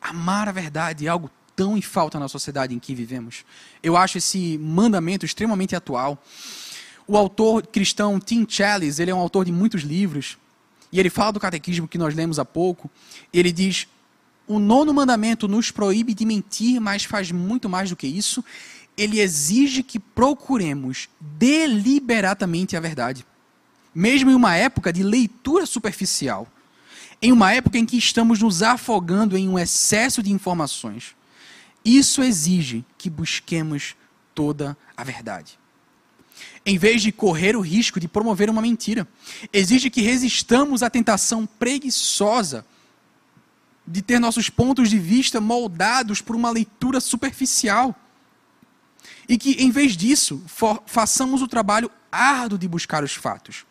Amar 0.02 0.50
a 0.50 0.52
verdade 0.52 1.08
é 1.08 1.10
algo 1.10 1.30
tão 1.56 1.78
em 1.78 1.82
falta 1.82 2.20
na 2.20 2.28
sociedade 2.28 2.76
em 2.76 2.80
que 2.80 2.94
vivemos. 2.94 3.46
Eu 3.82 3.96
acho 3.96 4.18
esse 4.18 4.58
mandamento 4.58 5.26
extremamente 5.26 5.76
atual. 5.76 6.22
O 7.08 7.16
autor 7.16 7.66
cristão 7.68 8.20
Tim 8.20 8.46
Challies, 8.48 9.00
ele 9.00 9.12
é 9.12 9.16
um 9.16 9.20
autor 9.20 9.46
de 9.46 9.52
muitos 9.52 9.84
livros, 9.84 10.38
e 10.92 11.00
ele 11.00 11.10
fala 11.10 11.34
do 11.34 11.40
catequismo 11.40 11.88
que 11.88 11.98
nós 11.98 12.16
lemos 12.16 12.40
há 12.40 12.46
pouco. 12.46 12.90
Ele 13.34 13.52
diz: 13.52 13.88
o 14.48 14.60
nono 14.60 14.94
mandamento 14.94 15.48
nos 15.48 15.72
proíbe 15.72 16.14
de 16.14 16.26
mentir, 16.26 16.80
mas 16.80 17.04
faz 17.04 17.32
muito 17.32 17.68
mais 17.68 17.90
do 17.90 17.96
que 17.96 18.08
isso. 18.08 18.44
Ele 18.98 19.20
exige 19.20 19.84
que 19.84 20.00
procuremos 20.00 21.10
deliberadamente 21.20 22.78
a 22.78 22.80
verdade. 22.80 23.26
Mesmo 23.94 24.30
em 24.30 24.36
uma 24.36 24.56
época 24.56 24.92
de 24.94 25.04
leitura 25.04 25.66
superficial, 25.66 26.48
em 27.22 27.32
uma 27.32 27.52
época 27.54 27.78
em 27.78 27.86
que 27.86 27.98
estamos 27.98 28.42
nos 28.42 28.62
afogando 28.62 29.38
em 29.38 29.50
um 29.50 29.58
excesso 29.58 30.22
de 30.22 30.32
informações, 30.32 31.16
isso 31.84 32.22
exige 32.24 32.86
que 32.98 33.10
busquemos 33.10 33.96
toda 34.34 34.78
a 34.96 35.04
verdade. 35.04 35.58
Em 36.66 36.78
vez 36.78 37.02
de 37.02 37.12
correr 37.12 37.56
o 37.56 37.62
risco 37.62 38.00
de 38.00 38.08
promover 38.08 38.50
uma 38.50 38.62
mentira, 38.62 39.08
exige 39.54 39.90
que 39.90 40.02
resistamos 40.02 40.84
à 40.84 40.90
tentação 40.90 41.46
preguiçosa 41.46 42.66
de 43.88 44.02
ter 44.02 44.20
nossos 44.20 44.50
pontos 44.50 44.90
de 44.90 44.98
vista 44.98 45.40
moldados 45.40 46.22
por 46.22 46.36
uma 46.36 46.50
leitura 46.50 47.00
superficial. 47.00 47.96
E 49.28 49.38
que, 49.38 49.52
em 49.54 49.72
vez 49.72 49.96
disso, 49.96 50.44
façamos 50.86 51.42
o 51.42 51.48
trabalho 51.48 51.92
árduo 52.12 52.58
de 52.58 52.68
buscar 52.68 53.04
os 53.04 53.14
fatos. 53.14 53.66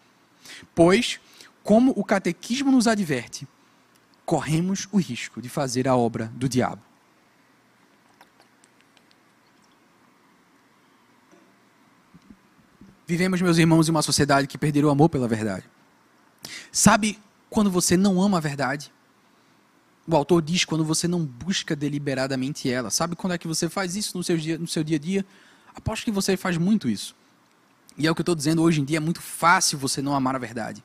Pois, 0.74 1.20
como 1.62 1.92
o 1.96 2.04
catequismo 2.04 2.70
nos 2.70 2.86
adverte, 2.86 3.46
corremos 4.24 4.88
o 4.92 4.98
risco 4.98 5.40
de 5.40 5.48
fazer 5.48 5.88
a 5.88 5.96
obra 5.96 6.30
do 6.34 6.48
diabo. 6.48 6.82
Vivemos, 13.06 13.42
meus 13.42 13.58
irmãos, 13.58 13.86
em 13.86 13.90
uma 13.90 14.02
sociedade 14.02 14.46
que 14.46 14.56
perderam 14.56 14.88
o 14.88 14.92
amor 14.92 15.10
pela 15.10 15.28
verdade. 15.28 15.68
Sabe 16.72 17.18
quando 17.50 17.70
você 17.70 17.96
não 17.96 18.20
ama 18.20 18.38
a 18.38 18.40
verdade? 18.40 18.93
O 20.06 20.14
autor 20.14 20.42
diz 20.42 20.64
quando 20.64 20.84
você 20.84 21.08
não 21.08 21.24
busca 21.24 21.74
deliberadamente 21.74 22.70
ela. 22.70 22.90
Sabe 22.90 23.16
quando 23.16 23.32
é 23.32 23.38
que 23.38 23.46
você 23.46 23.68
faz 23.68 23.96
isso 23.96 24.16
no 24.16 24.22
seu 24.22 24.36
dia, 24.36 24.58
no 24.58 24.66
seu 24.66 24.84
dia 24.84 24.96
a 24.96 25.00
dia? 25.00 25.26
Aposto 25.74 26.04
que 26.04 26.10
você 26.10 26.36
faz 26.36 26.58
muito 26.58 26.88
isso. 26.88 27.14
E 27.96 28.06
é 28.06 28.10
o 28.10 28.14
que 28.14 28.20
eu 28.20 28.24
estou 28.24 28.34
dizendo, 28.34 28.62
hoje 28.62 28.80
em 28.80 28.84
dia 28.84 28.98
é 28.98 29.00
muito 29.00 29.22
fácil 29.22 29.78
você 29.78 30.02
não 30.02 30.14
amar 30.14 30.34
a 30.34 30.38
verdade. 30.38 30.82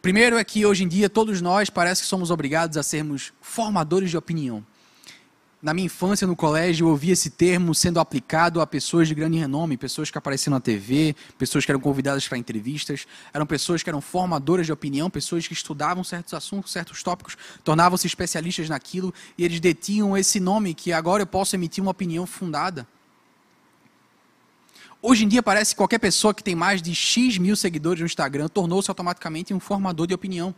Primeiro 0.00 0.36
é 0.36 0.44
que 0.44 0.64
hoje 0.64 0.84
em 0.84 0.88
dia 0.88 1.10
todos 1.10 1.40
nós 1.40 1.68
parece 1.68 2.02
que 2.02 2.08
somos 2.08 2.30
obrigados 2.30 2.76
a 2.76 2.82
sermos 2.82 3.32
formadores 3.40 4.10
de 4.10 4.16
opinião. 4.16 4.64
Na 5.66 5.74
minha 5.74 5.86
infância, 5.86 6.28
no 6.28 6.36
colégio, 6.36 6.86
eu 6.86 6.90
ouvi 6.90 7.10
esse 7.10 7.28
termo 7.28 7.74
sendo 7.74 7.98
aplicado 7.98 8.60
a 8.60 8.66
pessoas 8.68 9.08
de 9.08 9.16
grande 9.16 9.36
renome, 9.36 9.76
pessoas 9.76 10.08
que 10.08 10.16
apareciam 10.16 10.52
na 10.52 10.60
TV, 10.60 11.16
pessoas 11.36 11.64
que 11.64 11.72
eram 11.72 11.80
convidadas 11.80 12.28
para 12.28 12.38
entrevistas, 12.38 13.04
eram 13.34 13.44
pessoas 13.44 13.82
que 13.82 13.90
eram 13.90 14.00
formadoras 14.00 14.66
de 14.66 14.72
opinião, 14.72 15.10
pessoas 15.10 15.44
que 15.44 15.52
estudavam 15.52 16.04
certos 16.04 16.34
assuntos, 16.34 16.70
certos 16.70 17.02
tópicos, 17.02 17.36
tornavam-se 17.64 18.06
especialistas 18.06 18.68
naquilo 18.68 19.12
e 19.36 19.44
eles 19.44 19.58
detinham 19.58 20.16
esse 20.16 20.38
nome 20.38 20.72
que 20.72 20.92
agora 20.92 21.24
eu 21.24 21.26
posso 21.26 21.56
emitir 21.56 21.82
uma 21.82 21.90
opinião 21.90 22.28
fundada. 22.28 22.86
Hoje 25.02 25.24
em 25.24 25.28
dia 25.28 25.42
parece 25.42 25.74
que 25.74 25.78
qualquer 25.78 25.98
pessoa 25.98 26.32
que 26.32 26.44
tem 26.44 26.54
mais 26.54 26.80
de 26.80 26.94
X 26.94 27.38
mil 27.38 27.56
seguidores 27.56 27.98
no 27.98 28.06
Instagram 28.06 28.46
tornou-se 28.46 28.88
automaticamente 28.88 29.52
um 29.52 29.58
formador 29.58 30.06
de 30.06 30.14
opinião. 30.14 30.54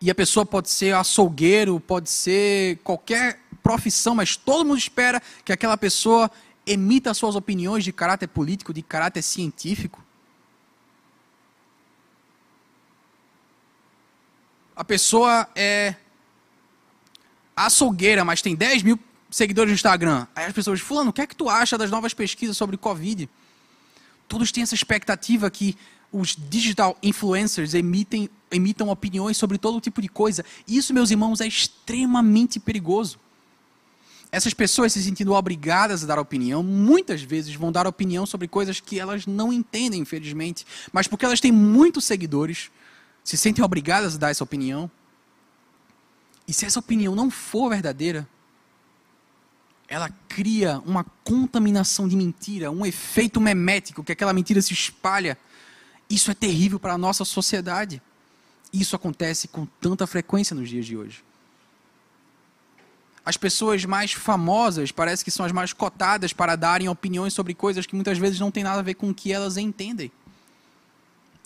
E 0.00 0.10
a 0.10 0.14
pessoa 0.14 0.44
pode 0.44 0.68
ser 0.68 0.94
açougueiro, 0.94 1.80
pode 1.80 2.10
ser 2.10 2.78
qualquer 2.78 3.40
profissão, 3.62 4.14
mas 4.14 4.36
todo 4.36 4.64
mundo 4.64 4.78
espera 4.78 5.22
que 5.44 5.52
aquela 5.52 5.76
pessoa 5.76 6.30
emita 6.66 7.14
suas 7.14 7.34
opiniões 7.34 7.84
de 7.84 7.92
caráter 7.92 8.26
político, 8.26 8.74
de 8.74 8.82
caráter 8.82 9.22
científico. 9.22 10.04
A 14.74 14.84
pessoa 14.84 15.48
é 15.54 15.94
açougueira, 17.56 18.24
mas 18.24 18.42
tem 18.42 18.54
10 18.54 18.82
mil 18.82 19.00
seguidores 19.30 19.70
no 19.70 19.74
Instagram. 19.74 20.26
Aí 20.34 20.44
as 20.44 20.52
pessoas, 20.52 20.80
fulano, 20.80 21.10
o 21.10 21.12
que 21.12 21.22
é 21.22 21.26
que 21.26 21.34
tu 21.34 21.48
acha 21.48 21.78
das 21.78 21.90
novas 21.90 22.12
pesquisas 22.12 22.56
sobre 22.56 22.76
Covid? 22.76 23.28
Todos 24.28 24.52
têm 24.52 24.62
essa 24.62 24.74
expectativa 24.74 25.50
que 25.50 25.76
os 26.16 26.34
digital 26.48 26.96
influencers 27.02 27.74
emitem, 27.74 28.30
emitam 28.50 28.88
opiniões 28.88 29.36
sobre 29.36 29.58
todo 29.58 29.80
tipo 29.80 30.00
de 30.00 30.08
coisa. 30.08 30.44
Isso, 30.66 30.94
meus 30.94 31.10
irmãos, 31.10 31.40
é 31.40 31.46
extremamente 31.46 32.58
perigoso. 32.58 33.18
Essas 34.32 34.54
pessoas 34.54 34.92
se 34.92 35.02
sentindo 35.02 35.34
obrigadas 35.34 36.02
a 36.02 36.06
dar 36.06 36.18
opinião, 36.18 36.62
muitas 36.62 37.22
vezes 37.22 37.54
vão 37.54 37.70
dar 37.70 37.86
opinião 37.86 38.24
sobre 38.24 38.48
coisas 38.48 38.80
que 38.80 38.98
elas 38.98 39.26
não 39.26 39.52
entendem, 39.52 40.00
infelizmente, 40.00 40.66
mas 40.92 41.06
porque 41.06 41.24
elas 41.24 41.40
têm 41.40 41.52
muitos 41.52 42.04
seguidores, 42.04 42.70
se 43.22 43.36
sentem 43.36 43.64
obrigadas 43.64 44.14
a 44.14 44.18
dar 44.18 44.30
essa 44.30 44.42
opinião. 44.42 44.90
E 46.48 46.52
se 46.52 46.64
essa 46.64 46.78
opinião 46.78 47.14
não 47.14 47.30
for 47.30 47.68
verdadeira, 47.70 48.26
ela 49.88 50.10
cria 50.28 50.82
uma 50.84 51.04
contaminação 51.24 52.08
de 52.08 52.16
mentira, 52.16 52.70
um 52.70 52.84
efeito 52.84 53.40
memético, 53.40 54.02
que 54.02 54.12
aquela 54.12 54.32
mentira 54.32 54.60
se 54.62 54.72
espalha 54.72 55.38
isso 56.08 56.30
é 56.30 56.34
terrível 56.34 56.78
para 56.78 56.94
a 56.94 56.98
nossa 56.98 57.24
sociedade. 57.24 58.00
Isso 58.72 58.94
acontece 58.94 59.48
com 59.48 59.66
tanta 59.80 60.06
frequência 60.06 60.54
nos 60.54 60.68
dias 60.68 60.86
de 60.86 60.96
hoje. 60.96 61.24
As 63.24 63.36
pessoas 63.36 63.84
mais 63.84 64.12
famosas 64.12 64.92
parece 64.92 65.24
que 65.24 65.32
são 65.32 65.44
as 65.44 65.50
mais 65.50 65.72
cotadas 65.72 66.32
para 66.32 66.54
darem 66.54 66.88
opiniões 66.88 67.32
sobre 67.32 67.54
coisas 67.54 67.84
que 67.84 67.96
muitas 67.96 68.18
vezes 68.18 68.38
não 68.38 68.52
têm 68.52 68.62
nada 68.62 68.78
a 68.78 68.82
ver 68.82 68.94
com 68.94 69.10
o 69.10 69.14
que 69.14 69.32
elas 69.32 69.56
entendem. 69.56 70.12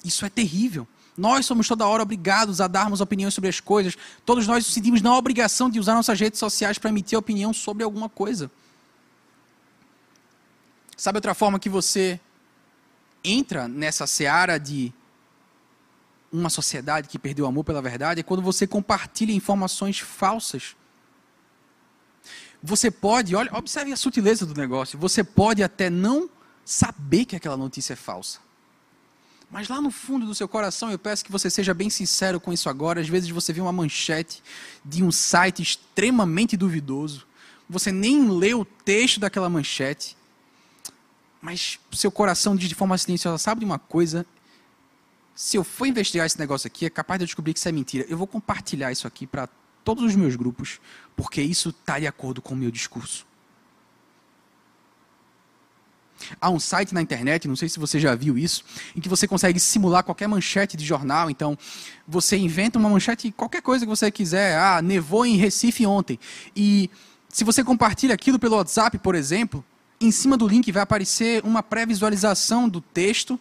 Isso 0.04 0.26
é 0.26 0.28
terrível. 0.28 0.86
Nós 1.16 1.46
somos 1.46 1.66
toda 1.66 1.86
hora 1.86 2.02
obrigados 2.02 2.60
a 2.60 2.66
darmos 2.66 3.00
opiniões 3.00 3.32
sobre 3.32 3.48
as 3.48 3.60
coisas. 3.60 3.96
Todos 4.26 4.46
nós 4.46 4.66
sentimos 4.66 5.00
na 5.00 5.16
obrigação 5.16 5.70
de 5.70 5.80
usar 5.80 5.94
nossas 5.94 6.20
redes 6.20 6.38
sociais 6.38 6.78
para 6.78 6.90
emitir 6.90 7.18
opinião 7.18 7.52
sobre 7.52 7.82
alguma 7.82 8.08
coisa. 8.08 8.50
Sabe 10.96 11.16
outra 11.16 11.34
forma 11.34 11.58
que 11.58 11.68
você 11.68 12.20
entra 13.24 13.68
nessa 13.68 14.06
seara 14.06 14.58
de 14.58 14.92
uma 16.32 16.48
sociedade 16.48 17.08
que 17.08 17.18
perdeu 17.18 17.44
o 17.44 17.48
amor 17.48 17.64
pela 17.64 17.82
verdade 17.82 18.20
é 18.20 18.22
quando 18.22 18.42
você 18.42 18.66
compartilha 18.66 19.32
informações 19.32 19.98
falsas. 19.98 20.76
Você 22.62 22.90
pode, 22.90 23.34
olha, 23.34 23.50
observe 23.56 23.92
a 23.92 23.96
sutileza 23.96 24.46
do 24.46 24.54
negócio. 24.54 24.98
Você 24.98 25.24
pode 25.24 25.62
até 25.62 25.90
não 25.90 26.28
saber 26.64 27.24
que 27.24 27.34
aquela 27.34 27.56
notícia 27.56 27.94
é 27.94 27.96
falsa. 27.96 28.38
Mas 29.50 29.68
lá 29.68 29.80
no 29.80 29.90
fundo 29.90 30.26
do 30.26 30.34
seu 30.34 30.46
coração, 30.46 30.92
eu 30.92 30.98
peço 30.98 31.24
que 31.24 31.32
você 31.32 31.50
seja 31.50 31.74
bem 31.74 31.90
sincero 31.90 32.38
com 32.38 32.52
isso 32.52 32.68
agora. 32.68 33.00
Às 33.00 33.08
vezes 33.08 33.30
você 33.30 33.52
vê 33.52 33.60
uma 33.60 33.72
manchete 33.72 34.42
de 34.84 35.02
um 35.02 35.10
site 35.10 35.62
extremamente 35.62 36.56
duvidoso. 36.56 37.26
Você 37.68 37.90
nem 37.90 38.28
leu 38.28 38.60
o 38.60 38.64
texto 38.64 39.18
daquela 39.18 39.48
manchete 39.48 40.16
mas 41.40 41.78
seu 41.92 42.10
coração 42.10 42.54
diz 42.54 42.68
de 42.68 42.74
forma 42.74 42.96
silenciosa: 42.98 43.38
sabe 43.38 43.60
de 43.60 43.64
uma 43.64 43.78
coisa? 43.78 44.26
Se 45.34 45.56
eu 45.56 45.64
for 45.64 45.86
investigar 45.86 46.26
esse 46.26 46.38
negócio 46.38 46.66
aqui, 46.66 46.84
é 46.84 46.90
capaz 46.90 47.18
de 47.18 47.24
eu 47.24 47.26
descobrir 47.26 47.54
que 47.54 47.58
isso 47.58 47.68
é 47.68 47.72
mentira. 47.72 48.04
Eu 48.08 48.18
vou 48.18 48.26
compartilhar 48.26 48.92
isso 48.92 49.06
aqui 49.06 49.26
para 49.26 49.48
todos 49.82 50.04
os 50.04 50.14
meus 50.14 50.36
grupos, 50.36 50.80
porque 51.16 51.40
isso 51.40 51.70
está 51.70 51.98
de 51.98 52.06
acordo 52.06 52.42
com 52.42 52.54
o 52.54 52.56
meu 52.56 52.70
discurso. 52.70 53.26
Há 56.38 56.50
um 56.50 56.60
site 56.60 56.92
na 56.92 57.00
internet, 57.00 57.48
não 57.48 57.56
sei 57.56 57.68
se 57.68 57.78
você 57.78 57.98
já 57.98 58.14
viu 58.14 58.36
isso, 58.36 58.62
em 58.94 59.00
que 59.00 59.08
você 59.08 59.26
consegue 59.26 59.58
simular 59.58 60.04
qualquer 60.04 60.28
manchete 60.28 60.76
de 60.76 60.84
jornal. 60.84 61.30
Então, 61.30 61.56
você 62.06 62.36
inventa 62.36 62.78
uma 62.78 62.90
manchete, 62.90 63.32
qualquer 63.32 63.62
coisa 63.62 63.86
que 63.86 63.88
você 63.88 64.10
quiser. 64.10 64.58
Ah, 64.58 64.82
nevou 64.82 65.24
em 65.24 65.36
Recife 65.36 65.86
ontem. 65.86 66.18
E 66.54 66.90
se 67.28 67.44
você 67.44 67.64
compartilha 67.64 68.14
aquilo 68.14 68.38
pelo 68.38 68.56
WhatsApp, 68.56 68.98
por 68.98 69.14
exemplo, 69.14 69.64
em 70.00 70.10
cima 70.10 70.36
do 70.36 70.48
link 70.48 70.72
vai 70.72 70.82
aparecer 70.82 71.42
uma 71.44 71.62
pré-visualização 71.62 72.68
do 72.68 72.80
texto 72.80 73.38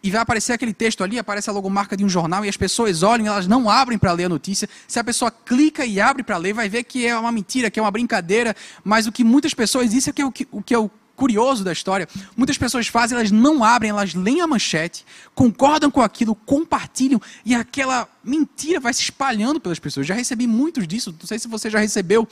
e 0.00 0.10
vai 0.10 0.20
aparecer 0.20 0.52
aquele 0.52 0.72
texto 0.72 1.02
ali, 1.02 1.18
aparece 1.18 1.50
a 1.50 1.52
logomarca 1.52 1.96
de 1.96 2.04
um 2.04 2.08
jornal 2.08 2.44
e 2.44 2.48
as 2.48 2.56
pessoas 2.56 3.02
olham, 3.02 3.26
elas 3.26 3.48
não 3.48 3.68
abrem 3.68 3.98
para 3.98 4.12
ler 4.12 4.26
a 4.26 4.28
notícia. 4.28 4.68
Se 4.86 4.98
a 4.98 5.04
pessoa 5.04 5.30
clica 5.30 5.84
e 5.84 6.00
abre 6.00 6.22
para 6.22 6.36
ler, 6.36 6.52
vai 6.52 6.68
ver 6.68 6.84
que 6.84 7.04
é 7.04 7.18
uma 7.18 7.32
mentira, 7.32 7.68
que 7.68 7.80
é 7.80 7.82
uma 7.82 7.90
brincadeira. 7.90 8.54
Mas 8.84 9.08
o 9.08 9.12
que 9.12 9.24
muitas 9.24 9.52
pessoas, 9.54 9.92
isso 9.92 10.08
é 10.08 10.12
que 10.12 10.22
é 10.22 10.24
o 10.24 10.30
que, 10.30 10.46
o 10.52 10.62
que 10.62 10.72
é 10.72 10.78
o 10.78 10.88
curioso 11.16 11.64
da 11.64 11.72
história, 11.72 12.08
muitas 12.36 12.56
pessoas 12.56 12.86
fazem, 12.86 13.18
elas 13.18 13.32
não 13.32 13.64
abrem, 13.64 13.90
elas 13.90 14.14
leem 14.14 14.40
a 14.40 14.46
manchete, 14.46 15.04
concordam 15.34 15.90
com 15.90 16.00
aquilo, 16.00 16.32
compartilham 16.32 17.20
e 17.44 17.56
aquela 17.56 18.08
mentira 18.22 18.78
vai 18.78 18.94
se 18.94 19.02
espalhando 19.02 19.58
pelas 19.58 19.80
pessoas. 19.80 20.06
Já 20.06 20.14
recebi 20.14 20.46
muitos 20.46 20.86
disso, 20.86 21.12
não 21.18 21.26
sei 21.26 21.40
se 21.40 21.48
você 21.48 21.68
já 21.68 21.80
recebeu. 21.80 22.28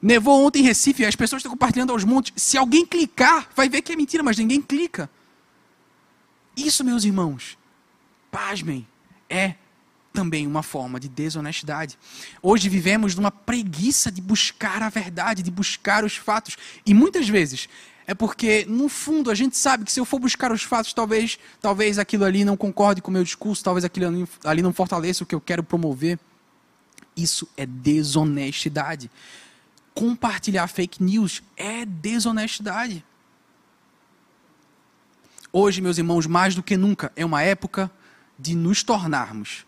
Nevou 0.00 0.44
ontem 0.46 0.60
em 0.60 0.62
Recife, 0.62 1.04
as 1.04 1.16
pessoas 1.16 1.40
estão 1.40 1.50
compartilhando 1.50 1.92
aos 1.92 2.04
montes. 2.04 2.32
Se 2.36 2.56
alguém 2.56 2.84
clicar, 2.84 3.48
vai 3.56 3.68
ver 3.68 3.82
que 3.82 3.92
é 3.92 3.96
mentira, 3.96 4.22
mas 4.22 4.36
ninguém 4.36 4.60
clica. 4.60 5.10
Isso, 6.56 6.84
meus 6.84 7.04
irmãos, 7.04 7.58
pasmem, 8.30 8.86
é 9.28 9.54
também 10.12 10.46
uma 10.46 10.62
forma 10.62 10.98
de 10.98 11.08
desonestidade. 11.08 11.98
Hoje 12.42 12.70
vivemos 12.70 13.14
numa 13.14 13.30
preguiça 13.30 14.10
de 14.10 14.22
buscar 14.22 14.82
a 14.82 14.88
verdade, 14.88 15.42
de 15.42 15.50
buscar 15.50 16.04
os 16.04 16.16
fatos. 16.16 16.56
E 16.86 16.94
muitas 16.94 17.28
vezes 17.28 17.68
é 18.06 18.14
porque, 18.14 18.64
no 18.66 18.88
fundo, 18.88 19.30
a 19.30 19.34
gente 19.34 19.56
sabe 19.56 19.84
que 19.84 19.92
se 19.92 20.00
eu 20.00 20.04
for 20.04 20.18
buscar 20.18 20.52
os 20.52 20.62
fatos, 20.62 20.94
talvez, 20.94 21.38
talvez 21.60 21.98
aquilo 21.98 22.24
ali 22.24 22.44
não 22.44 22.56
concorde 22.56 23.02
com 23.02 23.10
o 23.10 23.12
meu 23.12 23.24
discurso, 23.24 23.62
talvez 23.62 23.84
aquilo 23.84 24.06
ali, 24.06 24.28
ali 24.44 24.62
não 24.62 24.72
fortaleça 24.72 25.24
o 25.24 25.26
que 25.26 25.34
eu 25.34 25.40
quero 25.40 25.62
promover. 25.62 26.18
Isso 27.14 27.48
é 27.56 27.66
desonestidade. 27.66 29.10
Compartilhar 29.96 30.68
fake 30.68 31.02
news 31.02 31.42
é 31.56 31.86
desonestidade. 31.86 33.02
Hoje, 35.50 35.80
meus 35.80 35.96
irmãos, 35.96 36.26
mais 36.26 36.54
do 36.54 36.62
que 36.62 36.76
nunca, 36.76 37.10
é 37.16 37.24
uma 37.24 37.40
época 37.40 37.90
de 38.38 38.54
nos 38.54 38.82
tornarmos 38.82 39.64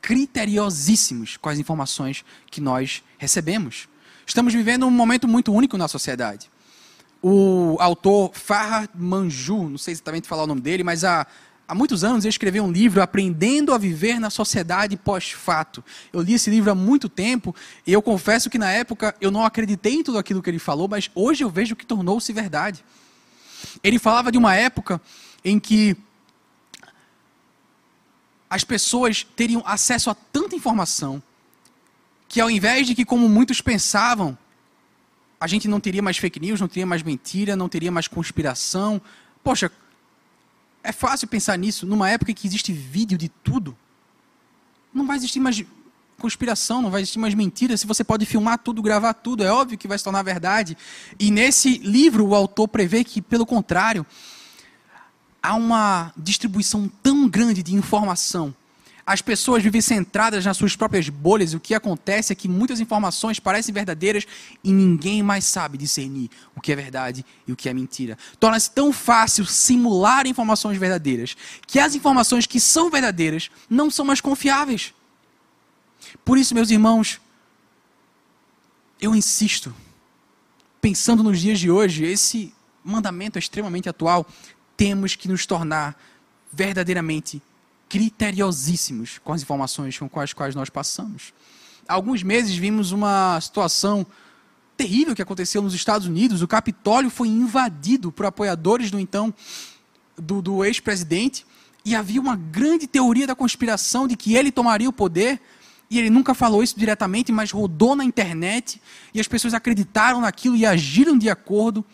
criteriosíssimos 0.00 1.36
com 1.36 1.48
as 1.48 1.58
informações 1.58 2.24
que 2.48 2.60
nós 2.60 3.02
recebemos. 3.18 3.88
Estamos 4.24 4.54
vivendo 4.54 4.86
um 4.86 4.90
momento 4.92 5.26
muito 5.26 5.52
único 5.52 5.76
na 5.76 5.88
sociedade. 5.88 6.48
O 7.20 7.76
autor 7.80 8.30
Farhad 8.34 8.88
Manju, 8.94 9.68
não 9.68 9.78
sei 9.78 9.90
exatamente 9.90 10.28
falar 10.28 10.44
o 10.44 10.46
nome 10.46 10.60
dele, 10.60 10.84
mas 10.84 11.02
há, 11.02 11.26
há 11.66 11.74
muitos 11.74 12.04
anos 12.04 12.24
ele 12.24 12.30
escreveu 12.30 12.64
um 12.64 12.70
livro 12.70 13.02
Aprendendo 13.02 13.72
a 13.72 13.78
Viver 13.78 14.20
na 14.20 14.30
Sociedade 14.30 14.96
Pós-Fato. 14.96 15.84
Eu 16.12 16.20
li 16.20 16.34
esse 16.34 16.50
livro 16.50 16.70
há 16.70 16.74
muito 16.74 17.08
tempo 17.08 17.54
e 17.86 17.92
eu 17.92 18.02
confesso 18.02 18.50
que 18.50 18.58
na 18.58 18.70
época 18.70 19.14
eu 19.20 19.30
não 19.30 19.44
acreditei 19.44 19.94
em 19.94 20.02
tudo 20.02 20.18
aquilo 20.18 20.42
que 20.42 20.50
ele 20.50 20.58
falou, 20.58 20.88
mas 20.88 21.10
hoje 21.14 21.44
eu 21.44 21.50
vejo 21.50 21.74
que 21.76 21.86
tornou-se 21.86 22.32
verdade. 22.32 22.84
Ele 23.82 23.98
falava 23.98 24.30
de 24.30 24.38
uma 24.38 24.54
época 24.54 25.00
em 25.44 25.58
que 25.58 25.96
as 28.48 28.62
pessoas 28.62 29.26
teriam 29.34 29.62
acesso 29.66 30.10
a 30.10 30.14
tanta 30.14 30.54
informação 30.54 31.22
que 32.28 32.40
ao 32.40 32.50
invés 32.50 32.86
de 32.86 32.94
que 32.94 33.04
como 33.04 33.28
muitos 33.28 33.60
pensavam, 33.60 34.36
a 35.40 35.46
gente 35.46 35.68
não 35.68 35.78
teria 35.78 36.02
mais 36.02 36.16
fake 36.16 36.40
news, 36.40 36.60
não 36.60 36.68
teria 36.68 36.86
mais 36.86 37.02
mentira, 37.02 37.54
não 37.54 37.68
teria 37.68 37.92
mais 37.92 38.08
conspiração. 38.08 39.00
Poxa, 39.42 39.70
é 40.84 40.92
fácil 40.92 41.26
pensar 41.26 41.56
nisso 41.56 41.86
numa 41.86 42.10
época 42.10 42.30
em 42.30 42.34
que 42.34 42.46
existe 42.46 42.72
vídeo 42.72 43.16
de 43.16 43.30
tudo. 43.30 43.76
Não 44.92 45.06
vai 45.06 45.16
existir 45.16 45.40
mais 45.40 45.64
conspiração, 46.20 46.80
não 46.80 46.90
vai 46.90 47.00
existir 47.00 47.18
mais 47.18 47.34
mentira, 47.34 47.76
se 47.76 47.86
você 47.86 48.04
pode 48.04 48.24
filmar 48.24 48.58
tudo, 48.58 48.80
gravar 48.80 49.14
tudo, 49.14 49.42
é 49.42 49.50
óbvio 49.50 49.76
que 49.76 49.88
vai 49.88 49.98
se 49.98 50.04
tornar 50.04 50.22
verdade. 50.22 50.76
E 51.18 51.30
nesse 51.30 51.78
livro 51.78 52.26
o 52.26 52.34
autor 52.34 52.68
prevê 52.68 53.02
que, 53.02 53.20
pelo 53.20 53.44
contrário, 53.44 54.06
há 55.42 55.54
uma 55.54 56.12
distribuição 56.16 56.88
tão 57.02 57.28
grande 57.28 57.62
de 57.62 57.74
informação. 57.74 58.54
As 59.06 59.20
pessoas 59.20 59.62
vivem 59.62 59.82
centradas 59.82 60.46
nas 60.46 60.56
suas 60.56 60.74
próprias 60.74 61.10
bolhas, 61.10 61.52
e 61.52 61.56
o 61.56 61.60
que 61.60 61.74
acontece 61.74 62.32
é 62.32 62.36
que 62.36 62.48
muitas 62.48 62.80
informações 62.80 63.38
parecem 63.38 63.74
verdadeiras 63.74 64.26
e 64.62 64.72
ninguém 64.72 65.22
mais 65.22 65.44
sabe 65.44 65.76
discernir 65.76 66.30
o 66.56 66.60
que 66.60 66.72
é 66.72 66.76
verdade 66.76 67.24
e 67.46 67.52
o 67.52 67.56
que 67.56 67.68
é 67.68 67.74
mentira. 67.74 68.16
Torna-se 68.40 68.70
tão 68.70 68.92
fácil 68.94 69.44
simular 69.44 70.26
informações 70.26 70.78
verdadeiras 70.78 71.36
que 71.66 71.78
as 71.78 71.94
informações 71.94 72.46
que 72.46 72.58
são 72.58 72.88
verdadeiras 72.88 73.50
não 73.68 73.90
são 73.90 74.06
mais 74.06 74.22
confiáveis. 74.22 74.94
Por 76.24 76.38
isso, 76.38 76.54
meus 76.54 76.70
irmãos, 76.70 77.20
eu 78.98 79.14
insisto, 79.14 79.74
pensando 80.80 81.22
nos 81.22 81.40
dias 81.40 81.60
de 81.60 81.70
hoje, 81.70 82.04
esse 82.04 82.54
mandamento 82.82 83.36
é 83.36 83.40
extremamente 83.40 83.86
atual, 83.86 84.26
temos 84.78 85.14
que 85.14 85.28
nos 85.28 85.44
tornar 85.44 85.94
verdadeiramente 86.50 87.42
criteriosíssimos 87.94 89.20
com 89.22 89.32
as 89.32 89.42
informações 89.42 89.96
com 89.96 90.18
as 90.18 90.32
quais 90.32 90.52
nós 90.52 90.68
passamos. 90.68 91.32
Há 91.86 91.94
alguns 91.94 92.24
meses 92.24 92.52
vimos 92.56 92.90
uma 92.90 93.40
situação 93.40 94.04
terrível 94.76 95.14
que 95.14 95.22
aconteceu 95.22 95.62
nos 95.62 95.74
Estados 95.74 96.08
Unidos. 96.08 96.42
O 96.42 96.48
Capitólio 96.48 97.08
foi 97.08 97.28
invadido 97.28 98.10
por 98.10 98.26
apoiadores 98.26 98.90
do 98.90 98.98
então 98.98 99.32
do, 100.18 100.42
do 100.42 100.64
ex-presidente 100.64 101.46
e 101.84 101.94
havia 101.94 102.20
uma 102.20 102.34
grande 102.34 102.88
teoria 102.88 103.28
da 103.28 103.34
conspiração 103.36 104.08
de 104.08 104.16
que 104.16 104.34
ele 104.34 104.50
tomaria 104.50 104.88
o 104.88 104.92
poder 104.92 105.40
e 105.88 105.96
ele 105.96 106.10
nunca 106.10 106.34
falou 106.34 106.64
isso 106.64 106.76
diretamente, 106.76 107.30
mas 107.30 107.52
rodou 107.52 107.94
na 107.94 108.04
internet 108.04 108.82
e 109.14 109.20
as 109.20 109.28
pessoas 109.28 109.54
acreditaram 109.54 110.20
naquilo 110.20 110.56
e 110.56 110.66
agiram 110.66 111.16
de 111.16 111.30
acordo. 111.30 111.84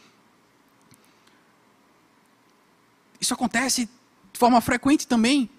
Isso 3.21 3.35
acontece 3.35 3.85
de 4.33 4.39
forma 4.39 4.63
frequente 4.63 5.07
também. 5.07 5.51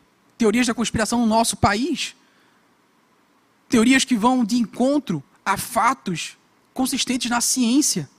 Teorias 0.41 0.65
da 0.65 0.73
conspiração 0.73 1.19
no 1.19 1.27
nosso 1.27 1.55
país. 1.55 2.15
Teorias 3.69 4.03
que 4.03 4.17
vão 4.17 4.43
de 4.43 4.55
encontro 4.55 5.23
a 5.45 5.55
fatos 5.55 6.35
consistentes 6.73 7.29
na 7.29 7.39
ciência. 7.39 8.09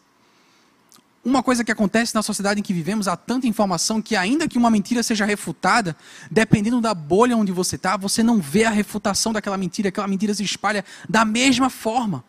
Uma 1.24 1.42
coisa 1.42 1.64
que 1.64 1.72
acontece 1.72 2.14
na 2.14 2.22
sociedade 2.22 2.60
em 2.60 2.62
que 2.62 2.72
vivemos, 2.72 3.08
há 3.08 3.16
tanta 3.16 3.48
informação 3.48 4.00
que, 4.00 4.14
ainda 4.14 4.46
que 4.46 4.56
uma 4.56 4.70
mentira 4.70 5.02
seja 5.02 5.24
refutada, 5.24 5.96
dependendo 6.30 6.80
da 6.80 6.94
bolha 6.94 7.36
onde 7.36 7.50
você 7.50 7.74
está, 7.74 7.96
você 7.96 8.22
não 8.22 8.40
vê 8.40 8.66
a 8.66 8.70
refutação 8.70 9.32
daquela 9.32 9.58
mentira, 9.58 9.88
aquela 9.88 10.06
mentira 10.06 10.32
se 10.32 10.44
espalha 10.44 10.84
da 11.08 11.24
mesma 11.24 11.68
forma. 11.68 12.22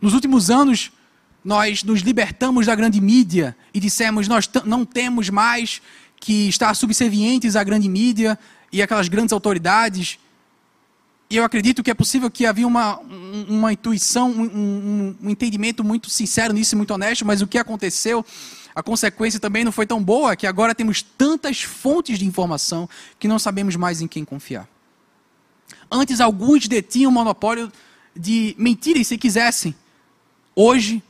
Nos 0.00 0.14
últimos 0.14 0.48
anos, 0.48 0.92
nós 1.44 1.82
nos 1.82 2.02
libertamos 2.02 2.66
da 2.66 2.76
grande 2.76 3.00
mídia 3.00 3.56
e 3.74 3.80
dissemos: 3.80 4.28
nós 4.28 4.48
não 4.64 4.84
temos 4.84 5.28
mais 5.28 5.82
que 6.20 6.48
estar 6.48 6.74
subservientes 6.74 7.56
à 7.56 7.64
grande 7.64 7.88
mídia 7.88 8.38
e 8.72 8.82
aquelas 8.82 9.08
grandes 9.08 9.32
autoridades 9.32 10.18
e 11.30 11.36
eu 11.36 11.44
acredito 11.44 11.82
que 11.82 11.90
é 11.90 11.94
possível 11.94 12.30
que 12.30 12.46
havia 12.46 12.66
uma, 12.66 12.98
uma 13.48 13.72
intuição, 13.72 14.30
um, 14.30 14.44
um, 14.44 15.16
um 15.24 15.30
entendimento 15.30 15.84
muito 15.84 16.08
sincero 16.08 16.54
nisso 16.54 16.74
muito 16.74 16.94
honesto, 16.94 17.26
mas 17.26 17.42
o 17.42 17.46
que 17.46 17.58
aconteceu, 17.58 18.24
a 18.74 18.82
consequência 18.82 19.38
também 19.38 19.62
não 19.62 19.70
foi 19.70 19.86
tão 19.86 20.02
boa, 20.02 20.34
que 20.34 20.46
agora 20.46 20.74
temos 20.74 21.02
tantas 21.02 21.60
fontes 21.62 22.18
de 22.18 22.24
informação 22.24 22.88
que 23.18 23.28
não 23.28 23.38
sabemos 23.38 23.76
mais 23.76 24.00
em 24.00 24.08
quem 24.08 24.24
confiar. 24.24 24.66
Antes, 25.90 26.18
alguns 26.18 26.66
detinham 26.66 27.10
o 27.10 27.14
monopólio 27.14 27.70
de 28.16 28.54
mentiras 28.58 29.06
se 29.06 29.18
quisessem. 29.18 29.74
Hoje, 30.56 31.02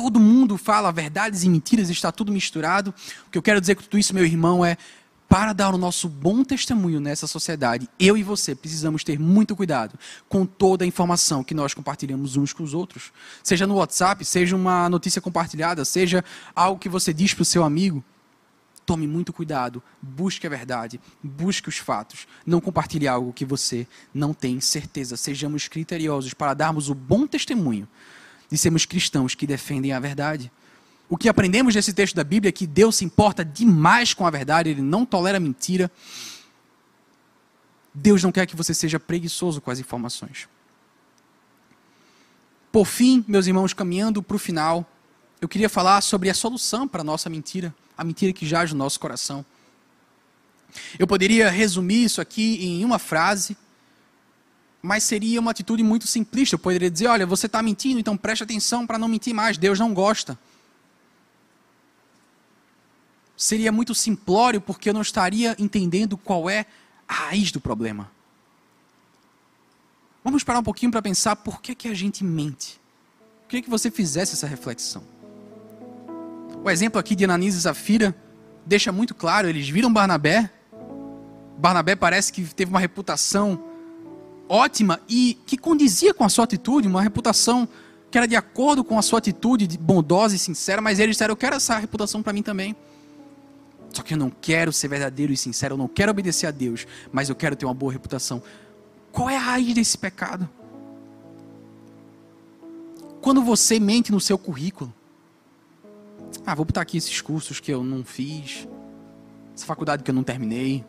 todo 0.00 0.18
mundo 0.18 0.56
fala 0.56 0.90
verdades 0.90 1.44
e 1.44 1.48
mentiras, 1.50 1.90
está 1.90 2.10
tudo 2.10 2.32
misturado. 2.32 2.94
O 3.26 3.30
que 3.30 3.36
eu 3.36 3.42
quero 3.42 3.60
dizer 3.60 3.74
com 3.74 3.82
tudo 3.82 3.98
isso, 3.98 4.14
meu 4.14 4.24
irmão, 4.24 4.64
é 4.64 4.78
para 5.28 5.52
dar 5.52 5.74
o 5.74 5.78
nosso 5.78 6.08
bom 6.08 6.42
testemunho 6.42 6.98
nessa 6.98 7.26
sociedade, 7.26 7.86
eu 8.00 8.16
e 8.16 8.22
você 8.22 8.54
precisamos 8.54 9.04
ter 9.04 9.18
muito 9.18 9.54
cuidado 9.54 9.96
com 10.26 10.46
toda 10.46 10.84
a 10.84 10.86
informação 10.86 11.44
que 11.44 11.54
nós 11.54 11.74
compartilhamos 11.74 12.36
uns 12.36 12.54
com 12.54 12.64
os 12.64 12.72
outros. 12.72 13.12
Seja 13.42 13.66
no 13.66 13.74
WhatsApp, 13.74 14.24
seja 14.24 14.56
uma 14.56 14.88
notícia 14.88 15.20
compartilhada, 15.20 15.84
seja 15.84 16.24
algo 16.56 16.80
que 16.80 16.88
você 16.88 17.12
diz 17.12 17.34
para 17.34 17.42
o 17.42 17.44
seu 17.44 17.62
amigo. 17.62 18.02
Tome 18.86 19.06
muito 19.06 19.34
cuidado, 19.34 19.82
busque 20.00 20.46
a 20.46 20.50
verdade, 20.50 20.98
busque 21.22 21.68
os 21.68 21.76
fatos. 21.76 22.26
Não 22.44 22.60
compartilhe 22.60 23.06
algo 23.06 23.34
que 23.34 23.44
você 23.44 23.86
não 24.12 24.32
tem 24.32 24.60
certeza. 24.60 25.16
Sejamos 25.16 25.68
criteriosos 25.68 26.32
para 26.32 26.54
darmos 26.54 26.88
o 26.88 26.94
bom 26.94 27.26
testemunho 27.26 27.86
de 28.50 28.58
sermos 28.58 28.84
cristãos 28.84 29.34
que 29.34 29.46
defendem 29.46 29.92
a 29.92 30.00
verdade. 30.00 30.50
O 31.08 31.16
que 31.16 31.28
aprendemos 31.28 31.74
nesse 31.74 31.92
texto 31.92 32.14
da 32.14 32.24
Bíblia 32.24 32.50
é 32.50 32.52
que 32.52 32.66
Deus 32.66 32.96
se 32.96 33.04
importa 33.04 33.44
demais 33.44 34.14
com 34.14 34.26
a 34.26 34.30
verdade, 34.30 34.70
ele 34.70 34.82
não 34.82 35.04
tolera 35.04 35.40
mentira. 35.40 35.90
Deus 37.92 38.22
não 38.22 38.30
quer 38.30 38.46
que 38.46 38.56
você 38.56 38.72
seja 38.72 38.98
preguiçoso 39.00 39.60
com 39.60 39.70
as 39.70 39.78
informações. 39.78 40.48
Por 42.70 42.86
fim, 42.86 43.24
meus 43.26 43.46
irmãos, 43.46 43.74
caminhando 43.74 44.22
para 44.22 44.36
o 44.36 44.38
final, 44.38 44.88
eu 45.40 45.48
queria 45.48 45.68
falar 45.68 46.00
sobre 46.00 46.30
a 46.30 46.34
solução 46.34 46.86
para 46.86 47.00
a 47.00 47.04
nossa 47.04 47.28
mentira, 47.28 47.74
a 47.98 48.04
mentira 48.04 48.32
que 48.32 48.46
jaz 48.46 48.72
no 48.72 48.78
nosso 48.78 49.00
coração. 49.00 49.44
Eu 50.98 51.06
poderia 51.06 51.50
resumir 51.50 52.04
isso 52.04 52.20
aqui 52.20 52.64
em 52.64 52.84
uma 52.84 52.98
frase, 52.98 53.56
mas 54.82 55.04
seria 55.04 55.40
uma 55.40 55.50
atitude 55.50 55.82
muito 55.82 56.06
simplista. 56.06 56.54
Eu 56.54 56.58
poderia 56.58 56.90
dizer: 56.90 57.06
olha, 57.06 57.26
você 57.26 57.46
está 57.46 57.62
mentindo, 57.62 58.00
então 58.00 58.16
preste 58.16 58.42
atenção 58.42 58.86
para 58.86 58.98
não 58.98 59.08
mentir 59.08 59.34
mais, 59.34 59.58
Deus 59.58 59.78
não 59.78 59.92
gosta. 59.92 60.38
Seria 63.36 63.72
muito 63.72 63.94
simplório, 63.94 64.60
porque 64.60 64.90
eu 64.90 64.94
não 64.94 65.00
estaria 65.00 65.56
entendendo 65.58 66.16
qual 66.16 66.48
é 66.48 66.66
a 67.08 67.14
raiz 67.14 67.50
do 67.50 67.60
problema. 67.60 68.10
Vamos 70.22 70.44
parar 70.44 70.58
um 70.58 70.62
pouquinho 70.62 70.92
para 70.92 71.00
pensar 71.00 71.36
por 71.36 71.62
que, 71.62 71.74
que 71.74 71.88
a 71.88 71.94
gente 71.94 72.22
mente. 72.22 72.78
Queria 73.48 73.62
que 73.62 73.70
você 73.70 73.90
fizesse 73.90 74.34
essa 74.34 74.46
reflexão. 74.46 75.02
O 76.62 76.68
exemplo 76.68 77.00
aqui 77.00 77.14
de 77.14 77.24
Ananias 77.24 77.54
e 77.54 77.60
Zafira 77.60 78.14
deixa 78.66 78.92
muito 78.92 79.14
claro, 79.14 79.48
eles 79.48 79.68
viram 79.68 79.90
Barnabé. 79.90 80.50
Barnabé 81.56 81.96
parece 81.96 82.30
que 82.30 82.42
teve 82.42 82.70
uma 82.70 82.78
reputação 82.78 83.69
ótima 84.50 85.00
e 85.08 85.38
que 85.46 85.56
condizia 85.56 86.12
com 86.12 86.24
a 86.24 86.28
sua 86.28 86.44
atitude, 86.44 86.88
uma 86.88 87.00
reputação 87.00 87.68
que 88.10 88.18
era 88.18 88.26
de 88.26 88.34
acordo 88.34 88.82
com 88.82 88.98
a 88.98 89.02
sua 89.02 89.20
atitude 89.20 89.78
bondosa 89.78 90.34
e 90.34 90.38
sincera, 90.38 90.82
mas 90.82 90.98
eles 90.98 91.14
disseram: 91.14 91.32
Eu 91.32 91.36
quero 91.36 91.54
essa 91.54 91.78
reputação 91.78 92.20
para 92.22 92.32
mim 92.32 92.42
também. 92.42 92.74
Só 93.92 94.02
que 94.02 94.14
eu 94.14 94.18
não 94.18 94.30
quero 94.30 94.72
ser 94.72 94.88
verdadeiro 94.88 95.32
e 95.32 95.36
sincero, 95.36 95.74
eu 95.74 95.78
não 95.78 95.88
quero 95.88 96.10
obedecer 96.10 96.46
a 96.46 96.50
Deus, 96.50 96.86
mas 97.12 97.28
eu 97.28 97.34
quero 97.34 97.56
ter 97.56 97.64
uma 97.64 97.74
boa 97.74 97.92
reputação. 97.92 98.42
Qual 99.10 99.28
é 99.28 99.36
a 99.36 99.40
raiz 99.40 99.74
desse 99.74 99.96
pecado? 99.96 100.48
Quando 103.20 103.42
você 103.42 103.78
mente 103.78 104.12
no 104.12 104.20
seu 104.20 104.38
currículo, 104.38 104.92
ah, 106.46 106.54
vou 106.54 106.64
botar 106.64 106.82
aqui 106.82 106.96
esses 106.96 107.20
cursos 107.20 107.58
que 107.58 107.72
eu 107.72 107.82
não 107.82 108.04
fiz, 108.04 108.66
essa 109.54 109.66
faculdade 109.66 110.02
que 110.02 110.10
eu 110.10 110.14
não 110.14 110.22
terminei. 110.22 110.84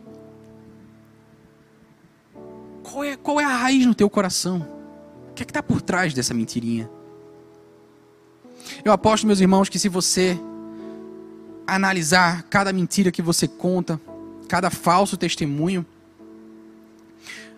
Qual 2.92 3.06
é, 3.06 3.16
qual 3.16 3.40
é 3.40 3.46
a 3.46 3.56
raiz 3.56 3.86
no 3.86 3.96
teu 3.96 4.10
coração? 4.10 4.68
O 5.30 5.34
que 5.34 5.44
é 5.44 5.46
que 5.46 5.52
está 5.52 5.64
por 5.64 5.82
trás 5.82 6.14
dessa 6.14 6.34
mentirinha? 6.34 6.90
Eu 8.84 8.92
aposto, 8.92 9.26
meus 9.26 9.40
irmãos, 9.40 9.70
que 9.70 9.80
se 9.80 9.88
você 9.88 10.38
analisar 11.66 12.44
cada 12.44 12.74
mentira 12.74 13.10
que 13.10 13.22
você 13.22 13.48
conta, 13.48 14.00
cada 14.50 14.70
falso 14.70 15.16
testemunho, 15.16 15.86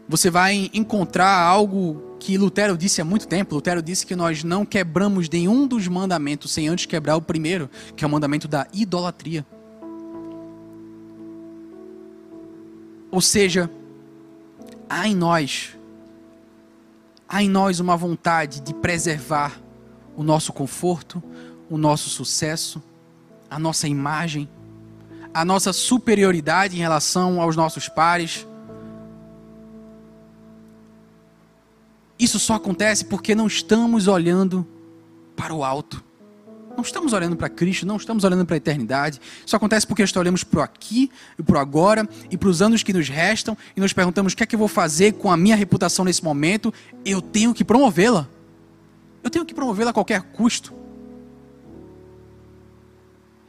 você 0.08 0.30
vai 0.30 0.70
encontrar 0.72 1.42
algo 1.42 2.16
que 2.20 2.38
Lutero 2.38 2.78
disse 2.78 3.02
há 3.02 3.06
muito 3.06 3.28
tempo. 3.28 3.56
Lutero 3.56 3.82
disse 3.82 4.06
que 4.06 4.16
nós 4.16 4.44
não 4.44 4.64
quebramos 4.64 5.28
nenhum 5.28 5.66
dos 5.66 5.88
mandamentos 5.88 6.52
sem 6.52 6.68
antes 6.68 6.86
quebrar 6.86 7.16
o 7.16 7.22
primeiro, 7.22 7.70
que 7.96 8.04
é 8.04 8.08
o 8.08 8.10
mandamento 8.10 8.48
da 8.48 8.68
idolatria. 8.72 9.44
Ou 13.10 13.22
seja, 13.22 13.70
há 14.90 15.08
em 15.08 15.16
nós, 15.16 15.76
há 17.28 17.44
em 17.44 17.50
nós 17.50 17.80
uma 17.80 17.98
vontade 17.98 18.62
de 18.62 18.74
preservar 18.74 19.60
o 20.16 20.24
nosso 20.24 20.54
conforto, 20.54 21.22
o 21.70 21.78
nosso 21.78 22.10
sucesso, 22.10 22.82
a 23.50 23.58
nossa 23.58 23.88
imagem, 23.88 24.50
a 25.34 25.44
nossa 25.44 25.74
superioridade 25.74 26.76
em 26.76 26.80
relação 26.80 27.42
aos 27.42 27.56
nossos 27.56 27.90
pares 27.90 28.46
Isso 32.24 32.40
só 32.40 32.54
acontece 32.54 33.04
porque 33.04 33.36
não 33.36 33.48
estamos 33.48 34.08
olhando 34.08 34.66
para 35.36 35.54
o 35.54 35.62
alto. 35.62 36.02
Não 36.76 36.84
estamos 36.84 37.14
olhando 37.14 37.36
para 37.36 37.50
Cristo, 37.50 37.86
não 37.86 37.98
estamos 37.98 38.24
olhando 38.24 38.46
para 38.46 38.56
a 38.56 38.58
eternidade. 38.58 39.22
Isso 39.46 39.56
acontece 39.56 39.86
porque 39.86 40.02
nós 40.02 40.16
olhamos 40.16 40.44
para 40.44 40.60
o 40.60 40.64
aqui 40.64 41.12
e 41.38 41.44
para 41.44 41.58
o 41.58 41.60
agora 41.60 42.08
e 42.32 42.38
para 42.38 42.50
os 42.50 42.62
anos 42.62 42.84
que 42.84 42.92
nos 42.92 43.10
restam 43.10 43.58
e 43.76 43.80
nos 43.80 43.94
perguntamos 43.94 44.34
o 44.34 44.36
que 44.36 44.44
é 44.44 44.46
que 44.46 44.56
eu 44.56 44.60
vou 44.60 44.68
fazer 44.68 45.14
com 45.14 45.32
a 45.32 45.38
minha 45.38 45.56
reputação 45.56 46.04
nesse 46.04 46.24
momento. 46.24 46.74
Eu 47.06 47.22
tenho 47.22 47.54
que 47.54 47.64
promovê-la. 47.64 48.28
Eu 49.24 49.30
tenho 49.30 49.46
que 49.46 49.54
promovê-la 49.54 49.92
a 49.92 49.94
qualquer 49.94 50.22
custo. 50.22 50.74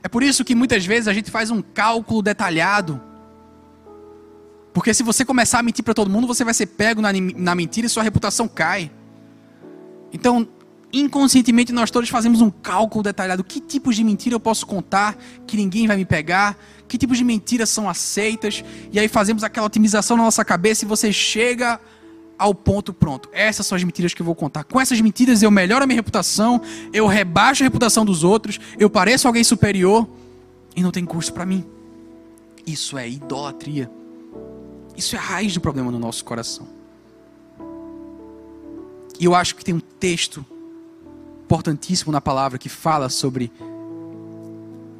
É 0.02 0.08
por 0.08 0.22
isso 0.22 0.44
que 0.44 0.54
muitas 0.54 0.84
vezes 0.84 1.08
a 1.08 1.12
gente 1.12 1.30
faz 1.30 1.50
um 1.50 1.62
cálculo 1.62 2.20
detalhado 2.22 3.00
porque 4.74 4.92
se 4.92 5.04
você 5.04 5.24
começar 5.24 5.60
a 5.60 5.62
mentir 5.62 5.84
para 5.84 5.94
todo 5.94 6.10
mundo, 6.10 6.26
você 6.26 6.42
vai 6.42 6.52
ser 6.52 6.66
pego 6.66 7.00
na, 7.00 7.10
na 7.12 7.54
mentira 7.54 7.86
e 7.86 7.88
sua 7.88 8.02
reputação 8.02 8.48
cai. 8.48 8.90
Então, 10.12 10.48
inconscientemente, 11.00 11.72
nós 11.72 11.90
todos 11.90 12.08
fazemos 12.08 12.40
um 12.40 12.50
cálculo 12.50 13.02
detalhado. 13.02 13.42
Que 13.42 13.60
tipos 13.60 13.96
de 13.96 14.04
mentira 14.04 14.34
eu 14.34 14.40
posso 14.40 14.66
contar 14.66 15.16
que 15.46 15.56
ninguém 15.56 15.86
vai 15.86 15.96
me 15.96 16.04
pegar? 16.04 16.56
Que 16.86 16.96
tipos 16.96 17.18
de 17.18 17.24
mentiras 17.24 17.68
são 17.68 17.88
aceitas? 17.88 18.64
E 18.92 18.98
aí 18.98 19.08
fazemos 19.08 19.42
aquela 19.42 19.66
otimização 19.66 20.16
na 20.16 20.22
nossa 20.22 20.44
cabeça 20.44 20.84
e 20.84 20.88
você 20.88 21.12
chega 21.12 21.80
ao 22.38 22.54
ponto 22.54 22.92
pronto. 22.92 23.28
Essas 23.32 23.66
são 23.66 23.76
as 23.76 23.82
mentiras 23.82 24.14
que 24.14 24.22
eu 24.22 24.26
vou 24.26 24.34
contar. 24.34 24.64
Com 24.64 24.80
essas 24.80 25.00
mentiras 25.00 25.42
eu 25.42 25.50
melhoro 25.50 25.84
a 25.84 25.86
minha 25.86 25.96
reputação, 25.96 26.60
eu 26.92 27.06
rebaixo 27.06 27.62
a 27.62 27.66
reputação 27.66 28.04
dos 28.04 28.22
outros, 28.22 28.60
eu 28.78 28.88
pareço 28.88 29.26
alguém 29.26 29.44
superior 29.44 30.08
e 30.76 30.82
não 30.82 30.90
tem 30.90 31.04
custo 31.04 31.32
para 31.32 31.46
mim. 31.46 31.64
Isso 32.66 32.96
é 32.96 33.08
idolatria. 33.08 33.90
Isso 34.96 35.16
é 35.16 35.18
a 35.18 35.22
raiz 35.22 35.52
do 35.54 35.60
problema 35.60 35.90
no 35.90 35.98
nosso 35.98 36.24
coração. 36.24 36.68
E 39.18 39.24
eu 39.24 39.34
acho 39.34 39.54
que 39.54 39.64
tem 39.64 39.74
um 39.74 39.80
texto 39.80 40.44
importantíssimo 41.44 42.10
na 42.10 42.20
palavra 42.20 42.58
que 42.58 42.68
fala 42.68 43.08
sobre 43.08 43.52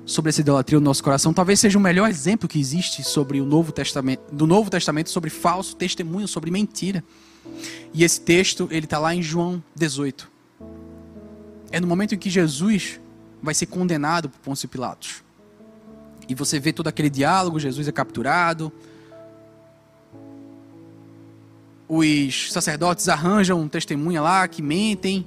sobre 0.07 0.29
essa 0.29 0.43
idolatria 0.43 0.79
no 0.79 0.85
nosso 0.85 1.03
coração. 1.03 1.33
Talvez 1.33 1.59
seja 1.59 1.79
o 1.79 1.81
melhor 1.81 2.11
exemplo 2.11 2.47
que 2.47 2.61
existe 2.61 3.03
sobre 3.03 3.41
o 3.41 3.47
Novo 3.47 3.73
Testamento, 3.73 4.23
do 4.31 4.47
Novo 4.47 4.69
Testamento 4.69 5.09
sobre 5.09 5.31
falso 5.31 5.75
testemunho, 5.75 6.29
sobre 6.29 6.51
mentira. 6.51 7.03
E 7.93 8.05
esse 8.05 8.21
texto, 8.21 8.69
ele 8.71 8.85
está 8.85 8.99
lá 8.99 9.15
em 9.15 9.23
João 9.23 9.63
18. 9.75 10.31
É 11.71 11.81
no 11.81 11.87
momento 11.87 12.15
em 12.15 12.19
que 12.19 12.29
Jesus 12.29 13.01
vai 13.43 13.55
ser 13.55 13.67
condenado 13.67 14.29
por 14.29 14.39
Pôncio 14.41 14.69
Pilatos. 14.69 15.25
E 16.29 16.35
você 16.35 16.61
vê 16.61 16.71
todo 16.71 16.89
aquele 16.89 17.09
diálogo, 17.09 17.59
Jesus 17.59 17.89
é 17.89 17.93
capturado, 17.93 18.71
os 21.89 22.53
sacerdotes 22.53 23.09
arranjam 23.09 23.67
testemunha 23.69 24.21
lá 24.21 24.49
que 24.49 24.63
mentem. 24.63 25.27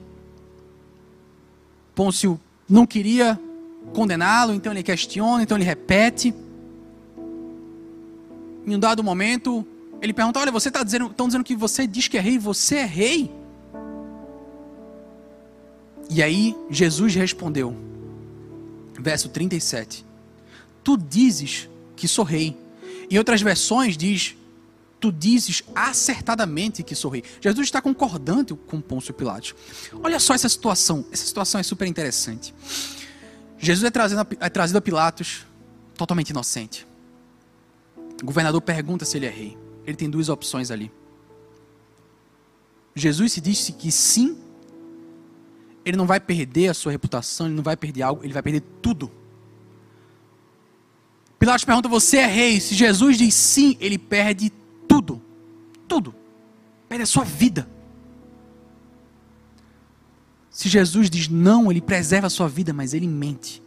Pôncio 1.97 2.39
não 2.69 2.85
queria 2.85 3.39
condená-lo, 3.91 4.53
então 4.53 4.71
ele 4.71 4.83
questiona, 4.83 5.41
então 5.41 5.57
ele 5.57 5.65
repete. 5.65 6.31
Em 8.67 8.75
um 8.75 8.77
dado 8.77 9.03
momento, 9.03 9.65
ele 9.99 10.13
pergunta: 10.13 10.39
Olha, 10.39 10.51
você 10.51 10.67
está 10.67 10.83
dizendo, 10.83 11.07
estão 11.07 11.25
dizendo 11.25 11.43
que 11.43 11.55
você 11.55 11.87
diz 11.87 12.07
que 12.07 12.15
é 12.15 12.21
rei, 12.21 12.37
você 12.37 12.75
é 12.75 12.85
rei? 12.85 13.31
E 16.07 16.21
aí 16.21 16.55
Jesus 16.69 17.15
respondeu, 17.15 17.75
verso 18.99 19.27
37. 19.29 20.05
Tu 20.83 20.97
dizes 20.97 21.67
que 21.95 22.07
sou 22.07 22.23
rei. 22.23 22.55
Em 23.09 23.17
outras 23.17 23.41
versões 23.41 23.97
diz: 23.97 24.35
tu 24.99 25.11
dizes 25.11 25.63
acertadamente 25.75 26.83
que 26.83 26.95
sou 26.95 27.11
rei. 27.11 27.23
Jesus 27.39 27.67
está 27.67 27.81
concordando 27.81 28.55
com 28.55 28.81
Pôncio 28.81 29.13
Pilatos. 29.13 29.53
Olha 30.03 30.19
só 30.19 30.33
essa 30.33 30.49
situação. 30.49 31.05
Essa 31.11 31.25
situação 31.25 31.59
é 31.59 31.63
super 31.63 31.87
interessante. 31.87 32.53
Jesus 33.59 33.83
é 33.83 33.91
trazido, 33.91 34.21
a, 34.21 34.27
é 34.39 34.49
trazido 34.49 34.77
a 34.77 34.81
Pilatos 34.81 35.45
totalmente 35.95 36.29
inocente. 36.29 36.87
O 38.21 38.25
governador 38.25 38.61
pergunta 38.61 39.05
se 39.05 39.17
ele 39.17 39.25
é 39.25 39.29
rei. 39.29 39.57
Ele 39.85 39.95
tem 39.95 40.09
duas 40.09 40.29
opções 40.29 40.71
ali. 40.71 40.91
Jesus 42.95 43.33
se 43.33 43.41
disse 43.41 43.71
que 43.73 43.91
sim, 43.91 44.37
ele 45.85 45.95
não 45.95 46.07
vai 46.07 46.19
perder 46.19 46.69
a 46.69 46.73
sua 46.73 46.91
reputação, 46.91 47.45
ele 47.45 47.55
não 47.55 47.63
vai 47.63 47.77
perder 47.77 48.01
algo, 48.01 48.23
ele 48.23 48.33
vai 48.33 48.41
perder 48.41 48.63
tudo. 48.81 49.11
Pilatos 51.37 51.63
pergunta: 51.63 51.87
Você 51.87 52.17
é 52.17 52.25
rei? 52.25 52.59
Se 52.59 52.73
Jesus 52.73 53.17
diz 53.17 53.33
sim, 53.35 53.77
ele 53.79 53.99
perde 53.99 54.51
tudo. 54.97 55.21
Tudo. 55.87 56.15
Perde 56.89 57.03
a 57.03 57.07
sua 57.07 57.23
vida. 57.23 57.67
Se 60.49 60.67
Jesus 60.67 61.09
diz 61.09 61.27
não, 61.27 61.69
ele 61.69 61.81
preserva 61.81 62.27
a 62.27 62.29
sua 62.29 62.47
vida, 62.49 62.73
mas 62.73 62.93
ele 62.93 63.07
mente. 63.07 63.61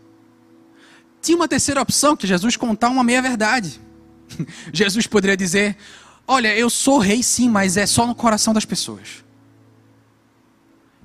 Tinha 1.22 1.36
uma 1.36 1.46
terceira 1.46 1.80
opção, 1.80 2.16
que 2.16 2.26
Jesus 2.26 2.56
contar 2.56 2.88
uma 2.88 3.04
meia-verdade. 3.04 3.80
Jesus 4.72 5.06
poderia 5.06 5.36
dizer: 5.36 5.76
Olha, 6.26 6.56
eu 6.56 6.68
sou 6.68 6.98
rei 6.98 7.22
sim, 7.22 7.48
mas 7.48 7.76
é 7.76 7.86
só 7.86 8.06
no 8.06 8.14
coração 8.14 8.52
das 8.52 8.64
pessoas. 8.64 9.24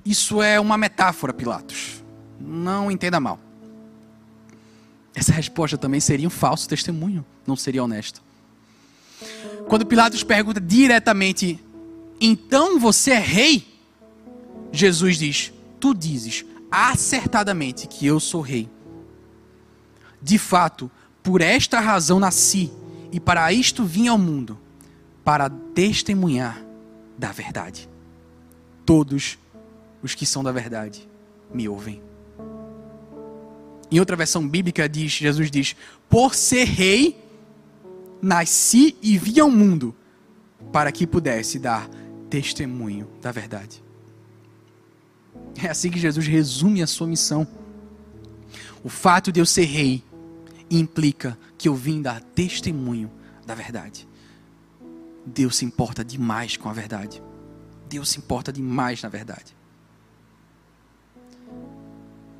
Isso 0.04 0.42
é 0.42 0.58
uma 0.58 0.76
metáfora, 0.76 1.32
Pilatos. 1.32 2.02
Não 2.40 2.90
entenda 2.90 3.20
mal. 3.20 3.38
Essa 5.14 5.32
resposta 5.32 5.78
também 5.78 6.00
seria 6.00 6.26
um 6.26 6.30
falso 6.30 6.68
testemunho, 6.68 7.24
não 7.46 7.56
seria 7.56 7.82
honesta. 7.82 8.25
Quando 9.68 9.86
Pilatos 9.86 10.22
pergunta 10.22 10.60
diretamente: 10.60 11.58
Então 12.20 12.78
você 12.78 13.12
é 13.12 13.18
rei? 13.18 13.66
Jesus 14.72 15.18
diz: 15.18 15.52
Tu 15.80 15.94
dizes 15.94 16.44
acertadamente 16.70 17.86
que 17.86 18.06
eu 18.06 18.20
sou 18.20 18.40
rei. 18.40 18.68
De 20.20 20.38
fato, 20.38 20.90
por 21.22 21.40
esta 21.40 21.80
razão 21.80 22.18
nasci, 22.18 22.70
e 23.12 23.20
para 23.20 23.52
isto 23.52 23.84
vim 23.84 24.08
ao 24.08 24.18
mundo, 24.18 24.58
para 25.24 25.48
testemunhar 25.48 26.62
da 27.16 27.32
verdade. 27.32 27.88
Todos 28.84 29.38
os 30.02 30.14
que 30.14 30.26
são 30.26 30.44
da 30.44 30.52
verdade 30.52 31.08
me 31.52 31.68
ouvem. 31.68 32.02
Em 33.90 34.00
outra 34.00 34.16
versão 34.16 34.46
bíblica 34.46 34.88
diz, 34.88 35.12
Jesus 35.12 35.50
diz: 35.50 35.76
"Por 36.08 36.34
ser 36.34 36.64
rei, 36.64 37.16
nasci 38.20 38.96
e 39.02 39.18
vim 39.18 39.40
ao 39.40 39.50
mundo, 39.50 39.94
para 40.72 40.90
que 40.90 41.06
pudesse 41.06 41.58
dar 41.58 41.88
testemunho 42.28 43.08
da 43.20 43.32
verdade." 43.32 43.82
É 45.62 45.68
assim 45.68 45.90
que 45.90 45.98
Jesus 45.98 46.26
resume 46.26 46.82
a 46.82 46.86
sua 46.86 47.06
missão. 47.06 47.46
O 48.84 48.88
fato 48.88 49.32
de 49.32 49.40
eu 49.40 49.46
ser 49.46 49.64
rei 49.64 50.02
implica 50.70 51.38
que 51.56 51.68
eu 51.68 51.74
vim 51.74 52.02
dar 52.02 52.20
testemunho 52.20 53.10
da 53.46 53.54
verdade. 53.54 54.06
Deus 55.24 55.56
se 55.56 55.64
importa 55.64 56.04
demais 56.04 56.56
com 56.56 56.68
a 56.68 56.72
verdade. 56.72 57.22
Deus 57.88 58.10
se 58.10 58.18
importa 58.18 58.52
demais 58.52 59.02
na 59.02 59.08
verdade. 59.08 59.56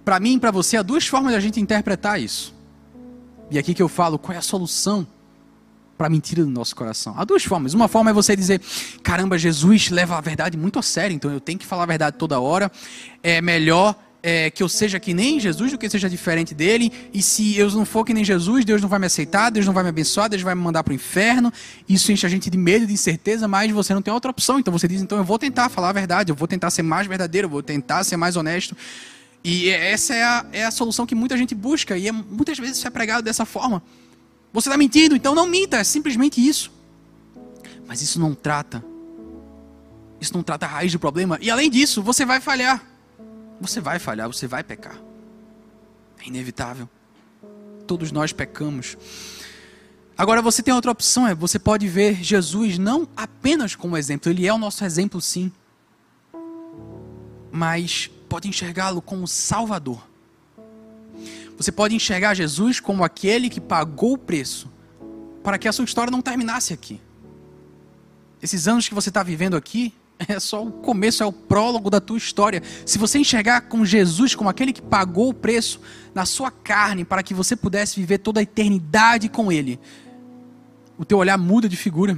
Para 0.04 0.20
mim 0.20 0.36
e 0.36 0.40
para 0.40 0.52
você, 0.52 0.76
há 0.76 0.82
duas 0.82 1.06
formas 1.06 1.32
de 1.32 1.36
a 1.36 1.40
gente 1.40 1.60
interpretar 1.60 2.20
isso. 2.20 2.54
E 3.50 3.58
aqui 3.58 3.74
que 3.74 3.82
eu 3.82 3.88
falo 3.88 4.18
qual 4.18 4.34
é 4.34 4.38
a 4.38 4.42
solução 4.42 5.06
para 5.96 6.06
a 6.06 6.10
mentira 6.10 6.44
do 6.44 6.50
nosso 6.50 6.74
coração. 6.74 7.14
Há 7.16 7.24
duas 7.24 7.44
formas. 7.44 7.74
Uma 7.74 7.88
forma 7.88 8.10
é 8.10 8.12
você 8.12 8.36
dizer: 8.36 8.60
caramba, 9.02 9.38
Jesus 9.38 9.90
leva 9.90 10.16
a 10.16 10.20
verdade 10.20 10.56
muito 10.56 10.78
a 10.78 10.82
sério, 10.82 11.14
então 11.14 11.30
eu 11.30 11.40
tenho 11.40 11.58
que 11.58 11.66
falar 11.66 11.84
a 11.84 11.86
verdade 11.86 12.16
toda 12.18 12.38
hora. 12.40 12.70
É 13.22 13.40
melhor 13.40 13.94
é, 14.22 14.50
que 14.50 14.60
eu 14.60 14.68
seja 14.68 14.98
que 14.98 15.14
nem 15.14 15.38
Jesus 15.38 15.70
do 15.70 15.78
que 15.78 15.88
seja 15.88 16.10
diferente 16.10 16.52
dele. 16.52 16.92
E 17.14 17.22
se 17.22 17.56
eu 17.56 17.70
não 17.70 17.84
for 17.84 18.04
que 18.04 18.12
nem 18.12 18.24
Jesus, 18.24 18.64
Deus 18.64 18.82
não 18.82 18.88
vai 18.88 18.98
me 18.98 19.06
aceitar, 19.06 19.50
Deus 19.50 19.64
não 19.64 19.72
vai 19.72 19.84
me 19.84 19.88
abençoar, 19.88 20.28
Deus 20.28 20.42
vai 20.42 20.54
me 20.54 20.60
mandar 20.60 20.82
para 20.82 20.90
o 20.90 20.94
inferno. 20.94 21.52
Isso 21.88 22.10
enche 22.10 22.26
a 22.26 22.28
gente 22.28 22.50
de 22.50 22.58
medo, 22.58 22.86
de 22.86 22.92
incerteza, 22.92 23.46
mas 23.46 23.70
você 23.70 23.94
não 23.94 24.02
tem 24.02 24.12
outra 24.12 24.30
opção. 24.30 24.58
Então 24.58 24.72
você 24.72 24.88
diz: 24.88 25.00
então 25.00 25.16
eu 25.16 25.24
vou 25.24 25.38
tentar 25.38 25.68
falar 25.68 25.90
a 25.90 25.92
verdade, 25.92 26.32
eu 26.32 26.36
vou 26.36 26.48
tentar 26.48 26.70
ser 26.70 26.82
mais 26.82 27.06
verdadeiro, 27.06 27.46
eu 27.46 27.50
vou 27.50 27.62
tentar 27.62 28.02
ser 28.02 28.16
mais 28.16 28.36
honesto. 28.36 28.76
E 29.44 29.70
essa 29.70 30.12
é 30.12 30.24
a, 30.24 30.46
é 30.52 30.64
a 30.64 30.72
solução 30.72 31.06
que 31.06 31.14
muita 31.14 31.36
gente 31.36 31.54
busca, 31.54 31.96
e 31.96 32.08
é, 32.08 32.12
muitas 32.12 32.58
vezes 32.58 32.78
isso 32.78 32.86
é 32.88 32.90
pregado 32.90 33.22
dessa 33.22 33.44
forma. 33.44 33.80
Você 34.56 34.70
está 34.70 34.78
mentindo, 34.78 35.14
então 35.14 35.34
não 35.34 35.46
minta, 35.46 35.76
é 35.76 35.84
simplesmente 35.84 36.40
isso. 36.40 36.72
Mas 37.86 38.00
isso 38.00 38.18
não 38.18 38.34
trata. 38.34 38.82
Isso 40.18 40.32
não 40.32 40.42
trata 40.42 40.64
a 40.64 40.68
raiz 40.70 40.90
do 40.90 40.98
problema. 40.98 41.36
E 41.42 41.50
além 41.50 41.68
disso, 41.68 42.02
você 42.02 42.24
vai 42.24 42.40
falhar. 42.40 42.82
Você 43.60 43.82
vai 43.82 43.98
falhar, 43.98 44.26
você 44.26 44.46
vai 44.46 44.64
pecar. 44.64 44.98
É 46.18 46.26
inevitável. 46.26 46.88
Todos 47.86 48.10
nós 48.10 48.32
pecamos. 48.32 48.96
Agora 50.16 50.40
você 50.40 50.62
tem 50.62 50.72
outra 50.72 50.90
opção, 50.90 51.28
é 51.28 51.34
você 51.34 51.58
pode 51.58 51.86
ver 51.86 52.24
Jesus 52.24 52.78
não 52.78 53.06
apenas 53.14 53.74
como 53.74 53.94
exemplo, 53.94 54.32
ele 54.32 54.46
é 54.46 54.54
o 54.54 54.56
nosso 54.56 54.82
exemplo 54.86 55.20
sim. 55.20 55.52
Mas 57.52 58.10
pode 58.26 58.48
enxergá-lo 58.48 59.02
como 59.02 59.28
Salvador. 59.28 60.02
Você 61.56 61.72
pode 61.72 61.94
enxergar 61.94 62.34
Jesus 62.34 62.80
como 62.80 63.02
aquele 63.02 63.48
que 63.48 63.60
pagou 63.60 64.12
o 64.12 64.18
preço 64.18 64.70
para 65.42 65.58
que 65.58 65.68
a 65.68 65.72
sua 65.72 65.84
história 65.84 66.10
não 66.10 66.20
terminasse 66.20 66.74
aqui. 66.74 67.00
Esses 68.42 68.68
anos 68.68 68.88
que 68.88 68.94
você 68.94 69.08
está 69.08 69.22
vivendo 69.22 69.56
aqui 69.56 69.94
é 70.28 70.38
só 70.38 70.64
o 70.64 70.70
começo, 70.70 71.22
é 71.22 71.26
o 71.26 71.32
prólogo 71.32 71.88
da 71.88 72.00
tua 72.00 72.18
história. 72.18 72.62
Se 72.84 72.98
você 72.98 73.18
enxergar 73.18 73.62
com 73.62 73.84
Jesus 73.84 74.34
como 74.34 74.50
aquele 74.50 74.72
que 74.72 74.82
pagou 74.82 75.30
o 75.30 75.34
preço 75.34 75.80
na 76.14 76.26
sua 76.26 76.50
carne 76.50 77.04
para 77.04 77.22
que 77.22 77.32
você 77.32 77.56
pudesse 77.56 77.98
viver 77.98 78.18
toda 78.18 78.40
a 78.40 78.42
eternidade 78.42 79.28
com 79.28 79.50
Ele, 79.50 79.80
o 80.98 81.04
teu 81.04 81.18
olhar 81.18 81.38
muda 81.38 81.68
de 81.68 81.76
figura. 81.76 82.16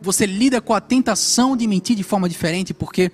Você 0.00 0.26
lida 0.26 0.60
com 0.60 0.74
a 0.74 0.80
tentação 0.80 1.56
de 1.56 1.66
mentir 1.66 1.94
de 1.94 2.02
forma 2.02 2.28
diferente, 2.28 2.74
porque 2.74 3.12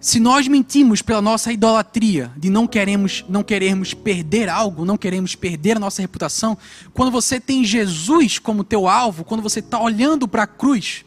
se 0.00 0.20
nós 0.20 0.46
mentimos 0.46 1.02
pela 1.02 1.20
nossa 1.20 1.52
idolatria, 1.52 2.30
de 2.36 2.48
não 2.48 2.68
queremos, 2.68 3.24
não 3.28 3.42
queremos 3.42 3.94
perder 3.94 4.48
algo, 4.48 4.84
não 4.84 4.96
queremos 4.96 5.34
perder 5.34 5.76
a 5.76 5.80
nossa 5.80 6.00
reputação, 6.00 6.56
quando 6.94 7.10
você 7.10 7.40
tem 7.40 7.64
Jesus 7.64 8.38
como 8.38 8.62
teu 8.62 8.86
alvo, 8.86 9.24
quando 9.24 9.42
você 9.42 9.58
está 9.58 9.80
olhando 9.80 10.28
para 10.28 10.44
a 10.44 10.46
cruz, 10.46 11.04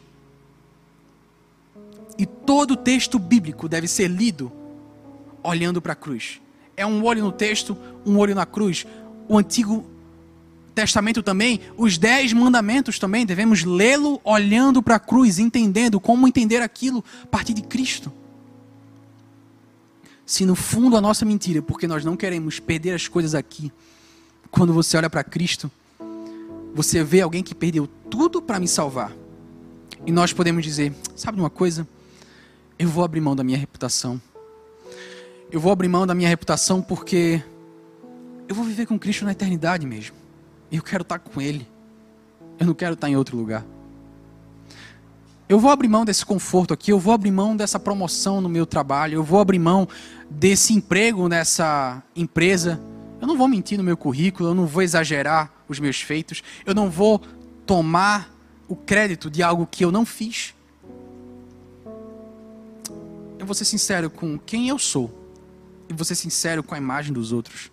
e 2.18 2.26
todo 2.26 2.76
texto 2.76 3.18
bíblico 3.18 3.66
deve 3.66 3.88
ser 3.88 4.08
lido 4.08 4.52
olhando 5.42 5.80
para 5.80 5.94
a 5.94 5.96
cruz. 5.96 6.40
É 6.76 6.84
um 6.84 7.02
olho 7.02 7.24
no 7.24 7.32
texto, 7.32 7.76
um 8.04 8.18
olho 8.18 8.34
na 8.34 8.44
cruz. 8.44 8.86
O 9.26 9.38
Antigo 9.38 9.86
Testamento 10.74 11.22
também, 11.22 11.60
os 11.76 11.96
dez 11.96 12.32
mandamentos 12.32 12.98
também, 12.98 13.24
devemos 13.24 13.64
lê-lo 13.64 14.20
olhando 14.22 14.82
para 14.82 14.96
a 14.96 15.00
cruz, 15.00 15.38
entendendo 15.38 15.98
como 15.98 16.28
entender 16.28 16.60
aquilo 16.62 17.02
a 17.24 17.26
partir 17.26 17.54
de 17.54 17.62
Cristo 17.62 18.12
se 20.24 20.44
no 20.46 20.54
fundo 20.54 20.96
a 20.96 21.00
nossa 21.00 21.24
mentira 21.24 21.60
porque 21.60 21.86
nós 21.86 22.04
não 22.04 22.16
queremos 22.16 22.60
perder 22.60 22.94
as 22.94 23.08
coisas 23.08 23.34
aqui, 23.34 23.72
quando 24.50 24.72
você 24.72 24.96
olha 24.96 25.10
para 25.10 25.24
Cristo, 25.24 25.70
você 26.74 27.02
vê 27.02 27.20
alguém 27.20 27.42
que 27.42 27.54
perdeu 27.54 27.86
tudo 28.10 28.40
para 28.40 28.58
me 28.58 28.68
salvar. 28.68 29.12
E 30.06 30.12
nós 30.12 30.32
podemos 30.32 30.64
dizer: 30.64 30.92
sabe 31.14 31.38
uma 31.38 31.50
coisa? 31.50 31.86
Eu 32.78 32.88
vou 32.88 33.04
abrir 33.04 33.20
mão 33.20 33.36
da 33.36 33.44
minha 33.44 33.58
reputação. 33.58 34.20
Eu 35.50 35.60
vou 35.60 35.70
abrir 35.70 35.88
mão 35.88 36.06
da 36.06 36.14
minha 36.14 36.28
reputação 36.28 36.80
porque 36.80 37.42
eu 38.48 38.54
vou 38.54 38.64
viver 38.64 38.86
com 38.86 38.98
Cristo 38.98 39.24
na 39.24 39.32
eternidade 39.32 39.86
mesmo. 39.86 40.16
Eu 40.70 40.82
quero 40.82 41.02
estar 41.02 41.18
com 41.18 41.40
Ele. 41.40 41.66
Eu 42.58 42.66
não 42.66 42.74
quero 42.74 42.94
estar 42.94 43.08
em 43.08 43.16
outro 43.16 43.36
lugar. 43.36 43.64
Eu 45.52 45.60
vou 45.60 45.70
abrir 45.70 45.86
mão 45.86 46.02
desse 46.02 46.24
conforto 46.24 46.72
aqui, 46.72 46.92
eu 46.92 46.98
vou 46.98 47.12
abrir 47.12 47.30
mão 47.30 47.54
dessa 47.54 47.78
promoção 47.78 48.40
no 48.40 48.48
meu 48.48 48.64
trabalho, 48.64 49.16
eu 49.16 49.22
vou 49.22 49.38
abrir 49.38 49.58
mão 49.58 49.86
desse 50.30 50.72
emprego 50.72 51.28
nessa 51.28 52.02
empresa. 52.16 52.80
Eu 53.20 53.26
não 53.26 53.36
vou 53.36 53.46
mentir 53.46 53.76
no 53.76 53.84
meu 53.84 53.94
currículo, 53.94 54.48
eu 54.48 54.54
não 54.54 54.66
vou 54.66 54.82
exagerar 54.82 55.52
os 55.68 55.78
meus 55.78 56.00
feitos, 56.00 56.42
eu 56.64 56.74
não 56.74 56.88
vou 56.88 57.20
tomar 57.66 58.34
o 58.66 58.74
crédito 58.74 59.28
de 59.28 59.42
algo 59.42 59.68
que 59.70 59.84
eu 59.84 59.92
não 59.92 60.06
fiz. 60.06 60.54
Eu 63.38 63.44
vou 63.44 63.54
ser 63.54 63.66
sincero 63.66 64.08
com 64.08 64.38
quem 64.38 64.70
eu 64.70 64.78
sou 64.78 65.12
e 65.86 65.92
vou 65.92 66.06
ser 66.06 66.14
sincero 66.14 66.62
com 66.62 66.74
a 66.74 66.78
imagem 66.78 67.12
dos 67.12 67.30
outros. 67.30 67.70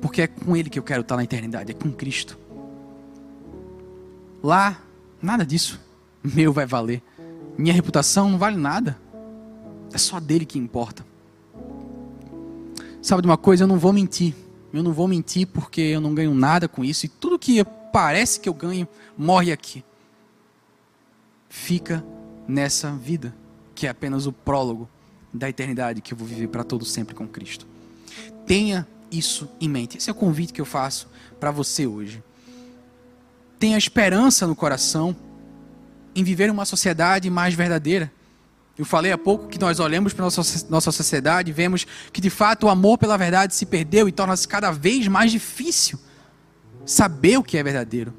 Porque 0.00 0.22
é 0.22 0.26
com 0.26 0.56
Ele 0.56 0.68
que 0.68 0.80
eu 0.80 0.82
quero 0.82 1.02
estar 1.02 1.14
na 1.14 1.22
eternidade, 1.22 1.70
é 1.70 1.74
com 1.74 1.92
Cristo. 1.92 2.36
Lá, 4.42 4.76
nada 5.22 5.46
disso 5.46 5.83
meu 6.24 6.52
vai 6.52 6.64
valer. 6.64 7.02
Minha 7.58 7.74
reputação 7.74 8.30
não 8.30 8.38
vale 8.38 8.56
nada. 8.56 8.98
É 9.92 9.98
só 9.98 10.18
dele 10.18 10.46
que 10.46 10.58
importa. 10.58 11.04
Sabe 13.02 13.22
de 13.22 13.28
uma 13.28 13.36
coisa? 13.36 13.64
Eu 13.64 13.68
não 13.68 13.78
vou 13.78 13.92
mentir. 13.92 14.34
Eu 14.72 14.82
não 14.82 14.92
vou 14.92 15.06
mentir 15.06 15.46
porque 15.46 15.80
eu 15.80 16.00
não 16.00 16.14
ganho 16.14 16.34
nada 16.34 16.66
com 16.66 16.82
isso. 16.82 17.04
E 17.06 17.08
tudo 17.08 17.38
que 17.38 17.62
parece 17.92 18.40
que 18.40 18.48
eu 18.48 18.54
ganho 18.54 18.88
morre 19.16 19.52
aqui. 19.52 19.84
Fica 21.48 22.04
nessa 22.48 22.90
vida, 22.90 23.34
que 23.74 23.86
é 23.86 23.90
apenas 23.90 24.26
o 24.26 24.32
prólogo 24.32 24.88
da 25.32 25.48
eternidade 25.48 26.00
que 26.00 26.12
eu 26.12 26.18
vou 26.18 26.26
viver 26.26 26.48
para 26.48 26.64
todo 26.64 26.84
sempre 26.84 27.14
com 27.14 27.28
Cristo. 27.28 27.66
Tenha 28.46 28.86
isso 29.10 29.48
em 29.60 29.68
mente. 29.68 29.98
Esse 29.98 30.10
é 30.10 30.12
o 30.12 30.16
convite 30.16 30.52
que 30.52 30.60
eu 30.60 30.64
faço 30.64 31.08
para 31.38 31.50
você 31.50 31.86
hoje. 31.86 32.22
Tenha 33.58 33.78
esperança 33.78 34.46
no 34.46 34.56
coração 34.56 35.14
em 36.14 36.22
viver 36.22 36.50
uma 36.50 36.64
sociedade 36.64 37.28
mais 37.30 37.54
verdadeira. 37.54 38.10
Eu 38.76 38.84
falei 38.84 39.12
há 39.12 39.18
pouco 39.18 39.48
que 39.48 39.58
nós 39.58 39.78
olhamos 39.78 40.12
para 40.12 40.24
nossa, 40.24 40.66
nossa 40.68 40.90
sociedade 40.90 41.50
e 41.50 41.52
vemos 41.52 41.86
que 42.12 42.20
de 42.20 42.30
fato 42.30 42.66
o 42.66 42.68
amor 42.68 42.98
pela 42.98 43.16
verdade 43.16 43.54
se 43.54 43.64
perdeu 43.64 44.08
e 44.08 44.12
torna-se 44.12 44.48
cada 44.48 44.72
vez 44.72 45.06
mais 45.06 45.30
difícil 45.30 45.98
saber 46.84 47.38
o 47.38 47.42
que 47.42 47.56
é 47.56 47.62
verdadeiro. 47.62 48.12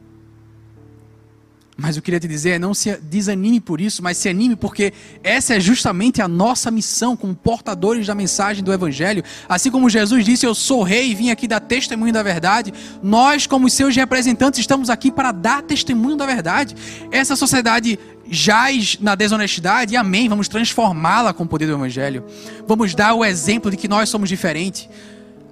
Mas 1.77 1.97
eu 1.97 2.01
queria 2.01 2.21
te 2.21 2.27
dizer, 2.27 2.57
não 2.57 2.73
se 2.73 2.95
desanime 3.01 3.59
por 3.59 3.81
isso, 3.81 4.01
mas 4.01 4.15
se 4.15 4.29
anime 4.29 4.55
porque 4.55 4.93
essa 5.21 5.55
é 5.55 5.59
justamente 5.59 6.21
a 6.21 6.27
nossa 6.27 6.71
missão 6.71 7.17
como 7.17 7.35
portadores 7.35 8.07
da 8.07 8.15
mensagem 8.15 8.63
do 8.63 8.71
Evangelho. 8.71 9.21
Assim 9.49 9.69
como 9.69 9.89
Jesus 9.89 10.23
disse, 10.23 10.45
eu 10.45 10.55
sou 10.55 10.83
rei 10.83 11.11
e 11.11 11.15
vim 11.15 11.31
aqui 11.31 11.49
dar 11.49 11.59
testemunho 11.59 12.13
da 12.13 12.23
verdade, 12.23 12.73
nós, 13.03 13.45
como 13.45 13.69
seus 13.69 13.93
representantes, 13.93 14.61
estamos 14.61 14.89
aqui 14.89 15.11
para 15.11 15.33
dar 15.33 15.63
testemunho 15.63 16.15
da 16.15 16.25
verdade. 16.25 16.75
Essa 17.11 17.35
sociedade 17.35 17.99
jaz 18.29 18.97
na 19.01 19.13
desonestidade, 19.13 19.97
amém, 19.97 20.29
vamos 20.29 20.47
transformá-la 20.47 21.33
com 21.33 21.43
o 21.43 21.47
poder 21.47 21.65
do 21.65 21.73
Evangelho. 21.73 22.23
Vamos 22.65 22.95
dar 22.95 23.13
o 23.15 23.25
exemplo 23.25 23.69
de 23.69 23.75
que 23.75 23.89
nós 23.89 24.07
somos 24.07 24.29
diferentes. 24.29 24.87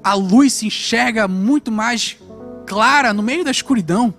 A 0.02 0.14
luz 0.14 0.54
se 0.54 0.68
enxerga 0.68 1.28
muito 1.28 1.70
mais 1.70 2.16
clara 2.66 3.14
no 3.14 3.22
meio 3.22 3.44
da 3.44 3.52
escuridão 3.52 4.14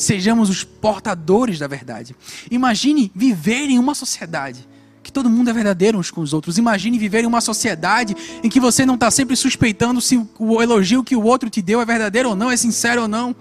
sejamos 0.00 0.48
os 0.48 0.64
portadores 0.64 1.58
da 1.58 1.66
verdade. 1.66 2.16
Imagine 2.50 3.10
viver 3.14 3.68
em 3.68 3.78
uma 3.78 3.94
sociedade 3.94 4.68
que 5.02 5.10
todo 5.10 5.30
mundo 5.30 5.48
é 5.50 5.52
verdadeiro 5.52 5.98
uns 5.98 6.10
com 6.10 6.20
os 6.20 6.32
outros. 6.32 6.58
Imagine 6.58 6.98
viver 6.98 7.24
em 7.24 7.26
uma 7.26 7.40
sociedade 7.40 8.14
em 8.42 8.48
que 8.48 8.60
você 8.60 8.84
não 8.84 8.94
está 8.94 9.10
sempre 9.10 9.34
suspeitando 9.34 10.00
se 10.00 10.24
o 10.38 10.62
elogio 10.62 11.02
que 11.02 11.16
o 11.16 11.22
outro 11.22 11.48
te 11.48 11.60
deu 11.62 11.80
é 11.80 11.84
verdadeiro 11.84 12.30
ou 12.30 12.36
não, 12.36 12.50
é 12.50 12.56
sincero 12.56 13.02
ou 13.02 13.08
não. 13.08 13.34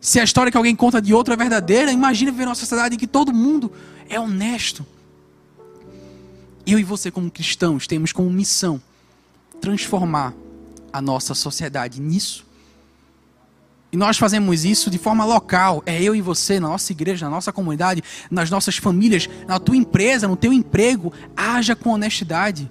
Se 0.00 0.20
a 0.20 0.24
história 0.24 0.50
que 0.50 0.56
alguém 0.56 0.76
conta 0.76 1.02
de 1.02 1.12
outro 1.12 1.34
é 1.34 1.36
verdadeira, 1.36 1.90
imagine 1.90 2.30
viver 2.30 2.44
em 2.44 2.46
uma 2.46 2.54
sociedade 2.54 2.94
em 2.94 2.98
que 2.98 3.06
todo 3.06 3.32
mundo 3.32 3.72
é 4.08 4.18
honesto. 4.18 4.86
Eu 6.66 6.78
e 6.78 6.84
você, 6.84 7.10
como 7.10 7.30
cristãos, 7.30 7.86
temos 7.86 8.12
como 8.12 8.30
missão 8.30 8.80
transformar 9.60 10.34
a 10.92 11.00
nossa 11.02 11.34
sociedade 11.34 12.00
nisso. 12.00 12.45
E 13.92 13.96
nós 13.96 14.18
fazemos 14.18 14.64
isso 14.64 14.90
de 14.90 14.98
forma 14.98 15.24
local. 15.24 15.82
É 15.86 16.02
eu 16.02 16.14
e 16.14 16.20
você, 16.20 16.58
na 16.58 16.68
nossa 16.68 16.92
igreja, 16.92 17.26
na 17.26 17.30
nossa 17.30 17.52
comunidade, 17.52 18.02
nas 18.30 18.50
nossas 18.50 18.76
famílias, 18.76 19.28
na 19.46 19.58
tua 19.58 19.76
empresa, 19.76 20.26
no 20.26 20.36
teu 20.36 20.52
emprego. 20.52 21.12
Haja 21.36 21.76
com 21.76 21.90
honestidade. 21.90 22.70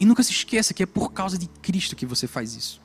E 0.00 0.04
nunca 0.04 0.22
se 0.22 0.32
esqueça 0.32 0.74
que 0.74 0.82
é 0.82 0.86
por 0.86 1.12
causa 1.12 1.38
de 1.38 1.46
Cristo 1.62 1.96
que 1.96 2.06
você 2.06 2.26
faz 2.26 2.54
isso. 2.54 2.80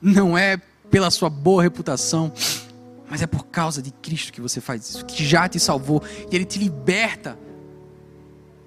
Não 0.00 0.36
é 0.36 0.56
pela 0.90 1.10
sua 1.10 1.28
boa 1.28 1.62
reputação, 1.62 2.32
mas 3.10 3.22
é 3.22 3.26
por 3.26 3.46
causa 3.46 3.82
de 3.82 3.90
Cristo 3.90 4.32
que 4.32 4.40
você 4.40 4.60
faz 4.60 4.88
isso, 4.88 5.04
que 5.04 5.24
já 5.24 5.48
te 5.48 5.58
salvou 5.58 6.02
e 6.30 6.34
Ele 6.34 6.44
te 6.44 6.58
liberta 6.58 7.38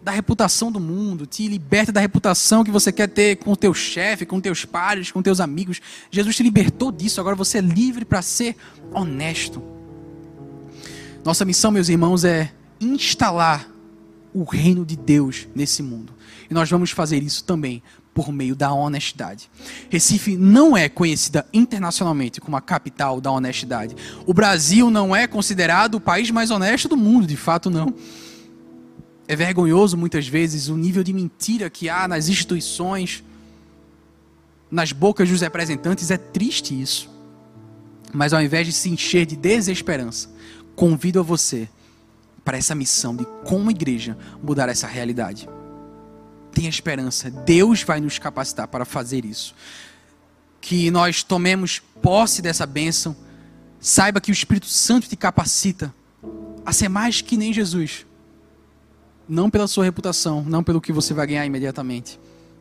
da 0.03 0.11
reputação 0.11 0.71
do 0.71 0.79
mundo, 0.79 1.25
te 1.25 1.47
liberta 1.47 1.91
da 1.91 2.01
reputação 2.01 2.63
que 2.63 2.71
você 2.71 2.91
quer 2.91 3.07
ter 3.07 3.37
com 3.37 3.51
o 3.51 3.55
teu 3.55 3.73
chefe, 3.73 4.25
com 4.25 4.41
teus 4.41 4.65
pares, 4.65 5.11
com 5.11 5.21
teus 5.21 5.39
amigos. 5.39 5.79
Jesus 6.09 6.35
te 6.35 6.43
libertou 6.43 6.91
disso, 6.91 7.19
agora 7.19 7.35
você 7.35 7.59
é 7.59 7.61
livre 7.61 8.03
para 8.03 8.21
ser 8.21 8.55
honesto. 8.91 9.61
Nossa 11.23 11.45
missão, 11.45 11.71
meus 11.71 11.87
irmãos, 11.87 12.23
é 12.23 12.51
instalar 12.79 13.69
o 14.33 14.43
reino 14.43 14.83
de 14.83 14.95
Deus 14.95 15.47
nesse 15.53 15.83
mundo. 15.83 16.13
E 16.49 16.53
nós 16.53 16.69
vamos 16.69 16.91
fazer 16.91 17.21
isso 17.21 17.43
também 17.43 17.83
por 18.13 18.31
meio 18.31 18.55
da 18.55 18.73
honestidade. 18.73 19.49
Recife 19.89 20.35
não 20.35 20.75
é 20.75 20.89
conhecida 20.89 21.45
internacionalmente 21.53 22.41
como 22.41 22.57
a 22.57 22.61
capital 22.61 23.21
da 23.21 23.31
honestidade. 23.31 23.95
O 24.25 24.33
Brasil 24.33 24.89
não 24.89 25.15
é 25.15 25.27
considerado 25.27 25.95
o 25.95 26.01
país 26.01 26.29
mais 26.31 26.51
honesto 26.51 26.89
do 26.89 26.97
mundo, 26.97 27.27
de 27.27 27.37
fato 27.37 27.69
não. 27.69 27.93
É 29.31 29.35
vergonhoso 29.35 29.95
muitas 29.95 30.27
vezes 30.27 30.67
o 30.67 30.75
nível 30.75 31.03
de 31.03 31.13
mentira 31.13 31.69
que 31.69 31.87
há 31.87 32.05
nas 32.07 32.27
instituições, 32.27 33.23
nas 34.69 34.91
bocas 34.91 35.29
dos 35.29 35.39
representantes, 35.39 36.11
é 36.11 36.17
triste 36.17 36.79
isso. 36.79 37.09
Mas 38.11 38.33
ao 38.33 38.41
invés 38.41 38.67
de 38.67 38.73
se 38.73 38.89
encher 38.89 39.25
de 39.25 39.37
desesperança, 39.37 40.29
convido 40.75 41.21
a 41.21 41.23
você 41.23 41.69
para 42.43 42.57
essa 42.57 42.75
missão 42.75 43.15
de, 43.15 43.25
como 43.45 43.71
igreja, 43.71 44.17
mudar 44.43 44.67
essa 44.67 44.87
realidade 44.87 45.47
tenha 46.51 46.69
esperança. 46.69 47.29
Deus 47.29 47.81
vai 47.81 47.99
nos 48.01 48.19
capacitar 48.19 48.67
para 48.67 48.85
fazer 48.85 49.25
isso. 49.25 49.55
Que 50.59 50.91
nós 50.91 51.23
tomemos 51.23 51.81
posse 52.01 52.41
dessa 52.41 52.65
bênção. 52.65 53.15
Saiba 53.79 54.19
que 54.19 54.31
o 54.31 54.33
Espírito 54.33 54.67
Santo 54.67 55.07
te 55.07 55.15
capacita 55.15 55.93
a 56.65 56.73
ser 56.73 56.89
mais 56.89 57.21
que 57.21 57.37
nem 57.37 57.51
Jesus. 57.51 58.05
Não 59.31 59.49
pela 59.49 59.65
sua 59.65 59.85
reputação, 59.85 60.43
não 60.43 60.61
pelo 60.61 60.81
que 60.81 60.91
você 60.91 61.13
vai 61.13 61.25
ganhar 61.25 61.45
imediatamente, 61.45 62.19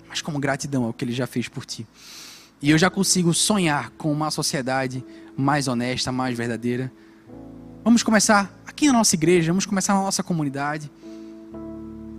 mas 0.08 0.22
como 0.22 0.38
gratidão 0.38 0.84
ao 0.84 0.92
que 0.92 1.04
ele 1.04 1.12
já 1.12 1.26
fez 1.26 1.48
por 1.48 1.66
ti. 1.66 1.84
E 2.62 2.70
eu 2.70 2.78
já 2.78 2.88
consigo 2.88 3.34
sonhar 3.34 3.90
com 3.98 4.12
uma 4.12 4.30
sociedade 4.30 5.04
mais 5.36 5.66
honesta, 5.66 6.12
mais 6.12 6.38
verdadeira. 6.38 6.92
Vamos 7.82 8.04
começar 8.04 8.56
aqui 8.64 8.86
na 8.86 8.92
nossa 8.92 9.16
igreja, 9.16 9.50
vamos 9.50 9.66
começar 9.66 9.94
na 9.94 10.02
nossa 10.02 10.22
comunidade. 10.22 10.88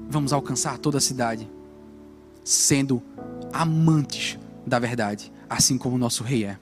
Vamos 0.10 0.34
alcançar 0.34 0.78
toda 0.78 0.98
a 0.98 1.02
cidade 1.02 1.50
sendo 2.44 3.02
amantes 3.54 4.38
da 4.68 4.80
verdade, 4.80 5.32
assim 5.50 5.78
como 5.78 5.96
o 5.96 5.98
nosso 5.98 6.26
rei 6.26 6.44
é. 6.44 6.58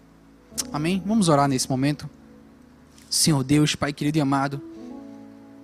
Amém? 0.71 1.01
Vamos 1.03 1.27
orar 1.27 1.47
nesse 1.47 1.67
momento. 1.67 2.07
Senhor 3.09 3.43
Deus, 3.43 3.73
Pai 3.73 3.91
querido 3.91 4.19
e 4.19 4.21
amado, 4.21 4.61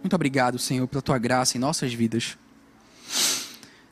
muito 0.06 0.16
obrigado, 0.16 0.60
Senhor, 0.60 0.88
pela 0.88 1.01
tua 1.01 1.18
graça 1.18 1.58
em 1.58 1.60
nossas 1.60 1.91
vidas. 1.91 2.38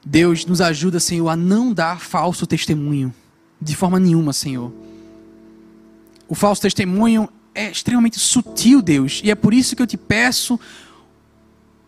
Deus, 0.06 0.46
nos 0.46 0.62
ajuda, 0.62 1.00
Senhor, 1.00 1.28
a 1.28 1.36
não 1.36 1.74
dar 1.74 2.00
falso 2.00 2.46
testemunho, 2.46 3.12
de 3.60 3.76
forma 3.76 4.00
nenhuma, 4.00 4.32
Senhor. 4.32 4.72
O 6.28 6.36
falso 6.36 6.62
testemunho 6.62 7.28
é 7.56 7.72
extremamente 7.72 8.20
sutil, 8.20 8.80
Deus, 8.80 9.22
e 9.24 9.32
é 9.32 9.36
por 9.36 9.56
isso 9.56 9.76
que 9.76 9.82
eu 9.82 9.88
te 9.88 9.98
peço 9.98 10.60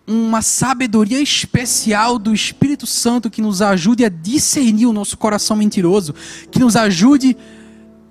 uma 0.07 0.41
sabedoria 0.41 1.21
especial 1.21 2.17
do 2.17 2.34
Espírito 2.34 2.88
Santo 2.88 3.30
que 3.30 3.43
nos 3.43 3.61
ajude 3.61 4.03
a 4.03 4.09
discernir 4.09 4.88
o 4.88 4.93
nosso 4.93 5.17
coração 5.17 5.55
mentiroso, 5.55 6.15
que 6.49 6.57
nos 6.57 6.76
ajude 6.76 7.38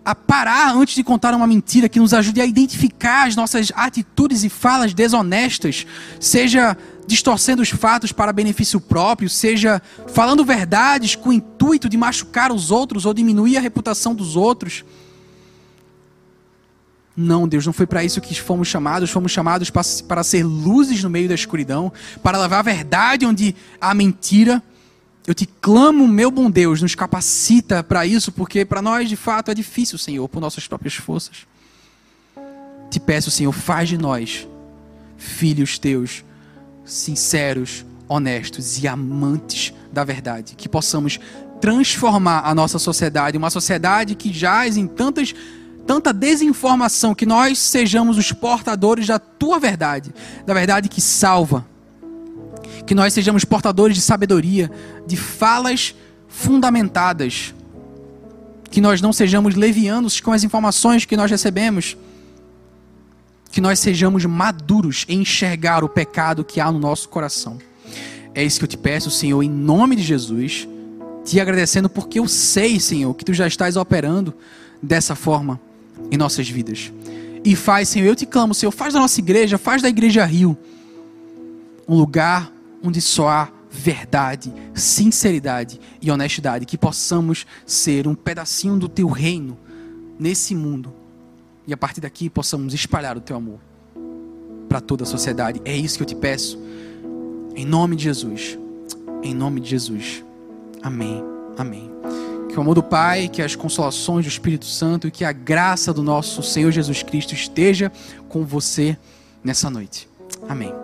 a 0.05 0.15
parar 0.15 0.75
antes 0.75 0.95
de 0.95 1.03
contar 1.03 1.35
uma 1.35 1.47
mentira, 1.47 1.89
que 1.89 1.99
nos 1.99 2.13
ajude 2.13 2.41
a 2.41 2.47
identificar 2.47 3.27
as 3.27 3.35
nossas 3.35 3.73
atitudes 3.75 4.45
e 4.45 4.49
falas 4.49 4.93
desonestas, 4.93 5.87
seja 6.21 6.77
distorcendo 7.07 7.63
os 7.63 7.71
fatos 7.71 8.13
para 8.13 8.33
benefício 8.33 8.81
próprio, 8.81 9.31
seja 9.31 9.81
falando 10.09 10.45
verdades 10.45 11.15
com 11.15 11.31
o 11.31 11.33
intuito 11.33 11.89
de 11.89 11.97
machucar 11.97 12.53
os 12.53 12.71
outros 12.71 13.07
ou 13.07 13.15
diminuir 13.15 13.57
a 13.57 13.61
reputação 13.61 14.15
dos 14.15 14.37
outros. 14.37 14.85
Não, 17.17 17.47
Deus, 17.47 17.65
não 17.65 17.73
foi 17.73 17.87
para 17.87 18.03
isso 18.03 18.21
que 18.21 18.35
fomos 18.41 18.67
chamados. 18.67 19.11
Fomos 19.11 19.31
chamados 19.31 19.71
para 19.71 20.25
ser 20.25 20.43
luzes 20.43 21.03
no 21.03 21.11
meio 21.11 21.29
da 21.29 21.35
escuridão, 21.35 21.93
para 22.23 22.39
levar 22.39 22.59
a 22.59 22.63
verdade 22.63 23.25
onde 23.25 23.55
há 23.81 23.95
mentira. 23.95 24.63
Eu 25.27 25.35
te 25.35 25.47
clamo, 25.47 26.07
meu 26.07 26.31
bom 26.31 26.51
Deus, 26.51 26.83
nos 26.83 26.95
capacita 26.95 27.83
para 27.83 28.05
isso, 28.05 28.31
porque 28.31 28.65
para 28.65 28.83
nós 28.83 29.09
de 29.09 29.17
fato 29.17 29.51
é 29.51 29.55
difícil, 29.55 29.97
Senhor, 29.97 30.29
por 30.29 30.41
nossas 30.41 30.67
próprias 30.67 30.95
forças. 30.95 31.47
Te 32.91 33.01
peço, 33.01 33.31
Senhor, 33.31 33.53
faz 33.53 33.89
de 33.89 33.97
nós 33.97 34.47
filhos 35.17 35.79
teus, 35.79 36.25
sinceros, 36.85 37.85
honestos 38.07 38.83
e 38.83 38.87
amantes 38.87 39.73
da 39.91 40.05
verdade, 40.05 40.55
que 40.55 40.69
possamos 40.69 41.19
transformar 41.61 42.43
a 42.45 42.55
nossa 42.55 42.79
sociedade, 42.79 43.39
uma 43.39 43.49
sociedade 43.49 44.15
que 44.15 44.31
jaz 44.33 44.77
em 44.77 44.87
tantas 44.87 45.35
tanta 45.87 46.13
desinformação, 46.13 47.15
que 47.15 47.27
nós 47.27 47.59
sejamos 47.59 48.17
os 48.17 48.33
portadores 48.33 49.07
da 49.07 49.19
tua 49.19 49.59
verdade, 49.59 50.15
da 50.47 50.55
verdade 50.55 50.89
que 50.89 51.01
salva. 51.01 51.67
Que 52.87 52.95
nós 52.95 53.13
sejamos 53.13 53.45
portadores 53.45 53.97
de 53.97 54.03
sabedoria, 54.03 54.71
de 55.07 55.17
falas 55.17 55.95
fundamentadas. 56.29 57.55
Que 58.71 58.81
nós 58.81 59.01
não 59.01 59.13
sejamos 59.13 59.55
levianos 59.55 60.21
com 60.21 60.33
as 60.33 60.45
informações 60.45 61.05
que 61.05 61.17
nós 61.17 61.31
recebemos. 61.31 61.97
Que 63.51 63.61
nós 63.61 63.79
sejamos 63.79 64.25
maduros 64.25 65.05
em 65.09 65.21
enxergar 65.21 65.85
o 65.85 65.89
pecado 65.89 66.45
que 66.45 66.61
há 66.61 66.71
no 66.71 66.79
nosso 66.79 67.09
coração. 67.09 67.59
É 68.35 68.43
isso 68.43 68.59
que 68.59 68.65
eu 68.65 68.69
te 68.69 68.77
peço, 68.77 69.11
Senhor, 69.11 69.43
em 69.43 69.51
nome 69.51 69.95
de 69.95 70.03
Jesus. 70.03 70.69
Te 71.25 71.41
agradecendo 71.41 71.89
porque 71.89 72.19
eu 72.19 72.27
sei, 72.27 72.81
Senhor, 72.81 73.15
que 73.15 73.25
tu 73.25 73.33
já 73.33 73.47
estás 73.47 73.77
operando 73.77 74.35
dessa 74.83 75.15
forma 75.15 75.61
em 76.11 76.17
nossas 76.17 76.49
vidas. 76.49 76.93
E 77.45 77.55
faz, 77.55 77.89
Senhor, 77.91 78.07
eu 78.07 78.17
te 78.17 78.27
clamo, 78.27 78.55
Senhor, 78.55 78.73
faz 78.73 78.95
da 78.95 79.01
nossa 79.01 79.21
igreja, 79.21 79.57
faz 79.57 79.81
da 79.81 79.89
igreja 79.89 80.25
Rio 80.25 80.57
um 81.87 81.97
lugar 81.97 82.51
onde 82.85 83.01
só 83.01 83.29
há 83.29 83.49
verdade, 83.71 84.53
sinceridade 84.75 85.81
e 86.01 86.11
honestidade, 86.11 86.67
que 86.67 86.79
possamos 86.79 87.47
ser 87.67 88.07
um 88.07 88.15
pedacinho 88.15 88.79
do 88.79 88.89
teu 88.89 89.09
reino 89.09 89.59
nesse 90.19 90.55
mundo 90.55 90.93
e 91.67 91.73
a 91.73 91.77
partir 91.77 92.01
daqui 92.01 92.29
possamos 92.29 92.75
espalhar 92.75 93.17
o 93.17 93.21
teu 93.21 93.37
amor 93.37 93.59
para 94.69 94.81
toda 94.81 95.05
a 95.05 95.07
sociedade. 95.07 95.61
É 95.65 95.75
isso 95.75 95.97
que 95.97 96.03
eu 96.03 96.07
te 96.07 96.15
peço. 96.15 96.59
Em 97.57 97.65
nome 97.65 97.97
de 97.97 98.05
Jesus. 98.05 98.59
Em 99.23 99.35
nome 99.35 99.61
de 99.61 99.71
Jesus. 99.71 100.23
Amém. 100.83 101.23
Amém. 101.57 101.91
Que 102.49 102.59
o 102.59 102.61
amor 102.61 102.75
do 102.75 102.83
Pai, 102.83 103.29
que 103.29 103.41
as 103.41 103.57
consolações 103.57 104.27
do 104.27 104.29
Espírito 104.29 104.67
Santo 104.67 105.09
e 105.09 105.11
que 105.11 105.25
a 105.25 105.33
graça 105.33 105.93
do 105.93 106.03
nosso 106.03 106.43
Senhor 106.43 106.71
Jesus 106.71 107.03
Cristo 107.03 107.35
esteja 107.35 107.91
com 108.29 108.45
você 108.45 108.97
nessa 109.43 109.71
noite. 109.71 110.09
Amém. 110.49 110.84